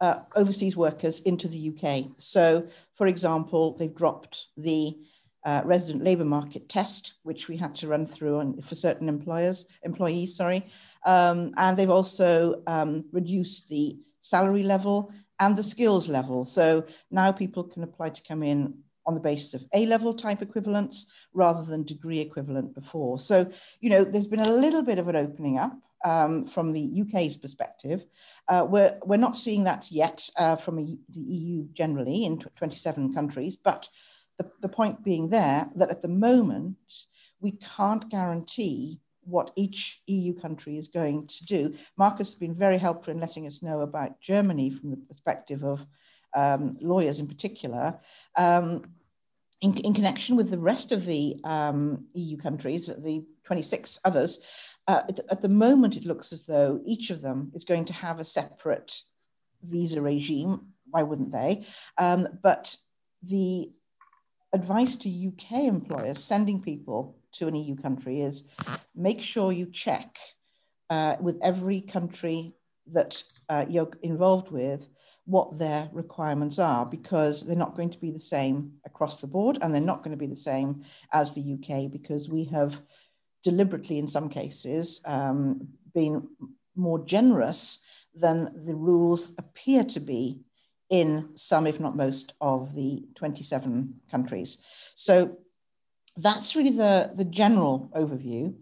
uh, 0.00 0.20
overseas 0.34 0.76
workers 0.76 1.20
into 1.20 1.46
the 1.48 1.70
UK. 1.70 2.06
So, 2.18 2.66
for 2.94 3.06
example, 3.06 3.76
they've 3.76 3.94
dropped 3.94 4.46
the 4.56 4.96
uh, 5.44 5.62
resident 5.64 6.04
labour 6.04 6.24
market 6.24 6.68
test, 6.68 7.14
which 7.22 7.48
we 7.48 7.56
had 7.56 7.74
to 7.76 7.88
run 7.88 8.06
through 8.06 8.38
on, 8.38 8.60
for 8.62 8.74
certain 8.74 9.08
employers, 9.08 9.64
employees, 9.82 10.36
sorry, 10.36 10.66
um, 11.04 11.52
and 11.56 11.76
they've 11.76 11.90
also 11.90 12.62
um, 12.66 13.04
reduced 13.12 13.68
the 13.68 13.96
salary 14.20 14.62
level 14.62 15.12
and 15.40 15.56
the 15.56 15.62
skills 15.62 16.08
level. 16.08 16.44
So 16.44 16.84
now 17.10 17.32
people 17.32 17.64
can 17.64 17.82
apply 17.82 18.10
to 18.10 18.22
come 18.22 18.42
in 18.42 18.78
on 19.06 19.14
the 19.14 19.20
basis 19.20 19.54
of 19.54 19.64
A-level 19.74 20.14
type 20.14 20.42
equivalents 20.42 21.06
rather 21.32 21.64
than 21.64 21.82
degree 21.84 22.20
equivalent 22.20 22.74
before. 22.74 23.18
So, 23.18 23.50
you 23.80 23.90
know, 23.90 24.04
there's 24.04 24.26
been 24.26 24.40
a 24.40 24.52
little 24.52 24.82
bit 24.82 24.98
of 24.98 25.08
an 25.08 25.16
opening 25.16 25.58
up 25.58 25.76
um, 26.04 26.46
from 26.46 26.72
the 26.72 27.02
UK's 27.02 27.36
perspective. 27.36 28.04
Uh, 28.48 28.66
we're, 28.68 28.98
we're 29.04 29.16
not 29.16 29.36
seeing 29.36 29.64
that 29.64 29.90
yet 29.90 30.28
uh, 30.36 30.56
from 30.56 30.78
a, 30.78 30.82
the 30.82 31.20
EU 31.20 31.66
generally 31.72 32.24
in 32.24 32.38
27 32.38 33.12
countries, 33.14 33.56
but 33.56 33.88
the, 34.38 34.50
the 34.60 34.68
point 34.68 35.04
being 35.04 35.28
there 35.28 35.68
that 35.76 35.90
at 35.90 36.02
the 36.02 36.08
moment, 36.08 36.76
we 37.40 37.52
can't 37.52 38.08
guarantee 38.08 39.00
what 39.24 39.52
each 39.56 40.02
EU 40.06 40.34
country 40.34 40.76
is 40.76 40.88
going 40.88 41.26
to 41.28 41.44
do. 41.44 41.74
Marcus 41.96 42.28
has 42.28 42.34
been 42.34 42.54
very 42.54 42.78
helpful 42.78 43.12
in 43.12 43.20
letting 43.20 43.46
us 43.46 43.62
know 43.62 43.80
about 43.80 44.20
Germany 44.20 44.70
from 44.70 44.90
the 44.90 44.96
perspective 44.96 45.62
of 45.62 45.86
um, 46.34 46.76
lawyers 46.80 47.20
in 47.20 47.26
particular, 47.26 47.98
um, 48.36 48.82
in, 49.60 49.76
in, 49.78 49.94
connection 49.94 50.34
with 50.34 50.50
the 50.50 50.58
rest 50.58 50.90
of 50.90 51.04
the 51.04 51.36
um, 51.44 52.06
EU 52.14 52.36
countries, 52.36 52.86
the 52.86 53.24
26 53.44 53.98
others, 54.04 54.40
uh, 54.88 55.02
at, 55.30 55.40
the 55.40 55.48
moment 55.48 55.96
it 55.96 56.04
looks 56.04 56.32
as 56.32 56.44
though 56.44 56.80
each 56.84 57.10
of 57.10 57.20
them 57.22 57.52
is 57.54 57.64
going 57.64 57.84
to 57.84 57.92
have 57.92 58.18
a 58.18 58.24
separate 58.24 59.00
visa 59.62 60.00
regime. 60.00 60.60
Why 60.90 61.02
wouldn't 61.02 61.32
they? 61.32 61.64
Um, 61.98 62.26
but 62.42 62.76
the 63.22 63.70
advice 64.52 64.96
to 64.96 65.28
UK 65.28 65.64
employers 65.64 66.22
sending 66.22 66.60
people 66.60 67.16
to 67.32 67.48
an 67.48 67.54
EU 67.54 67.76
country 67.76 68.20
is 68.20 68.44
make 68.94 69.20
sure 69.20 69.52
you 69.52 69.66
check 69.66 70.18
uh, 70.90 71.16
with 71.20 71.38
every 71.42 71.80
country 71.80 72.54
that 72.92 73.22
uh, 73.48 73.64
you're 73.68 73.90
involved 74.02 74.50
with 74.50 74.92
what 75.32 75.58
their 75.58 75.88
requirements 75.92 76.58
are 76.58 76.84
because 76.84 77.42
they're 77.42 77.56
not 77.56 77.74
going 77.74 77.88
to 77.88 77.98
be 77.98 78.10
the 78.10 78.20
same 78.20 78.70
across 78.84 79.22
the 79.22 79.26
board 79.26 79.58
and 79.62 79.72
they're 79.72 79.80
not 79.80 80.04
going 80.04 80.10
to 80.10 80.24
be 80.24 80.26
the 80.26 80.36
same 80.36 80.84
as 81.10 81.32
the 81.32 81.54
UK 81.54 81.90
because 81.90 82.28
we 82.28 82.44
have 82.44 82.78
deliberately, 83.42 83.98
in 83.98 84.06
some 84.06 84.28
cases, 84.28 85.00
um, 85.06 85.66
been 85.94 86.28
more 86.76 86.98
generous 87.06 87.78
than 88.14 88.66
the 88.66 88.74
rules 88.74 89.32
appear 89.38 89.82
to 89.84 90.00
be 90.00 90.42
in 90.90 91.30
some, 91.34 91.66
if 91.66 91.80
not 91.80 91.96
most, 91.96 92.34
of 92.42 92.74
the 92.74 93.02
27 93.14 94.02
countries. 94.10 94.58
So 94.96 95.38
that's 96.18 96.56
really 96.56 96.76
the, 96.76 97.10
the 97.14 97.24
general 97.24 97.90
overview. 97.96 98.54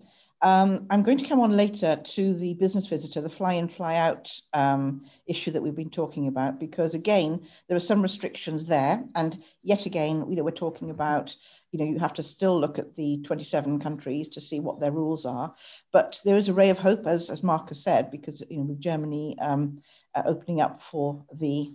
Um, 0.43 0.87
I'm 0.89 1.03
going 1.03 1.19
to 1.19 1.27
come 1.27 1.41
on 1.41 1.53
later 1.53 1.97
to 1.97 2.35
the 2.35 2.55
business 2.55 2.87
visitor, 2.87 3.21
the 3.21 3.29
fly 3.29 3.55
in, 3.55 3.69
fly 3.69 3.97
out 3.97 4.31
um, 4.55 5.05
issue 5.27 5.51
that 5.51 5.63
we've 5.63 5.75
been 5.75 5.91
talking 5.91 6.29
about, 6.29 6.59
because 6.59 6.95
again, 6.95 7.43
there 7.69 7.77
are 7.77 7.81
some 7.81 8.01
restrictions 8.01 8.67
there. 8.67 9.05
And 9.15 9.43
yet 9.61 9.85
again, 9.85 10.25
you 10.31 10.37
know, 10.37 10.43
we're 10.43 10.53
talking 10.53 10.91
about, 10.91 11.35
you 11.73 11.79
know, 11.79 11.85
you 11.85 11.99
have 11.99 12.15
to 12.15 12.23
still 12.23 12.59
look 12.59 12.79
at 12.79 12.97
the 12.97 13.19
27 13.23 13.81
countries 13.81 14.29
to 14.31 14.41
see 14.41 14.61
what 14.61 14.81
their 14.81 14.93
rules 14.93 15.27
are. 15.27 15.55
But 15.93 16.21
there 16.25 16.37
is 16.37 16.49
a 16.49 16.55
ray 16.55 16.71
of 16.71 16.79
hope, 16.79 17.07
as, 17.07 17.29
as 17.29 17.43
Mark 17.43 17.69
has 17.69 17.83
said, 17.83 18.11
because, 18.11 18.43
you 18.49 18.59
know, 18.59 18.65
with 18.65 18.81
Germany 18.81 19.39
um, 19.41 19.83
uh, 20.15 20.23
opening 20.25 20.63
up 20.63 20.81
for 20.81 21.23
the 21.35 21.75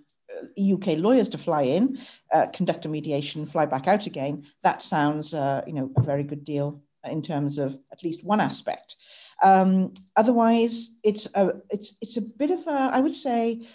UK 0.60 0.88
uh, 0.88 0.94
lawyers 0.94 1.30
to 1.30 1.38
fly 1.38 1.62
in, 1.62 2.00
uh, 2.34 2.48
conduct 2.52 2.86
a 2.86 2.90
mediation, 2.90 3.46
fly 3.46 3.68
back 3.68 3.88
out 3.88 4.08
again, 4.08 4.44
that 4.64 4.82
sounds, 4.82 5.36
uh, 5.36 5.62
you 5.68 5.74
know, 5.74 5.92
a 5.96 6.02
very 6.02 6.24
good 6.24 6.44
deal 6.44 6.82
in 7.10 7.22
terms 7.22 7.58
of 7.58 7.78
at 7.92 8.04
least 8.04 8.24
one 8.24 8.42
aspect. 8.42 8.96
Um, 9.44 9.94
otherwise, 10.16 10.92
it's 11.04 11.28
a 11.34 11.54
it's 11.70 11.96
it's 12.02 12.18
a 12.18 12.22
bit 12.22 12.52
of 12.52 12.66
a 12.68 12.90
I 12.94 13.00
would 13.00 13.16
say 13.16 13.68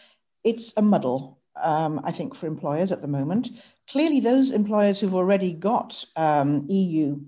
it's 0.44 0.72
a 0.76 0.82
muddle. 0.82 1.38
Um, 1.56 2.00
I 2.04 2.12
think 2.12 2.34
for 2.34 2.46
employers 2.46 2.92
at 2.92 3.02
the 3.02 3.08
moment. 3.08 3.50
Clearly, 3.88 4.20
those 4.20 4.52
employers 4.52 5.00
who've 5.00 5.14
already 5.14 5.52
got 5.52 6.04
um, 6.16 6.64
EU 6.68 7.20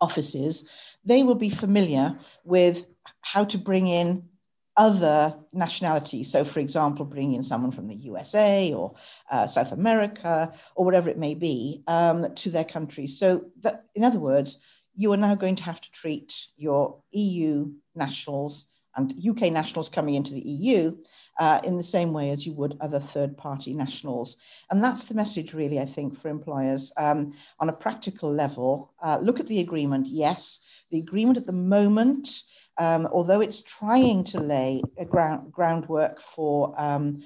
offices, 0.00 0.64
they 1.04 1.22
will 1.22 1.34
be 1.34 1.50
familiar 1.50 2.18
with 2.44 2.86
how 3.22 3.44
to 3.44 3.58
bring 3.58 3.86
in 3.86 4.28
other 4.76 5.36
nationalities. 5.52 6.30
So, 6.30 6.44
for 6.44 6.60
example, 6.60 7.04
bringing 7.04 7.34
in 7.34 7.42
someone 7.42 7.72
from 7.72 7.88
the 7.88 7.96
USA 7.96 8.72
or 8.72 8.94
uh, 9.30 9.46
South 9.46 9.72
America 9.72 10.52
or 10.74 10.84
whatever 10.84 11.10
it 11.10 11.18
may 11.18 11.34
be 11.34 11.82
um, 11.86 12.34
to 12.36 12.50
their 12.50 12.64
country. 12.64 13.06
So, 13.06 13.46
that, 13.60 13.84
in 13.94 14.04
other 14.04 14.20
words, 14.20 14.58
you 14.96 15.12
are 15.12 15.16
now 15.16 15.34
going 15.34 15.56
to 15.56 15.64
have 15.64 15.80
to 15.80 15.90
treat 15.90 16.46
your 16.56 17.02
EU 17.12 17.72
nationals 17.94 18.66
and 18.96 19.14
UK 19.26 19.52
nationals 19.52 19.88
coming 19.88 20.14
into 20.14 20.34
the 20.34 20.40
EU 20.40 20.96
uh, 21.38 21.60
in 21.64 21.76
the 21.76 21.82
same 21.82 22.12
way 22.12 22.30
as 22.30 22.44
you 22.44 22.52
would 22.52 22.76
other 22.80 23.00
third 23.00 23.36
party 23.36 23.72
nationals. 23.72 24.36
And 24.70 24.82
that's 24.82 25.04
the 25.04 25.14
message, 25.14 25.54
really, 25.54 25.80
I 25.80 25.86
think, 25.86 26.16
for 26.16 26.28
employers. 26.28 26.92
Um, 26.96 27.32
on 27.60 27.68
a 27.68 27.72
practical 27.72 28.32
level, 28.32 28.92
uh, 29.02 29.18
look 29.20 29.40
at 29.40 29.46
the 29.46 29.60
agreement. 29.60 30.06
Yes, 30.08 30.60
the 30.90 30.98
agreement 30.98 31.38
at 31.38 31.46
the 31.46 31.52
moment, 31.52 32.42
um, 32.78 33.08
although 33.12 33.40
it's 33.40 33.60
trying 33.60 34.24
to 34.24 34.40
lay 34.40 34.82
a 34.98 35.04
ground, 35.04 35.52
groundwork 35.52 36.20
for 36.20 36.74
um, 36.76 37.22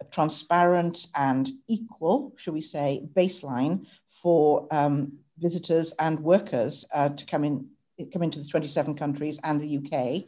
a 0.00 0.04
transparent 0.04 1.06
and 1.14 1.50
equal, 1.66 2.34
shall 2.36 2.54
we 2.54 2.60
say, 2.60 3.02
baseline 3.14 3.86
for 4.08 4.68
um, 4.70 5.18
visitors 5.40 5.92
and 5.98 6.20
workers 6.20 6.84
uh, 6.94 7.08
to 7.10 7.26
come 7.26 7.44
in 7.44 7.68
come 8.12 8.22
into 8.22 8.38
the 8.38 8.44
27 8.44 8.94
countries 8.94 9.40
and 9.42 9.60
the 9.60 9.78
UK. 9.78 10.24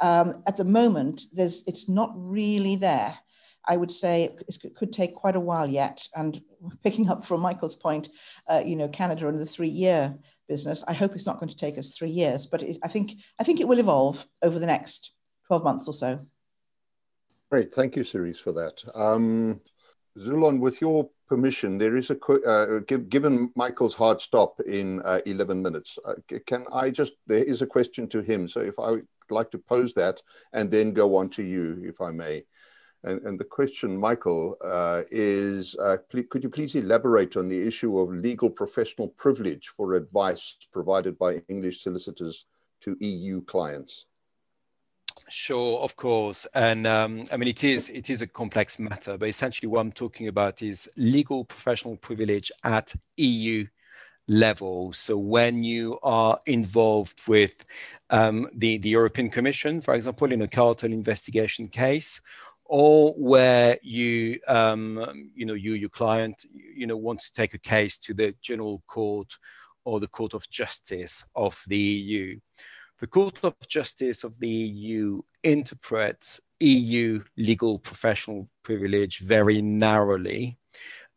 Um, 0.00 0.42
at 0.48 0.56
the 0.56 0.64
moment, 0.64 1.22
there's 1.32 1.62
it's 1.66 1.88
not 1.88 2.10
really 2.14 2.76
there. 2.76 3.16
I 3.68 3.76
would 3.76 3.92
say 3.92 4.24
it 4.24 4.74
could 4.74 4.92
take 4.92 5.14
quite 5.14 5.36
a 5.36 5.40
while 5.40 5.68
yet. 5.68 6.06
And 6.16 6.40
picking 6.82 7.08
up 7.08 7.24
from 7.24 7.40
Michael's 7.40 7.76
point, 7.76 8.08
uh, 8.50 8.62
you 8.64 8.74
know, 8.76 8.88
Canada 8.88 9.28
and 9.28 9.40
the 9.40 9.46
three-year 9.46 10.18
business. 10.48 10.82
I 10.88 10.92
hope 10.92 11.14
it's 11.14 11.26
not 11.26 11.38
going 11.38 11.48
to 11.48 11.56
take 11.56 11.78
us 11.78 11.96
three 11.96 12.10
years, 12.10 12.46
but 12.46 12.62
it, 12.62 12.78
I 12.82 12.88
think 12.88 13.12
I 13.38 13.44
think 13.44 13.60
it 13.60 13.68
will 13.68 13.78
evolve 13.78 14.26
over 14.42 14.58
the 14.58 14.66
next 14.66 15.12
12 15.46 15.64
months 15.64 15.88
or 15.88 15.94
so. 15.94 16.18
Great, 17.50 17.74
thank 17.74 17.96
you, 17.96 18.04
Cerise, 18.04 18.40
for 18.40 18.52
that. 18.52 18.82
Um, 18.94 19.60
Zulon, 20.18 20.58
with 20.58 20.80
your 20.80 21.08
permission, 21.32 21.78
there 21.78 21.96
is 21.96 22.10
a 22.10 22.18
uh, 22.46 22.80
given 23.08 23.50
Michael's 23.56 23.94
hard 23.94 24.20
stop 24.20 24.60
in 24.60 25.00
uh, 25.00 25.20
11 25.24 25.62
minutes. 25.62 25.98
Uh, 26.04 26.16
can 26.44 26.66
I 26.70 26.90
just 26.90 27.14
there 27.26 27.42
is 27.42 27.62
a 27.62 27.66
question 27.66 28.06
to 28.08 28.20
him, 28.20 28.48
so 28.48 28.60
if 28.60 28.78
I 28.78 28.90
would 28.90 29.06
like 29.30 29.50
to 29.52 29.58
pose 29.58 29.94
that 29.94 30.20
and 30.52 30.70
then 30.70 30.92
go 30.92 31.16
on 31.16 31.30
to 31.30 31.42
you, 31.42 31.82
if 31.86 32.02
I 32.02 32.10
may. 32.10 32.44
And, 33.04 33.22
and 33.22 33.40
the 33.40 33.50
question, 33.58 33.96
Michael, 33.96 34.58
uh, 34.62 35.04
is 35.10 35.74
uh, 35.76 35.96
could 36.30 36.42
you 36.42 36.50
please 36.50 36.74
elaborate 36.74 37.34
on 37.38 37.48
the 37.48 37.66
issue 37.66 37.98
of 37.98 38.12
legal 38.28 38.50
professional 38.50 39.08
privilege 39.08 39.72
for 39.74 39.94
advice 39.94 40.56
provided 40.70 41.18
by 41.18 41.40
English 41.48 41.82
solicitors 41.82 42.44
to 42.82 42.94
EU 43.00 43.40
clients? 43.40 44.04
Sure, 45.28 45.80
of 45.80 45.96
course, 45.96 46.46
and 46.54 46.86
um, 46.86 47.24
I 47.32 47.36
mean 47.36 47.48
it 47.48 47.64
is 47.64 47.88
it 47.88 48.10
is 48.10 48.22
a 48.22 48.26
complex 48.26 48.78
matter, 48.78 49.16
but 49.16 49.28
essentially 49.28 49.68
what 49.68 49.80
I'm 49.80 49.92
talking 49.92 50.28
about 50.28 50.62
is 50.62 50.90
legal 50.96 51.44
professional 51.44 51.96
privilege 51.96 52.52
at 52.64 52.94
EU 53.16 53.66
level. 54.28 54.92
So 54.92 55.16
when 55.16 55.64
you 55.64 55.98
are 56.02 56.38
involved 56.46 57.26
with 57.26 57.52
um, 58.10 58.48
the 58.54 58.78
the 58.78 58.90
European 58.90 59.30
Commission, 59.30 59.80
for 59.80 59.94
example, 59.94 60.32
in 60.32 60.42
a 60.42 60.48
cartel 60.48 60.92
investigation 60.92 61.68
case, 61.68 62.20
or 62.64 63.12
where 63.14 63.78
you 63.82 64.38
um, 64.48 65.30
you 65.34 65.46
know 65.46 65.54
you 65.54 65.74
your 65.74 65.90
client 65.90 66.44
you 66.54 66.86
know 66.86 66.96
want 66.96 67.20
to 67.20 67.32
take 67.32 67.54
a 67.54 67.58
case 67.58 67.98
to 67.98 68.14
the 68.14 68.34
General 68.42 68.82
Court 68.86 69.32
or 69.84 69.98
the 69.98 70.08
Court 70.08 70.34
of 70.34 70.48
Justice 70.50 71.24
of 71.34 71.60
the 71.68 71.76
EU 71.78 72.38
the 73.02 73.08
Court 73.08 73.40
of 73.42 73.56
Justice 73.66 74.22
of 74.22 74.38
the 74.38 74.48
EU 74.48 75.20
interprets 75.42 76.40
EU 76.60 77.20
legal 77.36 77.80
professional 77.80 78.48
privilege 78.62 79.18
very 79.18 79.60
narrowly, 79.60 80.56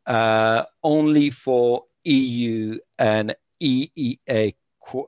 uh, 0.08 0.64
only 0.82 1.30
for 1.30 1.84
EU 2.04 2.80
and 2.98 3.36
EEA 3.62 4.56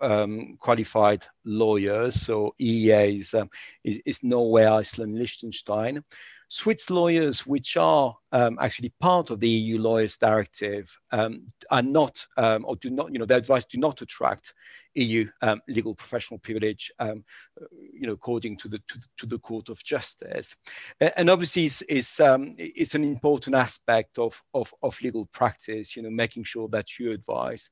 um, 0.02 0.56
qualified 0.60 1.26
lawyers. 1.46 2.22
So 2.22 2.54
EEA 2.62 3.22
is, 3.22 3.34
um, 3.34 3.50
is, 3.84 4.00
is 4.06 4.24
Norway, 4.24 4.66
Iceland, 4.66 5.18
Liechtenstein. 5.18 6.04
Swiss 6.50 6.90
lawyers, 6.90 7.46
which 7.46 7.76
are 7.76 8.16
um, 8.32 8.58
actually 8.62 8.94
part 9.00 9.30
of 9.30 9.40
the 9.40 9.50
EU 9.50 9.80
Lawyers 9.80 10.18
Directive, 10.18 10.90
um, 11.12 11.46
are 11.72 11.82
not 11.82 12.26
um, 12.38 12.64
or 12.66 12.76
do 12.78 12.90
not, 12.90 13.12
you 13.12 13.20
know, 13.20 13.26
their 13.26 13.38
advice 13.38 13.66
do 13.66 13.78
not 13.78 14.02
attract 14.02 14.54
EU 14.96 15.28
um, 15.42 15.62
legal 15.68 15.94
professional 15.94 16.40
privilege, 16.40 16.92
um, 17.00 17.24
you 17.94 18.08
know, 18.08 18.14
according 18.14 18.58
to 18.58 18.70
the 18.70 18.80
to, 18.88 19.00
to, 19.18 19.26
the 19.26 19.40
Court 19.40 19.70
of 19.70 19.84
Justice, 19.84 20.56
and 21.18 21.30
obviously 21.30 21.66
it's, 21.66 21.84
it's, 21.90 22.20
um, 22.20 22.54
it's 22.58 22.96
an 22.96 23.04
important 23.04 23.56
aspect 23.56 24.18
of, 24.18 24.42
of 24.54 24.74
of 24.84 25.00
legal 25.02 25.26
practice, 25.28 25.96
you 25.96 26.02
know, 26.02 26.10
making 26.10 26.44
sure 26.44 26.68
that 26.70 26.98
your 26.98 27.14
advice 27.14 27.70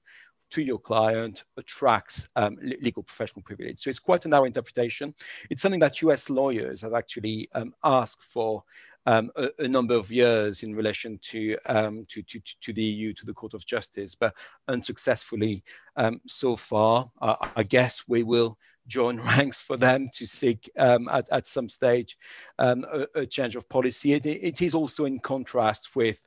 to 0.52 0.62
your 0.62 0.80
client 0.80 1.44
attracts 1.58 2.28
um, 2.36 2.58
legal 2.62 3.04
professional 3.04 3.42
privilege. 3.44 3.80
So 3.80 3.90
it's 3.90 4.00
quite 4.00 4.26
a 4.26 4.28
narrow 4.28 4.46
interpretation. 4.46 5.14
It's 5.50 5.62
something 5.62 5.80
that 5.82 6.02
US 6.02 6.30
lawyers 6.30 6.82
have 6.82 6.94
actually 6.94 7.50
um, 7.54 7.74
asked 7.84 8.24
for 8.24 8.64
um, 9.08 9.32
a, 9.36 9.50
a, 9.60 9.68
number 9.68 9.94
of 9.96 10.12
years 10.12 10.64
in 10.64 10.76
relation 10.76 11.20
to, 11.22 11.58
um, 11.68 12.04
to, 12.10 12.24
to, 12.24 12.40
to, 12.62 12.74
the 12.74 12.82
EU, 12.82 13.14
to 13.14 13.26
the 13.26 13.34
Court 13.34 13.54
of 13.54 13.66
Justice, 13.66 14.16
but 14.16 14.34
unsuccessfully 14.68 15.64
um, 15.96 16.20
so 16.28 16.56
far. 16.56 17.12
Uh, 17.22 17.36
I 17.56 17.62
guess 17.62 18.04
we 18.08 18.24
will 18.24 18.58
join 18.88 19.18
ranks 19.38 19.62
for 19.62 19.78
them 19.78 20.10
to 20.14 20.26
seek 20.26 20.70
um, 20.78 21.08
at, 21.10 21.28
at 21.32 21.46
some 21.46 21.70
stage 21.70 22.18
a, 22.58 23.08
a, 23.14 23.26
change 23.28 23.56
of 23.56 23.70
policy. 23.70 24.14
It, 24.14 24.26
it 24.26 24.62
is 24.62 24.74
also 24.74 25.06
in 25.06 25.20
contrast 25.20 25.96
with 25.96 26.22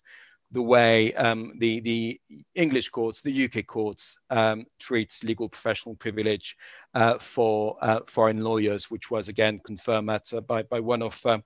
the 0.50 0.62
way 0.62 1.12
um, 1.14 1.52
the, 1.58 1.80
the 1.80 2.20
English 2.54 2.88
courts, 2.88 3.20
the 3.20 3.44
UK 3.44 3.66
courts, 3.66 4.16
um, 4.30 4.64
treat 4.78 5.14
legal 5.22 5.48
professional 5.48 5.94
privilege 5.96 6.56
uh, 6.94 7.18
for 7.18 7.76
uh, 7.82 8.00
foreign 8.06 8.42
lawyers, 8.42 8.90
which 8.90 9.10
was 9.10 9.28
again 9.28 9.60
confirmed 9.64 10.10
at, 10.10 10.32
uh, 10.32 10.40
by, 10.40 10.62
by 10.62 10.80
one 10.80 11.02
of 11.02 11.20
uh, 11.26 11.38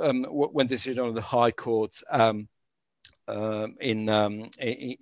um, 0.00 0.26
decision 0.66 1.04
of 1.04 1.14
the 1.14 1.20
High 1.20 1.50
Court 1.50 1.94
um, 2.10 2.48
um, 3.28 3.76
in, 3.80 4.08
um, 4.08 4.50
in, 4.58 4.96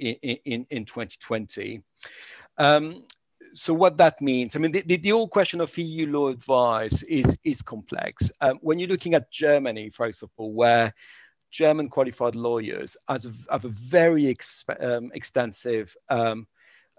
in, 0.45 0.66
in 0.70 0.85
2020 0.85 1.83
so 3.55 3.75
what 3.75 3.99
that 3.99 4.20
means, 4.20 4.57
I 4.57 4.59
mean, 4.59 4.73
the, 4.73 4.83
the, 4.83 4.97
the, 4.97 5.11
whole 5.11 5.29
question 5.29 5.61
of 5.61 5.77
EU 5.77 6.07
law 6.11 6.29
advice 6.29 7.03
is, 7.03 7.37
is 7.45 7.62
complex. 7.62 8.31
Um, 8.41 8.59
when 8.62 8.79
you're 8.79 8.89
looking 8.89 9.14
at 9.14 9.31
Germany, 9.31 9.91
for 9.91 10.07
example, 10.07 10.53
where 10.53 10.95
German 11.53 11.88
qualified 11.88 12.34
lawyers 12.34 12.96
as 13.09 13.28
have 13.50 13.64
a 13.64 13.68
very 13.68 14.34
um, 14.80 15.12
extensive 15.14 15.94
um, 16.09 16.46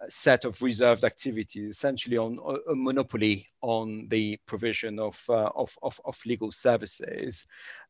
set 0.10 0.46
of 0.46 0.62
reserved 0.62 1.04
activities, 1.04 1.72
essentially 1.72 2.18
on 2.18 2.38
a 2.70 2.76
monopoly 2.76 3.48
on 3.62 4.08
the 4.10 4.38
provision 4.46 5.00
of, 5.00 5.22
uh, 5.30 5.50
of, 5.56 5.76
of, 5.82 6.00
of, 6.06 6.20
legal 6.26 6.52
services. 6.52 7.46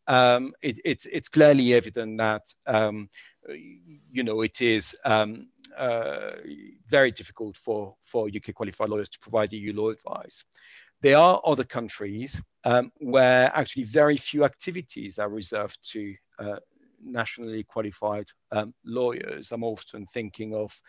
Um, 0.07 0.53
it, 0.61 0.79
it's, 0.85 1.05
it's 1.07 1.29
clearly 1.29 1.73
evident 1.73 2.17
that, 2.19 2.53
um, 2.67 3.09
you 3.49 4.23
know, 4.23 4.41
it 4.41 4.61
is 4.61 4.95
um, 5.05 5.47
uh, 5.77 6.31
very 6.87 7.11
difficult 7.11 7.57
for, 7.57 7.95
for 8.01 8.27
UK 8.27 8.53
qualified 8.53 8.89
lawyers 8.89 9.09
to 9.09 9.19
provide 9.19 9.53
EU 9.53 9.73
law 9.73 9.89
advice. 9.89 10.45
There 11.03 11.17
are 11.17 11.41
other 11.43 11.65
countries 11.65 12.41
um, 12.63 12.89
where 12.99 13.51
actually 13.53 13.83
very 13.83 14.15
few 14.15 14.45
activities 14.45 15.19
are 15.19 15.27
reserved 15.27 15.77
to 15.91 16.15
uh, 16.39 16.59
nationally 17.03 17.63
qualified 17.65 18.27
um, 18.53 18.73
lawyers. 18.85 19.51
I'm 19.51 19.65
often 19.65 20.05
thinking 20.05 20.55
of, 20.55 20.81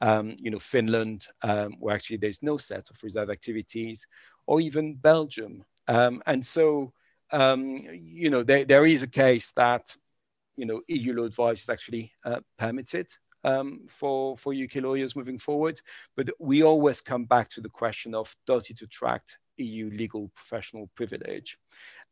um, 0.00 0.34
you 0.40 0.50
know, 0.50 0.58
Finland, 0.58 1.28
um, 1.42 1.76
where 1.78 1.94
actually 1.94 2.16
there's 2.16 2.42
no 2.42 2.56
set 2.58 2.90
of 2.90 3.00
reserve 3.04 3.30
activities, 3.30 4.04
or 4.48 4.60
even 4.60 4.96
Belgium. 4.96 5.64
Um, 5.86 6.24
and 6.26 6.44
so, 6.44 6.92
um, 7.30 7.86
you 7.92 8.30
know, 8.30 8.42
there, 8.42 8.64
there 8.64 8.84
is 8.84 9.04
a 9.04 9.06
case 9.06 9.52
that, 9.52 9.96
you 10.56 10.66
know, 10.66 10.82
EU 10.88 11.14
law 11.14 11.24
advice 11.24 11.62
is 11.62 11.68
actually 11.68 12.10
uh, 12.24 12.40
permitted 12.58 13.06
um, 13.44 13.82
for, 13.86 14.36
for 14.36 14.52
UK 14.52 14.82
lawyers 14.82 15.14
moving 15.14 15.38
forward. 15.38 15.80
But 16.16 16.30
we 16.40 16.64
always 16.64 17.00
come 17.00 17.26
back 17.26 17.48
to 17.50 17.60
the 17.60 17.68
question 17.68 18.12
of 18.12 18.34
does 18.44 18.68
it 18.68 18.82
attract 18.82 19.38
EU 19.56 19.90
legal 19.90 20.30
professional 20.34 20.88
privilege? 20.94 21.58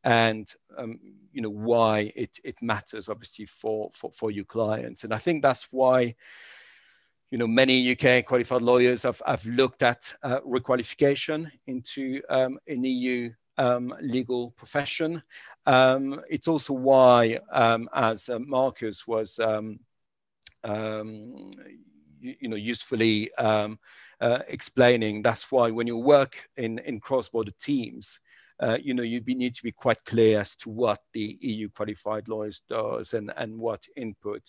And 0.05 0.51
um, 0.77 0.99
you 1.33 1.43
know 1.43 1.51
why 1.51 2.13
it, 2.17 2.39
it 2.45 2.63
matters 2.63 3.09
obviously 3.09 3.47
for, 3.47 3.91
for, 3.93 4.11
for 4.13 4.31
your 4.31 4.45
clients. 4.45 5.05
And 5.05 5.13
I 5.13 5.19
think 5.19 5.43
that's 5.43 5.69
why 5.71 6.15
you 7.31 7.39
know, 7.39 7.47
many 7.47 7.93
UK 7.93 8.25
qualified 8.25 8.63
lawyers 8.63 9.05
have, 9.05 9.23
have 9.25 9.47
looked 9.47 9.83
at 9.83 10.13
uh, 10.23 10.41
requalification 10.41 11.49
into 11.67 12.21
um, 12.29 12.59
an 12.67 12.83
EU 12.85 13.31
um, 13.57 13.95
legal 14.01 14.51
profession. 14.53 15.23
Um, 15.67 16.21
it's 16.29 16.49
also 16.49 16.73
why, 16.73 17.39
um, 17.53 17.89
as 17.95 18.29
uh, 18.29 18.39
Marcus 18.41 19.07
was, 19.07 19.39
um, 19.39 19.79
um, 20.65 21.53
you, 22.21 22.35
you, 22.41 22.49
know, 22.49 22.57
usefully 22.57 23.31
uh, 24.21 24.41
explaining, 24.49 25.23
that's 25.23 25.51
why 25.51 25.71
when 25.71 25.87
you 25.87 25.97
work 25.97 26.45
in, 26.57 26.79
in 26.81 27.01
cross-border 27.01 27.53
teams, 27.61 28.21
uh, 28.63 28.77
you 28.83 28.93
know, 28.93 29.03
you 29.03 29.21
be, 29.21 29.35
need 29.35 29.55
to 29.55 29.63
be 29.63 29.73
quite 29.73 30.05
clear 30.05 30.41
as 30.41 30.55
to 30.57 30.69
what 30.69 31.01
the 31.15 31.39
EU 31.41 31.69
qualified 31.71 32.29
lawyers 32.29 32.63
does 32.69 33.15
and, 33.15 33.33
and 33.37 33.57
what 33.57 33.83
input 33.97 34.43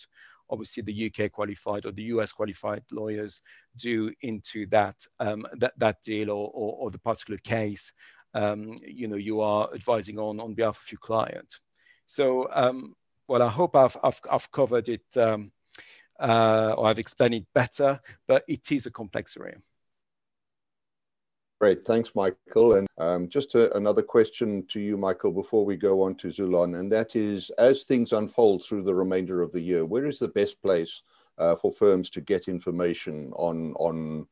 obviously 0.50 0.82
the 0.82 1.06
UK 1.10 1.32
qualified 1.32 1.86
or 1.86 1.92
the 1.92 2.02
US 2.14 2.30
qualified 2.30 2.82
lawyers 2.92 3.40
do 3.76 4.12
into 4.20 4.66
that 4.66 4.96
um, 5.18 5.46
that, 5.54 5.72
that 5.78 5.96
deal 6.02 6.30
or, 6.30 6.50
or, 6.52 6.76
or, 6.78 6.90
the 6.90 6.98
particular 6.98 7.38
case 7.38 7.92
um, 8.34 8.76
you 8.86 9.08
know 9.08 9.16
you 9.16 9.40
are 9.40 9.70
advising 9.74 10.18
on 10.18 10.38
on 10.38 10.54
behalf 10.54 10.80
of 10.80 10.92
your 10.92 10.98
client. 10.98 11.58
So 12.06 12.48
um, 12.52 12.94
well, 13.28 13.42
I 13.42 13.48
hope 13.48 13.74
I've 13.74 13.96
I've, 14.04 14.20
I've 14.30 14.50
covered 14.52 14.88
it 14.88 15.04
um, 15.16 15.50
uh, 16.22 16.74
or 16.78 16.86
I've 16.86 16.98
explained 16.98 17.34
it 17.34 17.46
better, 17.52 18.00
but 18.28 18.44
it 18.48 18.70
is 18.70 18.86
a 18.86 18.90
complex 18.90 19.36
area. 19.36 19.56
Great, 21.60 21.84
thanks, 21.84 22.12
Michael. 22.16 22.74
And 22.74 22.88
um, 22.98 23.28
just 23.28 23.54
a, 23.54 23.74
another 23.76 24.02
question 24.02 24.66
to 24.68 24.80
you, 24.80 24.96
Michael, 24.96 25.30
before 25.30 25.64
we 25.64 25.76
go 25.76 26.02
on 26.02 26.16
to 26.16 26.28
Zulon, 26.28 26.78
and 26.80 26.90
that 26.90 27.14
is, 27.14 27.50
as 27.50 27.84
things 27.84 28.12
unfold 28.12 28.64
through 28.64 28.82
the 28.82 28.94
remainder 28.94 29.42
of 29.42 29.52
the 29.52 29.60
year, 29.60 29.84
where 29.84 30.06
is 30.06 30.18
the 30.18 30.28
best 30.28 30.60
place 30.60 31.02
uh, 31.38 31.54
for 31.54 31.70
firms 31.70 32.10
to 32.10 32.20
get 32.20 32.48
information 32.48 33.32
on 33.36 33.74
on 33.74 34.26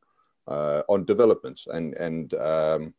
uh, 0.47 0.81
on 0.89 1.05
developments 1.05 1.67
and 1.71 1.93
and 1.93 2.33
um, 2.33 2.93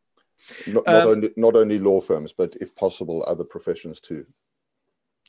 not, 0.66 0.86
not 0.86 1.02
um, 1.02 1.08
only 1.08 1.30
not 1.36 1.54
only 1.54 1.78
law 1.78 2.00
firms, 2.00 2.32
but 2.32 2.56
if 2.60 2.74
possible, 2.74 3.22
other 3.26 3.44
professions 3.44 4.00
too? 4.00 4.24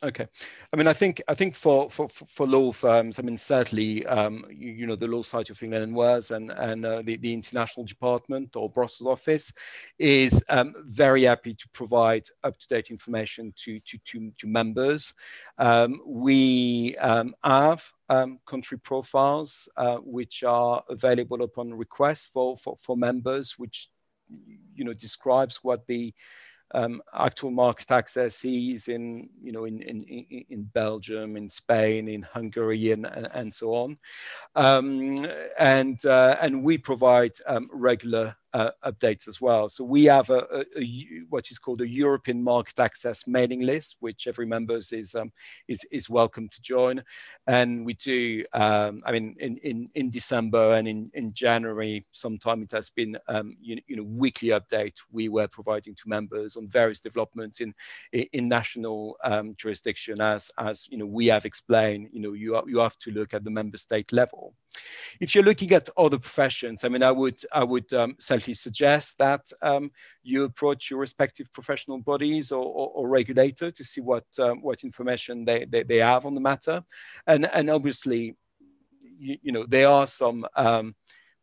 Okay, 0.04 0.28
I 0.74 0.76
mean, 0.76 0.88
I 0.88 0.92
think 0.92 1.22
I 1.30 1.34
think 1.34 1.56
for 1.56 1.90
for, 1.90 2.10
for 2.10 2.46
law 2.46 2.74
firms, 2.74 3.20
I 3.20 3.22
mean, 3.22 3.38
certainly, 3.38 4.06
um, 4.06 4.46
you, 4.50 4.74
you, 4.74 4.86
know, 4.86 4.98
the 4.98 5.08
Law 5.08 5.22
Society 5.22 5.54
of 5.54 5.64
England 5.64 5.86
and 5.86 5.96
Wales 5.96 6.32
and 6.32 6.52
and 6.52 6.86
uh, 6.86 7.02
the, 7.04 7.16
the 7.16 7.34
international 7.34 7.86
department 7.86 8.58
or 8.58 8.70
Brussels 8.70 9.08
office 9.08 9.54
is 10.00 10.44
um, 10.50 10.74
very 10.80 11.24
happy 11.24 11.54
to 11.54 11.70
provide 11.70 12.28
up 12.44 12.60
to 12.60 12.68
date 12.68 12.90
information 12.90 13.54
to 13.56 13.80
to 13.80 13.98
to, 14.00 14.30
to 14.40 14.46
members. 14.46 15.14
Um, 15.58 16.02
we 16.06 16.98
um, 16.98 17.34
have 17.46 17.90
um, 18.10 18.40
country 18.46 18.80
profiles 18.80 19.70
uh, 19.78 19.98
which 20.00 20.44
are 20.44 20.84
available 20.90 21.44
upon 21.44 21.74
request 21.74 22.32
for, 22.34 22.58
for 22.58 22.76
for 22.76 22.98
members, 22.98 23.58
which 23.58 23.88
you 24.76 24.84
know 24.84 24.94
describes 24.94 25.64
what 25.64 25.88
the 25.88 26.14
um, 26.74 27.02
actual 27.14 27.52
market 27.52 27.92
access 27.92 28.44
is 28.46 28.88
in, 28.88 29.30
you 29.42 29.52
know, 29.52 29.66
in, 29.66 29.82
in, 29.82 30.04
in 30.50 30.64
Belgium, 30.74 31.38
in 31.38 31.50
Spain, 31.50 32.08
in 32.08 32.22
Hungary, 32.22 32.92
and, 32.92 33.06
and 33.06 33.54
so 33.54 33.74
on. 33.74 33.98
Um, 34.56 35.28
and, 35.60 36.04
uh, 36.06 36.38
and 36.42 36.64
we 36.64 36.78
provide 36.78 37.34
um, 37.48 37.70
regular 37.72 38.36
uh, 38.54 38.72
updates 38.86 39.28
as 39.28 39.42
well. 39.42 39.70
So 39.70 39.84
we 39.84 40.06
have 40.06 40.30
a, 40.30 40.46
a, 40.52 40.80
a, 40.80 41.22
what 41.30 41.50
is 41.50 41.60
called 41.60 41.82
a 41.82 41.88
European 41.88 42.44
market 42.44 42.80
access 42.80 43.28
mailing 43.28 43.62
list, 43.62 43.98
which 44.00 44.28
every 44.28 44.46
member 44.46 44.76
is 44.76 45.16
um, 45.16 45.32
is 45.68 45.84
is 45.92 46.10
welcome 46.10 46.48
to 46.50 46.62
join. 46.62 47.04
And 47.48 47.86
we 47.86 47.94
do, 47.94 48.46
um, 48.54 49.02
I 49.06 49.12
mean, 49.12 49.36
in, 49.40 49.58
in 49.58 49.90
in 49.96 50.10
December 50.10 50.74
and 50.74 50.88
in 50.88 51.10
in 51.14 51.34
January, 51.34 52.06
sometime 52.12 52.62
it 52.62 52.72
has 52.72 52.90
been 52.90 53.18
um, 53.28 53.56
you, 53.62 53.80
you 53.88 53.96
know 53.96 54.04
weekly 54.04 54.50
update 54.50 54.98
we 55.12 55.30
were 55.30 55.48
providing 55.48 55.96
to 55.96 56.10
members 56.10 56.56
on 56.56 56.68
various 56.68 57.00
developments 57.00 57.60
in 57.60 57.74
in 58.12 58.48
national 58.48 59.18
um, 59.24 59.56
jurisdiction. 59.58 60.22
As 60.22 60.52
as 60.58 60.88
you 60.90 60.98
know, 60.98 61.06
we 61.06 61.28
have 61.28 61.46
explained, 61.46 62.10
you 62.12 62.22
know, 62.22 62.34
you 62.34 62.56
are, 62.56 62.64
you 62.68 62.80
have 62.80 62.98
to 63.00 63.12
look 63.12 63.34
at 63.34 63.44
the 63.44 63.52
member 63.52 63.78
state 63.78 64.12
level. 64.12 64.54
If 65.20 65.36
you're 65.36 65.44
looking 65.44 65.72
at 65.72 65.90
other 65.98 66.18
professions, 66.18 66.84
I 66.84 66.90
mean, 66.90 67.04
I 67.04 67.12
would 67.12 67.40
I 67.52 67.64
would 67.64 67.92
um, 67.94 68.16
certainly 68.44 68.54
suggest 68.56 69.18
that 69.20 69.52
um, 69.62 69.92
you 70.24 70.44
approach 70.44 70.90
your 70.90 71.00
respective 71.00 71.52
professional 71.54 72.00
bodies 72.00 72.52
or, 72.52 72.66
or, 72.66 72.90
or 72.96 73.10
regulator 73.10 73.72
to 73.72 73.84
see 73.84 74.02
what 74.02 74.26
um, 74.40 74.62
what 74.62 74.84
information 74.84 75.46
they, 75.46 75.66
they, 75.66 75.84
they 75.84 75.98
have 75.98 76.26
on 76.26 76.36
the 76.36 76.42
matter, 76.42 76.84
and 77.28 77.46
and 77.54 77.70
obviously, 77.70 78.36
you, 79.20 79.38
you 79.42 79.52
know, 79.52 79.66
there 79.68 79.90
are 79.90 80.08
some 80.08 80.46
um, 80.56 80.96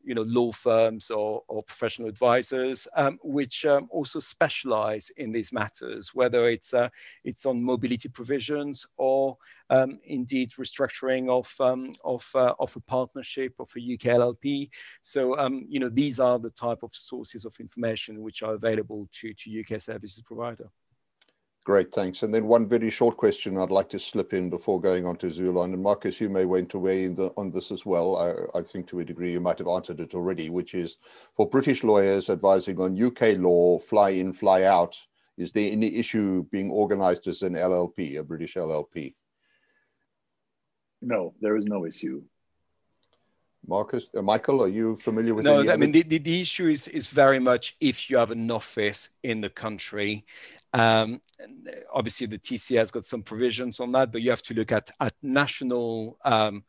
you 0.04 0.14
know, 0.14 0.22
law 0.22 0.52
firms 0.52 1.10
or, 1.10 1.42
or 1.48 1.62
professional 1.62 2.08
advisors, 2.08 2.88
um, 2.96 3.18
which 3.22 3.64
um, 3.66 3.88
also 3.90 4.18
specialize 4.18 5.10
in 5.16 5.32
these 5.32 5.52
matters, 5.52 6.14
whether 6.14 6.48
it's, 6.48 6.74
uh, 6.74 6.88
it's 7.24 7.46
on 7.46 7.62
mobility 7.62 8.08
provisions 8.08 8.86
or 8.96 9.36
um, 9.70 9.98
indeed 10.04 10.50
restructuring 10.52 11.28
of, 11.28 11.52
um, 11.60 11.92
of, 12.04 12.28
uh, 12.34 12.54
of 12.58 12.74
a 12.76 12.80
partnership 12.80 13.54
of 13.58 13.70
a 13.76 13.94
UK 13.94 14.16
LLP. 14.16 14.70
So, 15.02 15.38
um, 15.38 15.66
you 15.68 15.80
know, 15.80 15.88
these 15.88 16.20
are 16.20 16.38
the 16.38 16.50
type 16.50 16.82
of 16.82 16.94
sources 16.94 17.44
of 17.44 17.58
information 17.60 18.22
which 18.22 18.42
are 18.42 18.54
available 18.54 19.08
to, 19.12 19.34
to 19.34 19.60
UK 19.60 19.80
services 19.80 20.22
provider. 20.22 20.70
Great, 21.70 21.94
thanks. 21.94 22.24
And 22.24 22.34
then 22.34 22.48
one 22.48 22.66
very 22.66 22.90
short 22.90 23.16
question 23.16 23.56
I'd 23.56 23.70
like 23.70 23.88
to 23.90 23.98
slip 24.00 24.32
in 24.32 24.50
before 24.50 24.80
going 24.80 25.06
on 25.06 25.14
to 25.18 25.28
Zulon. 25.28 25.72
And 25.72 25.80
Marcus, 25.80 26.20
you 26.20 26.28
may 26.28 26.44
weigh 26.44 26.66
in 27.04 27.14
the, 27.14 27.32
on 27.36 27.52
this 27.52 27.70
as 27.70 27.86
well. 27.86 28.16
I, 28.16 28.58
I, 28.58 28.62
think 28.62 28.88
to 28.88 28.98
a 28.98 29.04
degree 29.04 29.30
you 29.30 29.38
might 29.38 29.60
have 29.60 29.68
answered 29.68 30.00
it 30.00 30.12
already, 30.12 30.50
which 30.50 30.74
is 30.74 30.96
for 31.36 31.48
British 31.48 31.84
lawyers 31.84 32.28
advising 32.28 32.80
on 32.80 33.00
UK 33.00 33.38
law, 33.38 33.78
fly 33.78 34.10
in, 34.10 34.32
fly 34.32 34.64
out, 34.64 34.98
is 35.38 35.52
there 35.52 35.70
any 35.70 35.94
issue 35.94 36.42
being 36.50 36.72
organized 36.72 37.28
as 37.28 37.42
an 37.42 37.54
LLP, 37.54 38.18
a 38.18 38.24
British 38.24 38.56
LLP? 38.56 39.14
No, 41.00 41.34
there 41.40 41.56
is 41.56 41.66
no 41.66 41.86
issue. 41.86 42.20
Marcus, 43.66 44.06
uh, 44.16 44.22
Michael, 44.22 44.62
are 44.62 44.68
you 44.68 44.96
familiar 44.96 45.34
with? 45.34 45.44
No, 45.44 45.60
I 45.70 45.76
mean 45.76 45.92
the, 45.92 46.02
the, 46.02 46.18
the, 46.18 46.40
issue 46.40 46.66
is 46.66 46.88
is 46.88 47.08
very 47.08 47.38
much 47.38 47.76
if 47.80 48.10
you 48.10 48.16
have 48.16 48.30
an 48.30 48.50
office 48.50 49.10
in 49.22 49.40
the 49.40 49.50
country 49.50 50.24
um, 50.72 51.20
obviously, 51.92 52.26
the 52.26 52.38
TCA 52.38 52.78
has 52.78 52.90
got 52.90 53.04
some 53.04 53.22
provisions 53.22 53.80
on 53.80 53.92
that, 53.92 54.12
but 54.12 54.22
you 54.22 54.30
have 54.30 54.42
to 54.42 54.54
look 54.54 54.72
at, 54.72 54.90
at 55.00 55.14
national 55.22 56.18
um, 56.24 56.64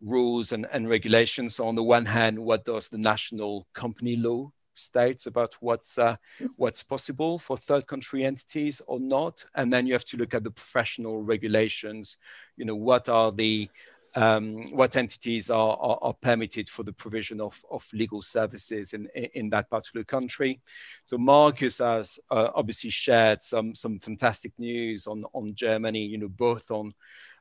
rules 0.00 0.52
and, 0.52 0.66
and 0.72 0.88
regulations. 0.88 1.56
So 1.56 1.66
on 1.66 1.74
the 1.74 1.82
one 1.82 2.06
hand, 2.06 2.38
what 2.38 2.64
does 2.64 2.88
the 2.88 2.98
national 2.98 3.66
company 3.74 4.16
law 4.16 4.52
states 4.74 5.26
about 5.26 5.54
what's 5.60 5.96
uh, 5.96 6.16
what's 6.56 6.82
possible 6.82 7.38
for 7.38 7.56
third 7.56 7.86
country 7.86 8.24
entities 8.24 8.82
or 8.86 9.00
not, 9.00 9.42
and 9.54 9.72
then 9.72 9.86
you 9.86 9.94
have 9.94 10.04
to 10.04 10.18
look 10.18 10.34
at 10.34 10.44
the 10.44 10.50
professional 10.50 11.22
regulations. 11.22 12.18
You 12.58 12.66
know, 12.66 12.76
what 12.76 13.08
are 13.08 13.32
the 13.32 13.70
um, 14.16 14.62
what 14.70 14.96
entities 14.96 15.50
are, 15.50 15.76
are, 15.78 15.98
are, 16.00 16.14
permitted 16.14 16.70
for 16.70 16.82
the 16.82 16.92
provision 16.92 17.38
of, 17.38 17.62
of 17.70 17.86
legal 17.92 18.22
services 18.22 18.94
in, 18.94 19.06
in 19.34 19.50
that 19.50 19.68
particular 19.68 20.04
country. 20.04 20.60
So 21.04 21.18
Marcus 21.18 21.78
has 21.78 22.18
uh, 22.30 22.48
obviously 22.54 22.88
shared 22.88 23.42
some, 23.42 23.74
some 23.74 23.98
fantastic 23.98 24.52
news 24.58 25.06
on, 25.06 25.24
on 25.34 25.54
Germany, 25.54 26.02
you 26.02 26.16
know, 26.16 26.28
both 26.28 26.70
on 26.70 26.90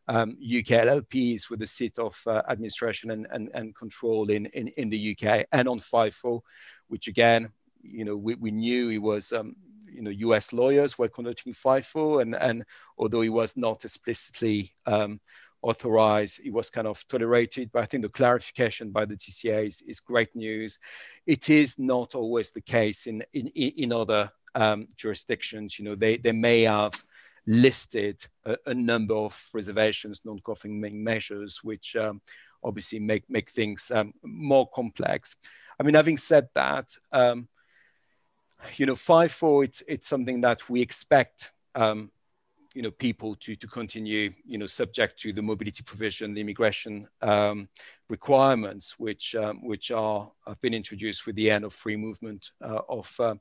um, 0.10 0.32
UK 0.32 0.84
LLPs 0.84 1.50
with 1.50 1.60
the 1.60 1.68
seat 1.68 1.98
of 1.98 2.22
uh, 2.28 2.42
administration 2.50 3.12
and, 3.12 3.26
and, 3.32 3.50
and 3.54 3.74
control 3.74 4.30
in, 4.30 4.46
in, 4.48 4.68
in 4.68 4.90
the 4.90 5.18
UK 5.18 5.46
and 5.54 5.70
on 5.70 5.80
FIFO, 5.80 6.42
which 6.90 7.08
again, 7.08 7.50
you 7.82 8.04
know, 8.04 8.18
we, 8.18 8.36
we 8.36 8.52
knew 8.52 8.90
he 8.90 9.00
was 9.00 9.32
um, 9.32 9.56
you 9.96 10.02
know 10.02 10.10
US 10.10 10.52
lawyers 10.52 10.98
were 10.98 11.08
conducting 11.08 11.54
FIFO, 11.54 12.22
and 12.22 12.36
and 12.36 12.66
although 12.98 13.22
he 13.22 13.30
was 13.30 13.56
not 13.56 13.86
explicitly 13.86 14.72
um, 14.86 15.20
authorized. 15.66 16.42
It 16.46 16.54
was 16.54 16.70
kind 16.70 16.88
of 16.88 17.06
tolerated, 17.08 17.72
but 17.74 17.82
I 17.82 17.86
think 17.88 18.04
the 18.04 18.10
clarification 18.10 18.92
by 18.92 19.06
the 19.06 19.16
TCA 19.16 19.68
is, 19.68 19.82
is 19.82 20.00
great 20.00 20.36
news. 20.36 20.78
It 21.26 21.50
is 21.50 21.80
not 21.80 22.14
always 22.14 22.52
the 22.52 22.62
case 22.62 23.08
in 23.08 23.24
in, 23.34 23.48
in 23.48 23.92
other 23.92 24.32
um, 24.54 24.88
jurisdictions. 24.96 25.80
You 25.80 25.86
know, 25.86 25.96
they 25.96 26.18
they 26.18 26.32
may 26.32 26.62
have 26.62 26.94
listed 27.48 28.26
a, 28.46 28.58
a 28.68 28.74
number 28.74 29.16
of 29.16 29.34
reservations, 29.54 30.22
non-conforming 30.24 31.04
measures, 31.04 31.64
which 31.64 31.96
um, 31.96 32.22
obviously 32.64 33.00
make 33.00 33.24
make 33.28 33.50
things 33.50 33.92
um, 33.92 34.14
more 34.24 34.70
complex. 34.70 35.36
I 35.80 35.84
mean, 35.84 35.96
having 35.96 36.18
said 36.18 36.48
that. 36.54 36.96
Um, 37.12 37.48
you 38.78 38.86
know, 38.88 38.96
FIFO, 38.96 39.64
it's, 39.64 39.84
it's 39.88 40.08
something 40.08 40.42
that 40.42 40.68
we 40.70 40.82
expect 40.82 41.52
um, 41.76 42.10
you 42.76 42.82
know 42.82 42.92
people 42.92 43.36
to 43.36 43.56
to 43.56 43.68
continue 43.68 44.32
you 44.46 44.58
know 44.58 44.68
subject 44.68 45.18
to 45.18 45.32
the 45.32 45.42
mobility 45.42 45.82
provision 45.82 46.34
the 46.34 46.42
immigration 46.42 47.08
um, 47.22 47.68
requirements 48.10 49.00
which 49.00 49.34
um, 49.36 49.66
which 49.66 49.90
are 49.92 50.30
have 50.46 50.60
been 50.62 50.74
introduced 50.74 51.26
with 51.26 51.36
the 51.36 51.50
end 51.50 51.64
of 51.64 51.74
free 51.74 51.96
movement 51.96 52.52
uh, 52.62 52.82
of, 52.90 53.12
um, 53.20 53.40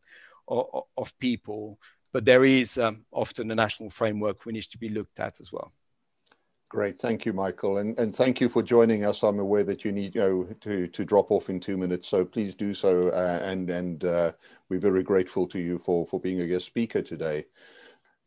of, 0.48 1.18
people 1.18 1.78
but 2.12 2.24
there 2.24 2.44
is 2.44 2.78
um, 2.78 3.04
often 3.10 3.50
a 3.50 3.54
national 3.54 3.90
framework 3.90 4.44
which 4.44 4.54
needs 4.54 4.68
to 4.68 4.78
be 4.78 4.88
looked 4.88 5.18
at 5.20 5.40
as 5.40 5.52
well 5.52 5.72
Great, 6.70 6.98
thank 6.98 7.24
you, 7.24 7.32
Michael, 7.32 7.78
and 7.78 7.96
and 8.00 8.16
thank 8.16 8.40
you 8.40 8.48
for 8.48 8.60
joining 8.60 9.04
us. 9.04 9.22
I'm 9.22 9.38
aware 9.38 9.62
that 9.62 9.84
you 9.84 9.92
need 9.92 10.16
you 10.16 10.20
know, 10.20 10.48
to 10.62 10.88
to 10.88 11.04
drop 11.04 11.30
off 11.30 11.48
in 11.48 11.60
two 11.60 11.76
minutes, 11.76 12.08
so 12.08 12.24
please 12.24 12.52
do 12.56 12.74
so. 12.74 13.10
Uh, 13.10 13.38
and 13.44 13.70
and 13.70 14.04
uh, 14.04 14.32
we're 14.68 14.80
very 14.80 15.04
grateful 15.04 15.46
to 15.48 15.60
you 15.60 15.78
for 15.78 16.04
for 16.04 16.18
being 16.18 16.40
a 16.40 16.48
guest 16.48 16.64
speaker 16.66 17.00
today. 17.00 17.44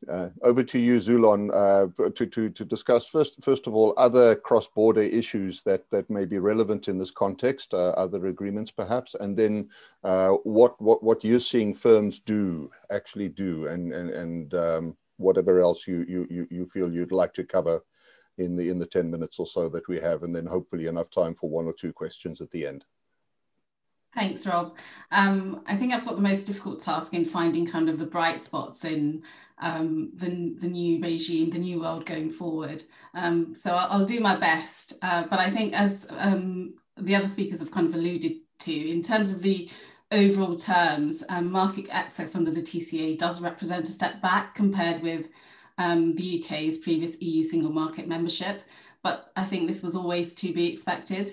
Uh, 0.08 0.30
over 0.44 0.64
to 0.64 0.78
you, 0.78 1.00
Zulon, 1.00 1.50
uh, 1.52 1.88
to, 2.12 2.26
to, 2.28 2.50
to 2.50 2.66
discuss 2.66 3.08
first, 3.08 3.44
first 3.44 3.66
of 3.66 3.74
all, 3.74 3.94
other 3.98 4.36
cross-border 4.36 5.02
issues 5.02 5.64
that, 5.64 5.90
that 5.90 6.10
may 6.10 6.24
be 6.24 6.38
relevant 6.38 6.88
in 6.88 6.98
this 6.98 7.10
context, 7.10 7.74
uh, 7.74 7.90
other 7.90 8.28
agreements 8.28 8.70
perhaps, 8.70 9.16
and 9.20 9.36
then 9.36 9.70
uh, 10.04 10.30
what, 10.44 10.80
what, 10.80 11.04
what 11.04 11.24
you're 11.24 11.40
seeing 11.40 11.74
firms 11.74 12.20
do, 12.20 12.70
actually 12.92 13.28
do, 13.28 13.68
and, 13.68 13.92
and, 13.92 14.10
and 14.12 14.54
um, 14.54 14.98
whatever 15.18 15.60
else 15.60 15.88
you, 15.88 16.06
you, 16.08 16.48
you 16.52 16.66
feel 16.68 16.94
you'd 16.94 17.12
like 17.12 17.34
to 17.34 17.44
cover 17.44 17.82
in 18.38 18.56
the, 18.56 18.70
in 18.70 18.78
the 18.78 18.86
10 18.86 19.10
minutes 19.10 19.40
or 19.40 19.48
so 19.48 19.68
that 19.68 19.88
we 19.88 20.00
have, 20.00 20.22
and 20.22 20.36
then 20.36 20.46
hopefully 20.46 20.86
enough 20.86 21.10
time 21.10 21.34
for 21.34 21.50
one 21.50 21.66
or 21.66 21.74
two 21.74 21.92
questions 21.92 22.40
at 22.40 22.52
the 22.52 22.68
end. 22.68 22.86
Thanks, 24.14 24.48
Rob. 24.48 24.78
Um, 25.12 25.62
I 25.68 25.76
think 25.76 25.94
I've 25.94 26.06
got 26.06 26.16
the 26.16 26.22
most 26.22 26.48
difficult 26.48 26.80
task 26.80 27.14
in 27.14 27.26
finding 27.26 27.68
kind 27.68 27.90
of 27.90 28.00
the 28.00 28.06
bright 28.06 28.40
spots 28.40 28.86
in 28.86 29.24
um, 29.60 30.12
the, 30.16 30.56
the 30.60 30.68
new 30.68 31.02
regime, 31.02 31.50
the 31.50 31.58
new 31.58 31.80
world 31.80 32.06
going 32.06 32.32
forward. 32.32 32.84
Um, 33.14 33.56
so 33.56 33.76
I'll, 33.76 34.02
I'll, 34.02 34.06
do 34.06 34.20
my 34.20 34.38
best. 34.40 34.94
Uh, 35.02 35.24
but 35.30 35.40
I 35.40 35.50
think, 35.50 35.74
as 35.74 36.08
um, 36.18 36.76
the 36.98 37.16
other 37.16 37.28
speakers 37.28 37.60
have 37.60 37.72
kind 37.72 37.88
of 37.88 37.96
alluded 37.96 38.34
to, 38.60 38.90
in 38.90 39.02
terms 39.02 39.32
of 39.32 39.42
the 39.42 39.70
overall 40.12 40.56
terms, 40.56 41.24
um, 41.30 41.52
market 41.52 41.88
access 41.90 42.36
under 42.36 42.52
the 42.52 42.62
TCA 42.62 43.18
does 43.18 43.42
represent 43.42 43.90
a 43.90 43.92
step 43.92 44.22
back 44.22 44.56
compared 44.56 45.02
with 45.02 45.28
um, 45.78 46.16
the 46.16 46.44
UK's 46.44 46.78
previous 46.80 47.22
EU 47.22 47.44
single 47.44 47.72
market 47.72 48.08
membership. 48.08 48.62
But 49.04 49.32
I 49.36 49.46
think 49.46 49.68
this 49.68 49.84
was 49.84 49.96
always 49.96 50.34
to 50.36 50.54
be 50.54 50.72
expected. 50.72 51.32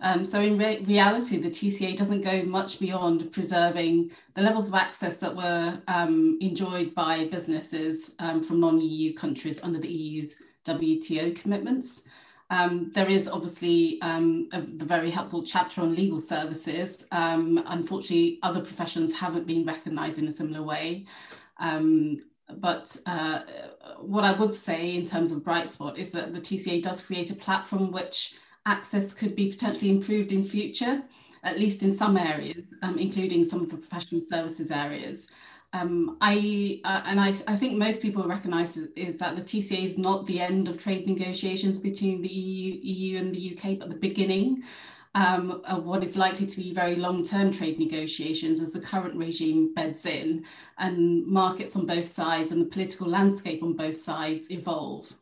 Um, 0.00 0.24
so 0.24 0.40
in 0.40 0.58
re 0.58 0.82
reality, 0.84 1.38
the 1.38 1.50
TCA 1.50 1.96
doesn't 1.96 2.22
go 2.22 2.42
much 2.42 2.80
beyond 2.80 3.32
preserving 3.32 4.10
the 4.34 4.42
levels 4.42 4.68
of 4.68 4.74
access 4.74 5.20
that 5.20 5.34
were 5.34 5.80
um, 5.88 6.38
enjoyed 6.40 6.94
by 6.94 7.28
businesses 7.28 8.14
um, 8.18 8.42
from 8.42 8.60
non-EU 8.60 9.14
countries 9.14 9.62
under 9.62 9.78
the 9.78 9.88
EU's 9.88 10.36
WTO 10.64 11.36
commitments. 11.36 12.04
Um, 12.50 12.90
there 12.94 13.08
is 13.08 13.28
obviously 13.28 13.98
um, 14.02 14.48
a, 14.52 14.60
the 14.60 14.84
very 14.84 15.10
helpful 15.10 15.42
chapter 15.42 15.80
on 15.80 15.94
legal 15.94 16.20
services. 16.20 17.06
Um, 17.10 17.62
unfortunately, 17.66 18.38
other 18.42 18.60
professions 18.60 19.14
haven't 19.14 19.46
been 19.46 19.64
recognised 19.64 20.18
in 20.18 20.28
a 20.28 20.32
similar 20.32 20.62
way. 20.62 21.06
but 21.58 22.96
uh, 23.06 23.40
what 24.00 24.24
I 24.24 24.38
would 24.38 24.54
say 24.54 24.96
in 24.96 25.06
terms 25.06 25.32
of 25.32 25.42
bright 25.44 25.70
spot 25.70 25.98
is 25.98 26.10
that 26.12 26.34
the 26.34 26.40
TCA 26.40 26.82
does 26.82 27.00
create 27.00 27.30
a 27.30 27.34
platform 27.34 27.90
which 27.90 28.34
access 28.66 29.12
could 29.12 29.36
be 29.36 29.50
potentially 29.50 29.90
improved 29.90 30.32
in 30.32 30.44
future, 30.44 31.02
at 31.42 31.58
least 31.58 31.82
in 31.82 31.90
some 31.90 32.16
areas, 32.16 32.74
um, 32.82 32.98
including 32.98 33.44
some 33.44 33.62
of 33.62 33.70
the 33.70 33.76
professional 33.76 34.22
services 34.28 34.70
areas. 34.70 35.30
Um, 35.72 36.16
I 36.20 36.80
uh, 36.84 37.02
and 37.04 37.20
I, 37.20 37.34
I, 37.48 37.56
think 37.56 37.76
most 37.76 38.00
people 38.00 38.22
recognise 38.22 38.76
is, 38.76 38.90
is, 38.94 39.18
that 39.18 39.34
the 39.34 39.42
TCA 39.42 39.84
is 39.84 39.98
not 39.98 40.24
the 40.26 40.40
end 40.40 40.68
of 40.68 40.80
trade 40.80 41.04
negotiations 41.08 41.80
between 41.80 42.22
the 42.22 42.28
EU, 42.28 42.78
EU 42.80 43.18
and 43.18 43.34
the 43.34 43.58
UK, 43.58 43.80
but 43.80 43.88
the 43.88 43.96
beginning 43.96 44.62
um, 45.16 45.62
of 45.64 45.84
what 45.84 46.04
is 46.04 46.16
likely 46.16 46.46
to 46.46 46.56
be 46.56 46.72
very 46.72 46.94
long-term 46.94 47.52
trade 47.52 47.80
negotiations 47.80 48.60
as 48.60 48.72
the 48.72 48.80
current 48.80 49.16
regime 49.16 49.74
beds 49.74 50.06
in 50.06 50.44
and 50.78 51.26
markets 51.26 51.74
on 51.74 51.86
both 51.86 52.06
sides 52.06 52.52
and 52.52 52.60
the 52.60 52.70
political 52.70 53.08
landscape 53.08 53.62
on 53.62 53.74
both 53.74 53.96
sides 53.96 54.52
evolve. 54.52 55.12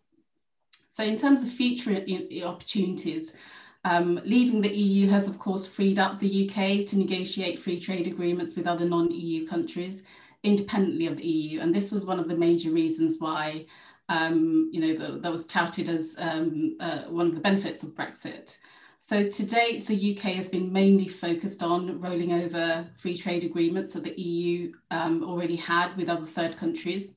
So 0.92 1.02
in 1.02 1.16
terms 1.16 1.42
of 1.42 1.50
future 1.50 2.04
opportunities, 2.44 3.34
um, 3.82 4.20
leaving 4.26 4.60
the 4.60 4.68
EU 4.68 5.08
has 5.08 5.26
of 5.26 5.38
course 5.38 5.66
freed 5.66 5.98
up 5.98 6.20
the 6.20 6.46
UK 6.46 6.86
to 6.88 6.98
negotiate 6.98 7.58
free 7.58 7.80
trade 7.80 8.06
agreements 8.06 8.56
with 8.56 8.66
other 8.66 8.84
non-EU 8.84 9.46
countries 9.46 10.04
independently 10.42 11.06
of 11.06 11.16
the 11.16 11.26
EU. 11.26 11.60
And 11.60 11.74
this 11.74 11.92
was 11.92 12.04
one 12.04 12.20
of 12.20 12.28
the 12.28 12.36
major 12.36 12.72
reasons 12.72 13.16
why 13.20 13.64
um, 14.10 14.68
you 14.70 14.82
know, 14.82 14.94
the, 14.98 15.18
that 15.20 15.32
was 15.32 15.46
touted 15.46 15.88
as 15.88 16.14
um, 16.18 16.76
uh, 16.78 17.04
one 17.04 17.28
of 17.28 17.34
the 17.36 17.40
benefits 17.40 17.82
of 17.82 17.94
Brexit. 17.94 18.58
So 19.00 19.30
to 19.30 19.46
date, 19.46 19.86
the 19.86 20.14
UK 20.14 20.34
has 20.34 20.50
been 20.50 20.70
mainly 20.70 21.08
focused 21.08 21.62
on 21.62 22.02
rolling 22.02 22.34
over 22.34 22.86
free 22.98 23.16
trade 23.16 23.44
agreements 23.44 23.94
that 23.94 24.04
the 24.04 24.20
EU 24.20 24.74
um, 24.90 25.24
already 25.24 25.56
had 25.56 25.96
with 25.96 26.10
other 26.10 26.26
third 26.26 26.58
countries. 26.58 27.16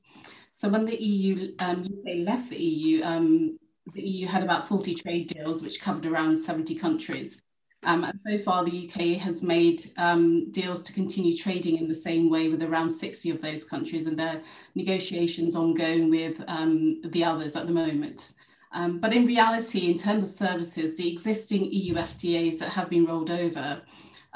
So 0.54 0.70
when 0.70 0.86
the 0.86 0.96
EU 0.96 1.54
um, 1.58 1.84
UK 1.84 2.26
left 2.26 2.48
the 2.48 2.56
EU, 2.56 3.04
um, 3.04 3.58
the 3.94 4.02
EU 4.02 4.26
had 4.26 4.42
about 4.42 4.68
40 4.68 4.94
trade 4.94 5.28
deals, 5.28 5.62
which 5.62 5.80
covered 5.80 6.06
around 6.06 6.38
70 6.38 6.74
countries. 6.74 7.40
Um, 7.84 8.04
and 8.04 8.18
so 8.26 8.38
far, 8.38 8.64
the 8.64 8.88
UK 8.88 9.18
has 9.18 9.42
made 9.42 9.92
um, 9.96 10.50
deals 10.50 10.82
to 10.84 10.92
continue 10.92 11.36
trading 11.36 11.76
in 11.76 11.88
the 11.88 11.94
same 11.94 12.30
way 12.30 12.48
with 12.48 12.62
around 12.62 12.90
60 12.90 13.30
of 13.30 13.40
those 13.40 13.64
countries, 13.64 14.06
and 14.06 14.18
there 14.18 14.28
are 14.28 14.42
negotiations 14.74 15.54
ongoing 15.54 16.10
with 16.10 16.36
um, 16.48 17.00
the 17.10 17.22
others 17.22 17.54
at 17.54 17.66
the 17.66 17.72
moment. 17.72 18.32
Um, 18.72 18.98
but 18.98 19.14
in 19.14 19.24
reality, 19.24 19.90
in 19.90 19.96
terms 19.96 20.24
of 20.24 20.30
services, 20.30 20.96
the 20.96 21.10
existing 21.10 21.70
EU 21.72 21.94
FTAs 21.94 22.58
that 22.58 22.70
have 22.70 22.90
been 22.90 23.06
rolled 23.06 23.30
over 23.30 23.80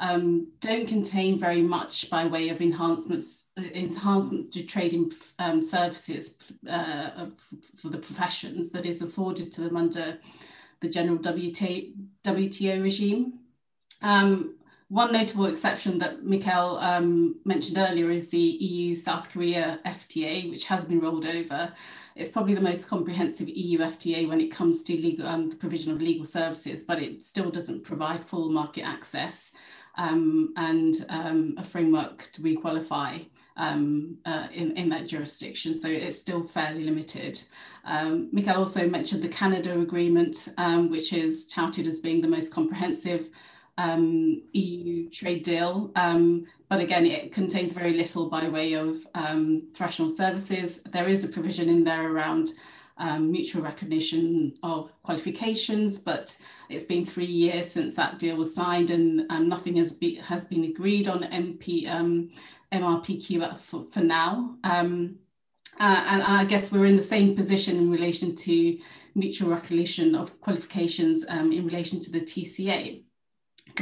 um, 0.01 0.47
don't 0.61 0.87
contain 0.87 1.39
very 1.39 1.61
much 1.61 2.09
by 2.09 2.25
way 2.25 2.49
of 2.49 2.59
enhancements 2.59 3.49
enhancements 3.57 4.49
to 4.49 4.63
trading 4.63 5.11
um, 5.37 5.61
services 5.61 6.39
uh, 6.67 7.27
for 7.77 7.89
the 7.89 7.99
professions 7.99 8.71
that 8.71 8.85
is 8.85 9.03
afforded 9.03 9.53
to 9.53 9.61
them 9.61 9.77
under 9.77 10.17
the 10.79 10.89
general 10.89 11.19
WTO, 11.19 11.93
WTO 12.23 12.81
regime. 12.81 13.39
Um, 14.01 14.55
one 14.87 15.13
notable 15.13 15.45
exception 15.45 15.99
that 15.99 16.23
Mikhail 16.23 16.77
um, 16.81 17.39
mentioned 17.45 17.77
earlier 17.77 18.09
is 18.09 18.31
the 18.31 18.39
EU 18.39 18.95
South 18.95 19.29
Korea 19.29 19.79
FTA, 19.85 20.49
which 20.49 20.65
has 20.65 20.87
been 20.87 20.99
rolled 20.99 21.27
over. 21.27 21.71
It's 22.15 22.29
probably 22.29 22.55
the 22.55 22.61
most 22.61 22.89
comprehensive 22.89 23.47
EU 23.47 23.77
FTA 23.79 24.27
when 24.27 24.41
it 24.41 24.51
comes 24.51 24.83
to 24.85 24.93
legal, 24.93 25.27
um, 25.27 25.49
the 25.49 25.55
provision 25.55 25.91
of 25.91 26.01
legal 26.01 26.25
services, 26.25 26.83
but 26.83 27.01
it 27.01 27.23
still 27.23 27.51
doesn't 27.51 27.83
provide 27.83 28.27
full 28.27 28.49
market 28.49 28.81
access 28.81 29.53
um, 30.01 30.51
and 30.57 31.05
um, 31.09 31.55
a 31.57 31.63
framework 31.63 32.29
to 32.33 32.41
requalify 32.41 33.23
um, 33.55 34.17
uh, 34.25 34.47
in, 34.51 34.75
in 34.75 34.89
that 34.89 35.05
jurisdiction. 35.07 35.75
So 35.75 35.87
it's 35.87 36.19
still 36.19 36.43
fairly 36.43 36.83
limited. 36.83 37.39
Um, 37.85 38.29
also 38.55 38.87
mentioned 38.87 39.21
the 39.21 39.29
Canada 39.29 39.79
agreement, 39.79 40.47
um, 40.57 40.89
which 40.89 41.13
is 41.13 41.47
touted 41.47 41.85
as 41.85 41.99
being 41.99 42.21
the 42.21 42.27
most 42.27 42.51
comprehensive 42.51 43.29
um, 43.77 44.41
EU 44.53 45.09
trade 45.11 45.43
deal. 45.43 45.91
Um, 45.95 46.45
but 46.67 46.79
again, 46.79 47.05
it 47.05 47.31
contains 47.31 47.73
very 47.73 47.93
little 47.93 48.27
by 48.27 48.49
way 48.49 48.73
of 48.73 49.05
um, 49.13 49.67
services. 50.09 50.81
There 50.83 51.07
is 51.07 51.23
a 51.23 51.27
provision 51.27 51.69
in 51.69 51.83
there 51.83 52.11
around 52.11 52.51
um, 53.01 53.31
mutual 53.31 53.63
recognition 53.63 54.53
of 54.61 54.91
qualifications, 55.01 56.01
but 56.01 56.37
it's 56.69 56.85
been 56.85 57.05
three 57.05 57.25
years 57.25 57.69
since 57.69 57.95
that 57.95 58.19
deal 58.19 58.37
was 58.37 58.53
signed 58.53 58.91
and 58.91 59.25
um, 59.31 59.49
nothing 59.49 59.75
has, 59.77 59.93
be, 59.93 60.15
has 60.15 60.45
been 60.45 60.65
agreed 60.65 61.07
on 61.07 61.23
MP, 61.23 61.89
um, 61.89 62.29
MRPQ 62.71 63.59
for, 63.59 63.85
for 63.91 64.01
now. 64.01 64.55
Um, 64.63 65.17
uh, 65.79 66.05
and 66.07 66.21
I 66.21 66.45
guess 66.45 66.71
we're 66.71 66.85
in 66.85 66.95
the 66.95 67.01
same 67.01 67.35
position 67.35 67.77
in 67.77 67.91
relation 67.91 68.35
to 68.35 68.77
mutual 69.15 69.49
recognition 69.49 70.13
of 70.13 70.39
qualifications 70.39 71.25
um, 71.27 71.51
in 71.51 71.65
relation 71.65 72.01
to 72.01 72.11
the 72.11 72.21
TCA, 72.21 73.03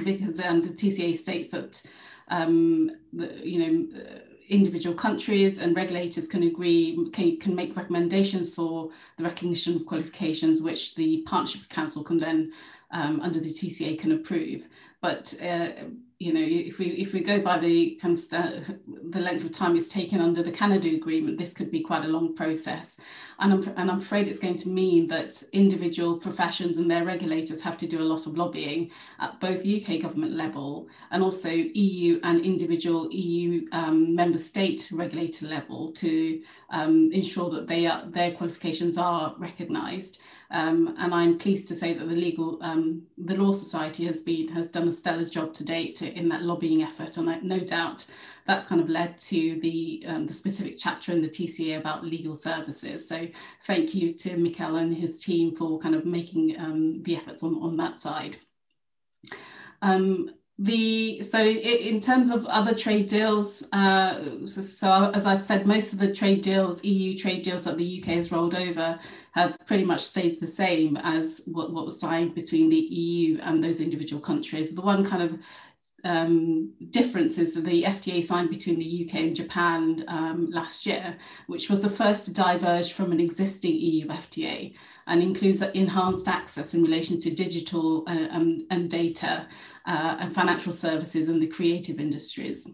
because 0.05 0.39
um, 0.39 0.65
the 0.65 0.74
TCA 0.74 1.17
states 1.17 1.51
that 1.51 1.82
the, 2.30 3.41
you 3.43 3.59
know, 3.59 4.22
individual 4.50 4.95
countries 4.95 5.60
and 5.60 5.76
regulators 5.76 6.28
can 6.28 6.43
agree, 6.43 7.10
can, 7.14 7.38
can 7.38 7.56
make 7.56 7.76
recommendations 7.78 8.54
for 8.54 8.89
the 9.18 9.24
recognition 9.24 9.76
of 9.76 9.86
qualifications, 9.86 10.62
which 10.62 10.95
the 10.95 11.24
Partnership 11.26 11.70
Council 11.70 12.04
can 12.04 12.18
then, 12.18 12.52
um, 12.92 13.22
under 13.22 13.40
the 13.40 13.50
TCA, 13.50 14.00
can 14.00 14.12
approve. 14.12 14.64
But 15.02 15.34
uh, 15.42 15.70
you 16.20 16.34
know, 16.34 16.42
if 16.44 16.80
we 16.80 16.88
if 16.88 17.14
we 17.14 17.22
go 17.22 17.42
by 17.42 17.60
the 17.60 17.96
kind 18.02 18.14
of 18.14 18.20
st- 18.20 19.12
the 19.12 19.22
length 19.22 19.46
of 19.46 19.54
time 19.54 19.78
it's 19.78 19.88
taken 19.88 20.20
under 20.20 20.44
the 20.44 20.52
Canada 20.52 20.94
agreement, 20.94 21.40
this 21.40 21.54
could 21.54 21.72
be 21.72 21.80
quite 21.80 22.04
a 22.04 22.10
long 22.10 22.36
process, 22.36 22.98
and 23.40 23.54
I'm 23.54 23.74
and 23.78 23.90
I'm 23.90 24.00
afraid 24.00 24.28
it's 24.28 24.38
going 24.38 24.58
to 24.58 24.68
mean 24.68 25.08
that 25.08 25.42
individual 25.54 26.18
professions 26.18 26.78
and 26.78 26.92
their 26.92 27.06
regulators 27.06 27.62
have 27.62 27.78
to 27.78 27.88
do 27.88 28.02
a 28.02 28.04
lot 28.04 28.28
of 28.28 28.38
lobbying 28.38 28.92
at 29.20 29.40
both 29.40 29.66
UK 29.66 30.02
government 30.02 30.34
level 30.34 30.90
and 31.12 31.24
also 31.24 31.50
EU 31.50 32.20
and 32.24 32.44
individual 32.44 33.10
EU 33.12 33.66
um, 33.72 34.14
member 34.14 34.40
state 34.40 34.90
regulator 34.92 35.48
level 35.48 35.94
to 35.94 36.42
um, 36.72 37.10
ensure 37.14 37.50
that 37.50 37.68
they 37.68 37.88
are, 37.88 38.06
their 38.08 38.34
qualifications 38.34 38.98
are 38.98 39.36
recognised. 39.38 40.20
Um, 40.52 40.95
and 40.97 41.14
I'm 41.14 41.38
pleased 41.38 41.68
to 41.68 41.76
say 41.76 41.93
that 41.93 42.06
the 42.06 42.16
legal, 42.16 42.58
um, 42.62 43.04
the 43.18 43.36
Law 43.36 43.54
Society 43.54 44.06
has 44.06 44.22
been 44.22 44.47
has 44.50 44.70
done 44.72 44.88
a 44.88 44.93
stellar 44.93 45.26
job 45.26 45.54
to 45.56 45.64
date 45.64 46.02
in 46.02 46.28
that 46.30 46.41
lobbying 46.41 46.82
effort, 46.82 47.18
and 47.18 47.30
I, 47.30 47.39
no 47.41 47.60
doubt 47.60 48.08
that's 48.47 48.66
kind 48.66 48.82
of 48.82 48.89
led 48.89 49.20
to 49.20 49.60
the 49.62 50.04
um, 50.08 50.26
the 50.26 50.34
specific 50.34 50.76
chapter 50.80 51.12
in 51.12 51.22
the 51.22 51.30
TCA 51.30 51.78
about 51.78 52.04
legal 52.04 52.36
services. 52.36 53.08
So 53.08 53.28
thank 53.68 53.93
you 53.93 54.14
to 54.14 54.38
Mikel 54.38 54.78
and 54.78 54.95
his 54.95 55.20
team 55.20 55.56
for 55.56 55.80
kind 55.80 55.93
of 55.93 56.06
making 56.06 56.60
um, 56.60 57.04
the 57.04 57.16
efforts 57.16 57.43
on 57.43 57.62
on 57.62 57.78
that 57.78 58.00
side. 58.00 58.38
Um, 59.84 60.32
the 60.62 61.24
so 61.24 61.41
in 61.41 62.01
terms 62.01 62.30
of 62.30 62.45
other 62.47 62.76
trade 62.76 63.07
deals 63.07 63.66
uh, 63.72 64.45
so, 64.45 64.62
so, 64.62 65.12
as 65.14 65.26
i've 65.26 65.41
said 65.41 65.66
most 65.66 65.93
of 65.93 65.99
the 65.99 66.14
trade 66.14 66.41
deals 66.41 66.84
eu 66.84 67.18
trade 67.18 67.43
deals 67.43 67.64
that 67.64 67.78
the 67.78 68.01
uk 68.01 68.10
has 68.10 68.30
rolled 68.30 68.53
over 68.53 68.99
have 69.32 69.57
pretty 69.66 69.86
much 69.86 70.05
stayed 70.05 70.39
the 70.39 70.47
same 70.47 70.97
as 70.97 71.43
what, 71.45 71.72
what 71.72 71.86
was 71.86 71.99
signed 71.99 72.36
between 72.36 72.70
the 72.70 72.76
eu 72.76 73.39
and 73.41 73.64
those 73.64 73.82
individual 73.82 74.22
countries. 74.22 74.74
The 74.74 74.82
one 74.82 75.05
kind 75.05 75.24
of 75.24 75.39
um, 76.03 76.74
differences 76.89 77.53
that 77.53 77.66
the 77.66 77.84
FTA 77.84 78.24
signed 78.24 78.49
between 78.49 78.80
the 78.80 79.05
UK 79.05 79.16
and 79.16 79.36
Japan 79.36 80.05
um, 80.07 80.49
last 80.49 80.86
year, 80.86 81.18
which 81.47 81.70
was 81.70 81.82
the 81.82 81.89
first 81.89 82.26
to 82.26 82.34
diverge 82.34 82.93
from 82.93 83.12
an 83.12 83.20
existing 83.20 83.76
EU 83.76 84.07
FTA 84.07 84.74
and 85.10 85.22
includes 85.24 85.62
enhanced 85.62 86.28
access 86.28 86.74
in 86.74 86.84
relation 86.84 87.20
to 87.20 87.32
digital 87.32 88.03
uh, 88.07 88.28
um, 88.30 88.66
and 88.70 88.89
data 88.89 89.47
uh, 89.86 90.18
and 90.20 90.34
financial 90.34 90.72
services 90.72 91.28
and 91.28 91.41
the 91.41 91.47
creative 91.47 91.99
industries. 91.99 92.70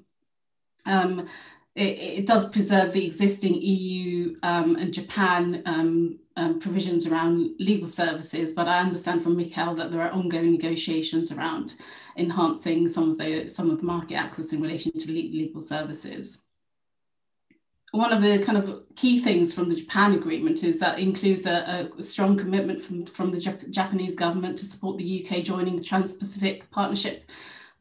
Um, 0.85 1.27
it, 1.75 2.19
it, 2.19 2.27
does 2.27 2.49
preserve 2.51 2.93
the 2.93 3.05
existing 3.05 3.55
EU 3.55 4.35
um, 4.43 4.75
and 4.75 4.93
Japan 4.93 5.63
um, 5.65 6.19
um, 6.37 6.59
provisions 6.59 7.07
around 7.07 7.51
legal 7.59 7.87
services, 7.87 8.53
but 8.53 8.67
I 8.67 8.79
understand 8.79 9.23
from 9.23 9.35
Mikel 9.35 9.75
that 9.75 9.91
there 9.91 10.01
are 10.01 10.11
ongoing 10.11 10.51
negotiations 10.51 11.31
around 11.31 11.73
enhancing 12.17 12.87
some 12.87 13.11
of 13.11 13.17
the 13.17 13.49
some 13.49 13.69
of 13.71 13.79
the 13.79 13.85
market 13.85 14.15
access 14.15 14.53
in 14.53 14.61
relation 14.61 14.91
to 14.97 15.11
legal 15.11 15.61
services. 15.61 16.44
One 17.95 18.11
of 18.11 18.21
the 18.21 18.43
kind 18.43 18.57
of 18.57 18.83
key 18.97 19.21
things 19.21 19.53
from 19.53 19.69
the 19.69 19.75
Japan 19.77 20.15
agreement 20.15 20.65
is 20.65 20.79
that 20.79 20.99
includes 20.99 21.45
a, 21.45 21.89
a 21.97 22.03
strong 22.03 22.35
commitment 22.35 22.83
from, 22.83 23.05
from 23.05 23.31
the 23.31 23.37
Jap 23.37 23.69
Japanese 23.69 24.15
government 24.15 24.57
to 24.57 24.65
support 24.65 24.97
the 24.97 25.25
UK 25.25 25.43
joining 25.43 25.77
the 25.77 25.83
Trans-Pacific 25.83 26.69
Partnership 26.71 27.23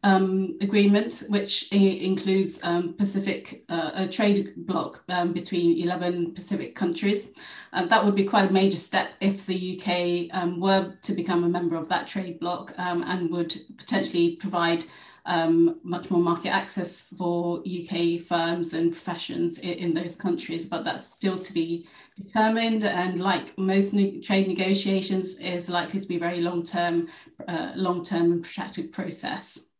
um, 0.04 0.56
agreement, 0.60 1.24
which 1.30 1.72
includes 1.72 2.62
um, 2.62 2.92
Pacific 2.92 3.64
uh, 3.68 3.90
a 3.94 4.06
trade 4.06 4.52
bloc 4.56 5.02
um, 5.08 5.32
between 5.32 5.82
11 5.82 6.32
Pacific 6.34 6.76
countries. 6.76 7.32
Uh, 7.72 7.84
that 7.86 8.04
would 8.04 8.14
be 8.14 8.24
quite 8.24 8.50
a 8.50 8.52
major 8.52 8.76
step 8.76 9.08
if 9.20 9.44
the 9.46 9.82
UK 9.82 10.28
um, 10.40 10.60
were 10.60 10.94
to 11.02 11.12
become 11.12 11.42
a 11.42 11.48
member 11.48 11.74
of 11.74 11.88
that 11.88 12.06
trade 12.06 12.38
bloc 12.38 12.72
um, 12.78 13.02
and 13.02 13.32
would 13.32 13.52
potentially 13.78 14.36
provide 14.36 14.84
um, 15.26 15.80
much 15.82 16.10
more 16.10 16.20
market 16.20 16.50
access 16.50 17.00
for 17.00 17.60
UK 17.60 18.20
firms 18.20 18.74
and 18.74 18.92
professions 18.92 19.58
in, 19.58 19.72
in, 19.72 19.94
those 19.94 20.16
countries, 20.16 20.66
but 20.66 20.84
that's 20.84 21.10
still 21.10 21.38
to 21.38 21.52
be 21.52 21.86
determined. 22.16 22.84
And 22.84 23.20
like 23.20 23.56
most 23.56 23.92
trade 24.22 24.48
negotiations, 24.48 25.38
is 25.40 25.68
likely 25.68 26.00
to 26.00 26.08
be 26.08 26.18
very 26.18 26.40
long 26.40 26.62
term, 26.62 27.08
uh, 27.48 27.72
long 27.74 28.04
term 28.04 28.32
and 28.32 28.42
protracted 28.42 28.92
process. 28.92 29.70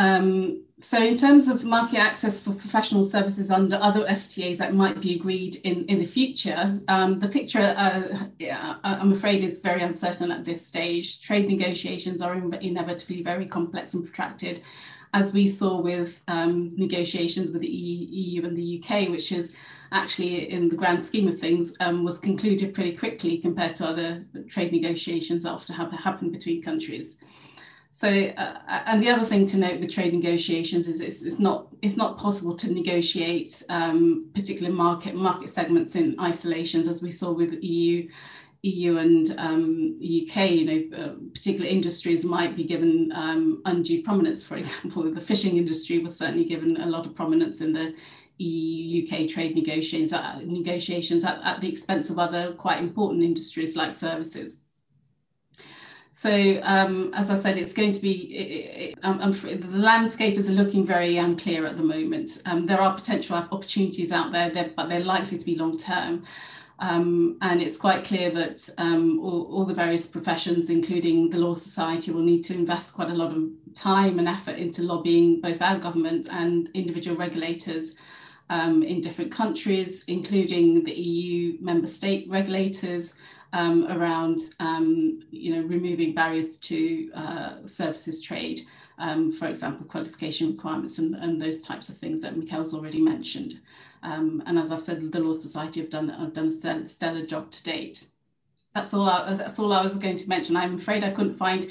Um, 0.00 0.64
so 0.78 0.98
in 0.98 1.14
terms 1.18 1.46
of 1.46 1.62
market 1.62 1.98
access 1.98 2.42
for 2.42 2.54
professional 2.54 3.04
services 3.04 3.50
under 3.50 3.76
other 3.76 4.06
FTAs 4.06 4.56
that 4.56 4.72
might 4.72 4.98
be 4.98 5.14
agreed 5.14 5.56
in, 5.56 5.84
in 5.84 5.98
the 5.98 6.06
future, 6.06 6.80
um, 6.88 7.18
the 7.18 7.28
picture, 7.28 7.74
uh, 7.76 8.24
yeah, 8.38 8.76
I'm 8.82 9.12
afraid, 9.12 9.44
is 9.44 9.58
very 9.58 9.82
uncertain 9.82 10.30
at 10.30 10.46
this 10.46 10.66
stage. 10.66 11.20
Trade 11.20 11.48
negotiations 11.48 12.22
are 12.22 12.34
inevitably 12.34 13.22
very 13.22 13.44
complex 13.44 13.92
and 13.92 14.02
protracted, 14.02 14.62
as 15.12 15.34
we 15.34 15.46
saw 15.46 15.78
with 15.78 16.22
um, 16.28 16.72
negotiations 16.76 17.50
with 17.50 17.60
the 17.60 17.68
EU 17.68 18.46
and 18.46 18.56
the 18.56 18.82
UK, 18.82 19.10
which 19.10 19.32
is 19.32 19.54
actually, 19.92 20.50
in 20.50 20.70
the 20.70 20.76
grand 20.76 21.04
scheme 21.04 21.28
of 21.28 21.38
things, 21.38 21.76
um, 21.80 22.04
was 22.04 22.16
concluded 22.16 22.72
pretty 22.72 22.96
quickly 22.96 23.36
compared 23.36 23.74
to 23.74 23.86
other 23.86 24.24
trade 24.48 24.72
negotiations 24.72 25.42
that 25.42 25.50
often 25.50 25.74
happen 25.74 26.30
between 26.30 26.62
countries. 26.62 27.18
So, 27.92 28.08
uh, 28.08 28.58
and 28.86 29.02
the 29.02 29.10
other 29.10 29.24
thing 29.24 29.46
to 29.46 29.58
note 29.58 29.80
with 29.80 29.92
trade 29.92 30.14
negotiations 30.14 30.86
is 30.86 31.00
it's, 31.00 31.24
it's 31.24 31.38
not 31.38 31.68
it's 31.82 31.96
not 31.96 32.18
possible 32.18 32.56
to 32.56 32.72
negotiate 32.72 33.62
um, 33.68 34.30
particular 34.34 34.72
market 34.72 35.14
market 35.14 35.50
segments 35.50 35.96
in 35.96 36.18
isolations, 36.20 36.88
as 36.88 37.02
we 37.02 37.10
saw 37.10 37.32
with 37.32 37.52
EU. 37.62 38.08
EU 38.62 38.98
and 38.98 39.34
um, 39.38 39.98
UK, 40.02 40.50
you 40.50 40.66
know, 40.66 40.98
uh, 40.98 41.14
particular 41.32 41.66
industries 41.66 42.26
might 42.26 42.54
be 42.54 42.62
given 42.62 43.10
um, 43.14 43.62
undue 43.64 44.02
prominence. 44.02 44.44
For 44.46 44.58
example, 44.58 45.10
the 45.14 45.20
fishing 45.20 45.56
industry 45.56 45.98
was 45.98 46.14
certainly 46.14 46.44
given 46.44 46.76
a 46.76 46.84
lot 46.84 47.06
of 47.06 47.14
prominence 47.14 47.62
in 47.62 47.72
the 47.72 47.94
EU 48.36 49.06
UK 49.06 49.28
trade 49.28 49.54
negotiations, 49.54 50.12
uh, 50.12 50.40
negotiations 50.44 51.24
at, 51.24 51.40
at 51.42 51.62
the 51.62 51.70
expense 51.70 52.10
of 52.10 52.18
other 52.18 52.52
quite 52.52 52.82
important 52.82 53.22
industries 53.22 53.76
like 53.76 53.94
services. 53.94 54.64
So 56.20 56.60
um, 56.64 57.14
as 57.14 57.30
I 57.30 57.36
said, 57.36 57.56
it's 57.56 57.72
going 57.72 57.94
to 57.94 58.00
be, 58.00 58.12
it, 58.36 58.80
it, 58.90 58.98
um, 59.02 59.20
the 59.32 59.78
landscapers 59.78 60.50
are 60.50 60.52
looking 60.62 60.84
very 60.84 61.16
unclear 61.16 61.64
at 61.64 61.78
the 61.78 61.82
moment. 61.82 62.42
Um, 62.44 62.66
there 62.66 62.78
are 62.78 62.94
potential 62.94 63.36
opportunities 63.36 64.12
out 64.12 64.30
there, 64.30 64.70
but 64.76 64.90
they're 64.90 65.00
likely 65.00 65.38
to 65.38 65.46
be 65.46 65.56
long 65.56 65.78
term. 65.78 66.26
Um, 66.78 67.38
and 67.40 67.62
it's 67.62 67.78
quite 67.78 68.04
clear 68.04 68.30
that 68.32 68.68
um, 68.76 69.18
all, 69.20 69.48
all, 69.50 69.64
the 69.64 69.72
various 69.72 70.06
professions, 70.06 70.68
including 70.68 71.30
the 71.30 71.38
Law 71.38 71.54
Society, 71.54 72.12
will 72.12 72.20
need 72.20 72.44
to 72.44 72.54
invest 72.54 72.94
quite 72.94 73.08
a 73.08 73.14
lot 73.14 73.34
of 73.34 73.42
time 73.74 74.18
and 74.18 74.28
effort 74.28 74.58
into 74.58 74.82
lobbying 74.82 75.40
both 75.40 75.62
our 75.62 75.78
government 75.78 76.28
and 76.30 76.68
individual 76.74 77.16
regulators 77.16 77.94
um, 78.50 78.82
in 78.82 79.00
different 79.00 79.32
countries, 79.32 80.04
including 80.06 80.84
the 80.84 80.92
EU 80.92 81.56
member 81.62 81.86
state 81.86 82.28
regulators, 82.28 83.16
um, 83.52 83.86
around 83.90 84.40
um, 84.60 85.22
you 85.30 85.54
know 85.54 85.62
removing 85.66 86.14
barriers 86.14 86.56
to 86.58 87.10
uh, 87.14 87.52
services 87.66 88.20
trade, 88.22 88.62
um, 88.98 89.32
for 89.32 89.48
example, 89.48 89.86
qualification 89.86 90.52
requirements 90.52 90.98
and, 90.98 91.14
and 91.14 91.40
those 91.40 91.62
types 91.62 91.88
of 91.88 91.96
things 91.98 92.22
that 92.22 92.36
Mikel's 92.36 92.74
already 92.74 93.00
mentioned. 93.00 93.60
Um, 94.02 94.42
and 94.46 94.58
as 94.58 94.70
I've 94.70 94.82
said, 94.82 95.12
the 95.12 95.20
Law 95.20 95.34
Society 95.34 95.80
have 95.80 95.90
done 95.90 96.08
have 96.08 96.34
done 96.34 96.48
a 96.48 96.86
stellar 96.86 97.26
job 97.26 97.50
to 97.50 97.62
date. 97.62 98.04
That's 98.74 98.94
all. 98.94 99.08
I, 99.08 99.34
that's 99.34 99.58
all 99.58 99.72
I 99.72 99.82
was 99.82 99.96
going 99.96 100.16
to 100.16 100.28
mention. 100.28 100.56
I'm 100.56 100.76
afraid 100.76 101.04
I 101.04 101.10
couldn't 101.10 101.36
find 101.36 101.70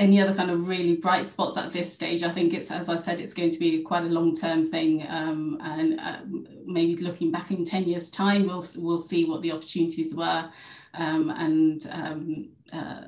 any 0.00 0.20
other 0.20 0.34
kind 0.34 0.50
of 0.50 0.66
really 0.66 0.96
bright 0.96 1.26
spots 1.26 1.56
at 1.56 1.72
this 1.72 1.92
stage. 1.92 2.22
I 2.24 2.32
think 2.32 2.54
it's, 2.54 2.70
as 2.70 2.88
I 2.88 2.96
said, 2.96 3.20
it's 3.20 3.34
going 3.34 3.50
to 3.50 3.58
be 3.58 3.82
quite 3.82 4.04
a 4.04 4.08
long-term 4.08 4.70
thing, 4.70 5.06
um, 5.08 5.58
and 5.62 6.00
uh, 6.00 6.18
maybe 6.66 6.96
looking 6.96 7.30
back 7.30 7.50
in 7.52 7.64
ten 7.64 7.84
years' 7.84 8.10
time, 8.10 8.46
we'll 8.46 8.66
we'll 8.76 8.98
see 8.98 9.24
what 9.24 9.42
the 9.42 9.52
opportunities 9.52 10.14
were 10.14 10.50
um, 10.94 11.30
and 11.30 11.86
um, 11.90 12.48
uh, 12.72 13.02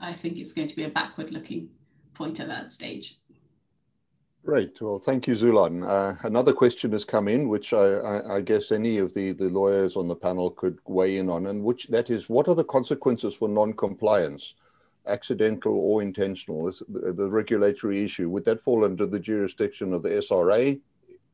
I 0.00 0.14
think 0.14 0.38
it's 0.38 0.52
going 0.52 0.68
to 0.68 0.76
be 0.76 0.84
a 0.84 0.90
backward 0.90 1.30
looking 1.30 1.68
point 2.14 2.40
at 2.40 2.48
that 2.48 2.72
stage. 2.72 3.16
Great. 4.44 4.80
Well, 4.80 4.98
thank 4.98 5.26
you, 5.26 5.34
Zulan. 5.34 5.86
Uh, 5.86 6.14
another 6.22 6.54
question 6.54 6.92
has 6.92 7.04
come 7.04 7.28
in, 7.28 7.48
which 7.48 7.72
I, 7.74 7.84
I, 7.84 8.36
I, 8.36 8.40
guess 8.40 8.72
any 8.72 8.96
of 8.96 9.12
the, 9.12 9.32
the 9.32 9.50
lawyers 9.50 9.94
on 9.94 10.08
the 10.08 10.16
panel 10.16 10.50
could 10.50 10.78
weigh 10.86 11.18
in 11.18 11.28
on, 11.28 11.46
and 11.46 11.62
which 11.62 11.88
that 11.88 12.08
is, 12.08 12.30
what 12.30 12.48
are 12.48 12.54
the 12.54 12.64
consequences 12.64 13.34
for 13.34 13.48
non-compliance, 13.48 14.54
accidental 15.08 15.74
or 15.74 16.02
intentional? 16.02 16.68
Is 16.68 16.82
the, 16.88 17.12
the, 17.12 17.30
regulatory 17.30 18.04
issue 18.04 18.28
would 18.30 18.44
that 18.44 18.60
fall 18.60 18.84
under 18.84 19.06
the 19.06 19.18
jurisdiction 19.18 19.92
of 19.92 20.02
the 20.02 20.10
SRA 20.10 20.80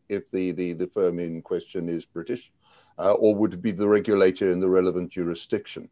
if 0.09 0.31
the, 0.31 0.53
the, 0.53 0.73
the 0.75 0.87
firm 0.87 1.19
in 1.19 1.43
question 1.43 1.89
is 1.89 2.05
British, 2.05 2.53
uh, 2.99 3.13
or 3.13 3.35
would 3.35 3.55
it 3.55 3.63
be 3.63 3.73
the 3.73 3.89
regulator 3.89 4.53
in 4.53 4.61
the 4.61 4.69
relevant 4.69 5.11
jurisdiction? 5.11 5.89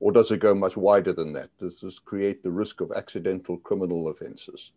Or 0.00 0.12
does 0.12 0.30
it 0.30 0.40
go 0.40 0.54
much 0.54 0.76
wider 0.76 1.12
than 1.12 1.32
that? 1.32 1.50
Does 1.58 1.80
this 1.80 1.98
create 1.98 2.42
the 2.42 2.50
risk 2.50 2.80
of 2.80 2.92
accidental 2.92 3.58
criminal 3.58 4.08
offences? 4.08 4.72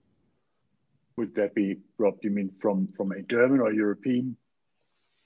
Would 1.17 1.35
that 1.35 1.53
be, 1.53 1.77
Rob, 1.97 2.19
do 2.21 2.29
you 2.29 2.33
mean 2.33 2.51
from, 2.59 2.87
from 2.97 3.11
a 3.11 3.21
German 3.21 3.59
or 3.59 3.71
European 3.71 4.35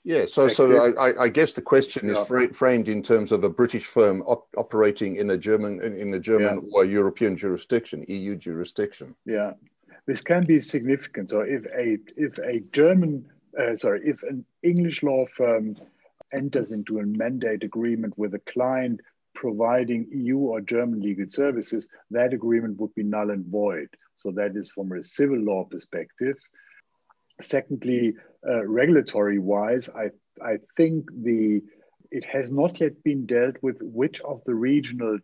yeah, 0.06 0.26
so 0.30 0.46
so 0.46 0.94
I, 0.96 1.24
I, 1.24 1.28
guess 1.28 1.50
the 1.50 1.62
question 1.62 2.08
is 2.08 2.16
yeah. 2.16 2.46
framed 2.52 2.86
in 2.86 3.02
terms 3.02 3.32
of 3.32 3.42
a 3.42 3.50
British 3.50 3.86
firm 3.86 4.22
op 4.22 4.46
operating 4.56 5.16
in 5.16 5.30
a 5.30 5.36
German 5.36 5.80
in, 5.80 5.94
in 5.94 6.14
a 6.14 6.20
German 6.20 6.54
yeah. 6.62 6.70
or 6.76 6.84
European 6.84 7.36
jurisdiction, 7.36 8.04
EU 8.06 8.36
jurisdiction. 8.36 9.16
Yeah, 9.24 9.54
this 10.06 10.20
can 10.20 10.46
be 10.46 10.60
significant. 10.60 11.30
So 11.30 11.40
if 11.40 11.64
a 11.66 11.98
if 12.16 12.38
a 12.38 12.60
German 12.70 13.28
uh, 13.60 13.76
sorry 13.76 14.02
if 14.04 14.22
an 14.22 14.44
English 14.62 15.02
law 15.02 15.24
firm 15.36 15.76
enters 16.32 16.70
into 16.70 17.00
a 17.00 17.02
mandate 17.04 17.64
agreement 17.64 18.16
with 18.16 18.32
a 18.34 18.42
client 18.52 19.00
providing 19.34 20.06
EU 20.12 20.38
or 20.38 20.60
German 20.60 21.00
legal 21.00 21.26
services, 21.28 21.84
that 22.12 22.32
agreement 22.32 22.78
would 22.78 22.94
be 22.94 23.02
null 23.02 23.30
and 23.30 23.44
void. 23.46 23.88
So 24.18 24.30
that 24.36 24.52
is 24.54 24.70
from 24.72 24.92
a 24.92 25.02
civil 25.02 25.38
law 25.38 25.64
perspective. 25.64 26.36
Secondly, 27.42 28.14
uh, 28.48 28.66
regulatory 28.66 29.38
wise, 29.38 29.88
I, 29.88 30.10
I 30.42 30.58
think 30.76 31.08
the 31.12 31.62
it 32.10 32.24
has 32.24 32.50
not 32.50 32.80
yet 32.80 33.02
been 33.02 33.26
dealt 33.26 33.56
with 33.62 33.78
which 33.80 34.20
of 34.20 34.40
the 34.46 34.54
regional 34.54 35.18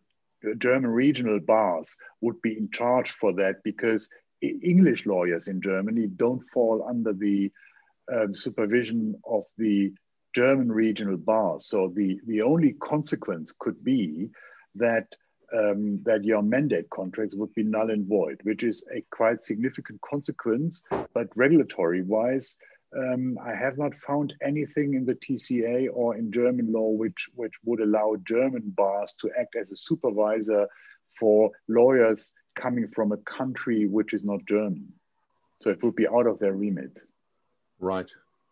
German 0.58 0.90
regional 0.90 1.38
bars 1.38 1.96
would 2.20 2.42
be 2.42 2.56
in 2.58 2.70
charge 2.70 3.12
for 3.20 3.32
that 3.34 3.62
because 3.62 4.08
English 4.42 5.06
lawyers 5.06 5.46
in 5.46 5.62
Germany 5.62 6.08
don't 6.08 6.42
fall 6.52 6.84
under 6.88 7.12
the 7.12 7.52
um, 8.12 8.34
supervision 8.34 9.14
of 9.24 9.44
the 9.56 9.92
German 10.34 10.72
regional 10.72 11.16
bars. 11.16 11.66
So 11.68 11.92
the, 11.94 12.18
the 12.26 12.42
only 12.42 12.72
consequence 12.72 13.52
could 13.58 13.84
be 13.84 14.30
that 14.74 15.06
um, 15.54 16.02
that 16.04 16.24
your 16.24 16.40
mandate 16.40 16.88
contracts 16.88 17.36
would 17.36 17.52
be 17.52 17.62
null 17.62 17.90
and 17.90 18.08
void, 18.08 18.40
which 18.42 18.62
is 18.62 18.82
a 18.90 19.04
quite 19.14 19.44
significant 19.44 20.00
consequence. 20.00 20.82
But 21.12 21.28
regulatory 21.36 22.02
wise, 22.02 22.56
um, 22.96 23.38
I 23.42 23.54
have 23.54 23.78
not 23.78 23.94
found 23.94 24.34
anything 24.42 24.94
in 24.94 25.06
the 25.06 25.14
TCA 25.14 25.88
or 25.92 26.16
in 26.16 26.32
German 26.32 26.72
law 26.72 26.90
which, 26.90 27.28
which 27.34 27.52
would 27.64 27.80
allow 27.80 28.16
German 28.26 28.72
bars 28.76 29.14
to 29.20 29.30
act 29.38 29.56
as 29.56 29.70
a 29.72 29.76
supervisor 29.76 30.66
for 31.18 31.50
lawyers 31.68 32.30
coming 32.54 32.88
from 32.88 33.12
a 33.12 33.16
country 33.18 33.86
which 33.86 34.12
is 34.12 34.24
not 34.24 34.40
German. 34.46 34.92
So 35.62 35.70
it 35.70 35.82
would 35.82 35.96
be 35.96 36.08
out 36.08 36.26
of 36.26 36.38
their 36.38 36.52
remit. 36.52 36.98
Right. 37.78 38.10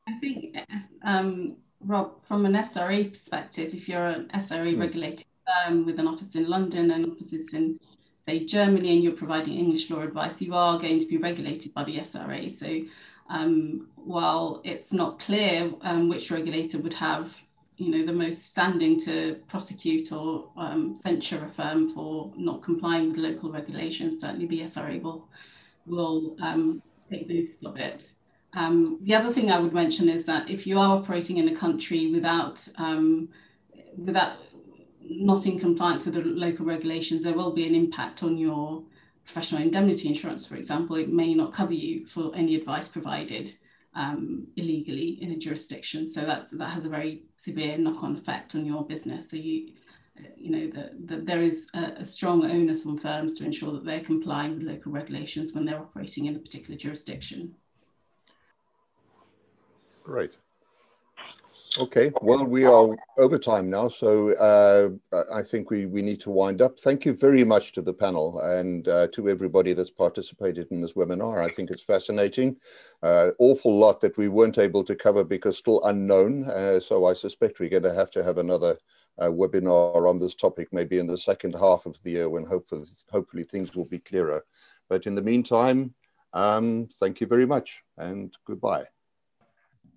I 0.09 0.19
think, 0.19 0.57
um, 1.03 1.57
Rob, 1.81 2.23
from 2.25 2.47
an 2.47 2.55
SRA 2.55 3.11
perspective, 3.11 3.75
if 3.75 3.89
you're 3.89 4.07
an 4.07 4.31
SRA 4.35 4.75
mm. 4.75 4.81
regulated 4.81 5.27
firm 5.47 5.85
with 5.85 5.99
an 5.99 6.07
office 6.07 6.35
in 6.35 6.49
London 6.49 6.91
and 6.91 7.13
offices 7.13 7.53
in, 7.53 7.79
say, 8.27 8.45
Germany, 8.45 8.95
and 8.95 9.03
you're 9.03 9.13
providing 9.13 9.55
English 9.55 9.91
law 9.91 10.01
advice, 10.01 10.41
you 10.41 10.55
are 10.55 10.79
going 10.79 10.99
to 10.99 11.07
be 11.07 11.17
regulated 11.17 11.75
by 11.75 11.85
the 11.85 11.99
SRA. 11.99 12.51
So 12.51 12.81
um, 13.31 13.89
while 13.95 14.61
it's 14.65 14.93
not 14.93 15.19
clear 15.19 15.73
um, 15.83 16.09
which 16.09 16.31
regulator 16.31 16.79
would 16.79 16.95
have 16.95 17.43
you 17.77 17.91
know 17.91 18.05
the 18.05 18.13
most 18.13 18.51
standing 18.51 19.01
to 19.01 19.37
prosecute 19.49 20.13
or 20.13 20.51
um, 20.59 20.95
censure 20.95 21.45
a 21.45 21.49
firm 21.49 21.89
for 21.95 22.33
not 22.37 22.63
complying 22.63 23.11
with 23.11 23.19
local 23.19 23.51
regulations 23.51 24.21
certainly 24.21 24.47
the 24.47 24.61
SRA 24.61 25.01
will 25.01 25.27
will 25.87 26.37
um, 26.41 26.83
take 27.09 27.29
notice 27.29 27.57
of 27.65 27.77
it. 27.77 28.11
Um, 28.53 28.99
the 29.03 29.15
other 29.15 29.33
thing 29.33 29.51
I 29.51 29.61
would 29.61 29.73
mention 29.73 30.09
is 30.09 30.27
that 30.27 30.51
if 30.51 30.67
you 30.67 30.79
are 30.79 30.97
operating 30.99 31.37
in 31.39 31.49
a 31.49 31.57
country 31.57 32.11
without 32.11 32.67
um, 32.79 33.29
without 33.97 34.39
not 35.03 35.47
in 35.47 35.59
compliance 35.59 36.05
with 36.05 36.15
the 36.15 36.23
local 36.23 36.65
regulations 36.65 37.25
there 37.25 37.35
will 37.35 37.53
be 37.53 37.67
an 37.67 37.75
impact 37.75 38.23
on 38.23 38.37
your 38.37 38.83
professional 39.25 39.63
indemnity 39.63 40.09
insurance, 40.09 40.47
for 40.47 40.57
example, 40.57 40.97
it 40.97 41.09
may 41.09 41.35
not 41.35 41.53
cover 41.53 41.73
you 41.73 42.07
for 42.07 42.35
any 42.35 42.57
advice 42.57 42.89
provided 42.89 43.55
um, 43.95 44.47
illegally 44.57 45.19
in 45.23 45.33
a 45.33 45.37
jurisdiction. 45.37 46.07
So 46.07 46.23
that 46.23 46.51
that 46.53 46.71
has 46.71 46.85
a 46.85 46.89
very 46.89 47.25
severe 47.37 47.77
knock-on 47.79 48.17
effect 48.17 48.55
on 48.55 48.65
your 48.65 48.85
business. 48.85 49.31
So 49.31 49.37
you, 49.37 49.73
you 50.37 50.51
know, 50.51 50.71
that 50.75 51.09
the, 51.09 51.17
there 51.17 51.43
is 51.43 51.69
a, 51.75 51.95
a, 51.99 52.05
strong 52.05 52.45
onus 52.45 52.87
on 52.87 52.99
firms 52.99 53.35
to 53.35 53.45
ensure 53.45 53.73
that 53.73 53.85
they're 53.85 54.01
complying 54.05 54.55
with 54.55 54.63
local 54.63 54.93
regulations 54.93 55.55
when 55.55 55.65
they're 55.65 55.79
operating 55.79 56.27
in 56.27 56.37
a 56.37 56.39
particular 56.39 56.79
jurisdiction. 56.79 57.55
Great. 60.03 60.33
Okay, 61.79 62.11
well, 62.21 62.45
we 62.45 62.65
are 62.65 62.97
over 63.17 63.39
time 63.39 63.71
now, 63.71 63.87
so 63.87 64.35
uh, 64.35 65.23
I 65.33 65.43
think 65.43 65.71
we, 65.71 65.87
we 65.87 66.03
need 66.03 66.21
to 66.23 66.31
wind 66.31 66.61
up. 66.63 66.81
Thank 66.81 67.05
you 67.05 67.15
very 67.15 67.45
much 67.45 67.73
to 67.75 67.83
the 67.83 67.95
panel 67.95 68.41
and 68.41 68.89
uh, 68.89 69.07
to 69.13 69.29
everybody 69.29 69.73
that's 69.73 69.91
participated 69.91 70.67
in 70.73 70.81
this 70.81 70.95
webinar. 70.95 71.39
I 71.39 71.49
think 71.49 71.71
it's 71.71 71.85
fascinating. 71.85 72.57
Uh, 73.05 73.31
awful 73.39 73.79
lot 73.79 74.01
that 74.01 74.17
we 74.19 74.27
weren't 74.27 74.59
able 74.59 74.83
to 74.83 74.97
cover 74.97 75.23
because 75.23 75.59
still 75.59 75.81
unknown. 75.85 76.45
Uh, 76.51 76.81
so 76.81 77.07
I 77.07 77.13
suspect 77.13 77.61
we're 77.61 77.71
going 77.71 77.85
to 77.85 77.95
have 77.95 78.11
to 78.13 78.25
have 78.25 78.39
another 78.39 78.77
uh, 79.21 79.27
webinar 79.27 80.09
on 80.09 80.19
this 80.19 80.35
topic, 80.35 80.73
maybe 80.73 80.99
in 80.99 81.07
the 81.07 81.19
second 81.19 81.55
half 81.55 81.87
of 81.87 82.03
the 82.03 82.11
year 82.11 82.29
when 82.29 82.45
hopefully, 82.47 82.87
hopefully 83.13 83.45
things 83.45 83.77
will 83.77 83.87
be 83.87 84.01
clearer. 84.01 84.45
But 84.89 85.07
in 85.07 85.15
the 85.15 85.23
meantime, 85.23 85.95
um, 86.33 86.89
thank 86.99 87.21
you 87.21 87.29
very 87.29 87.47
much 87.47 87.85
and 87.97 88.35
goodbye. 88.45 88.87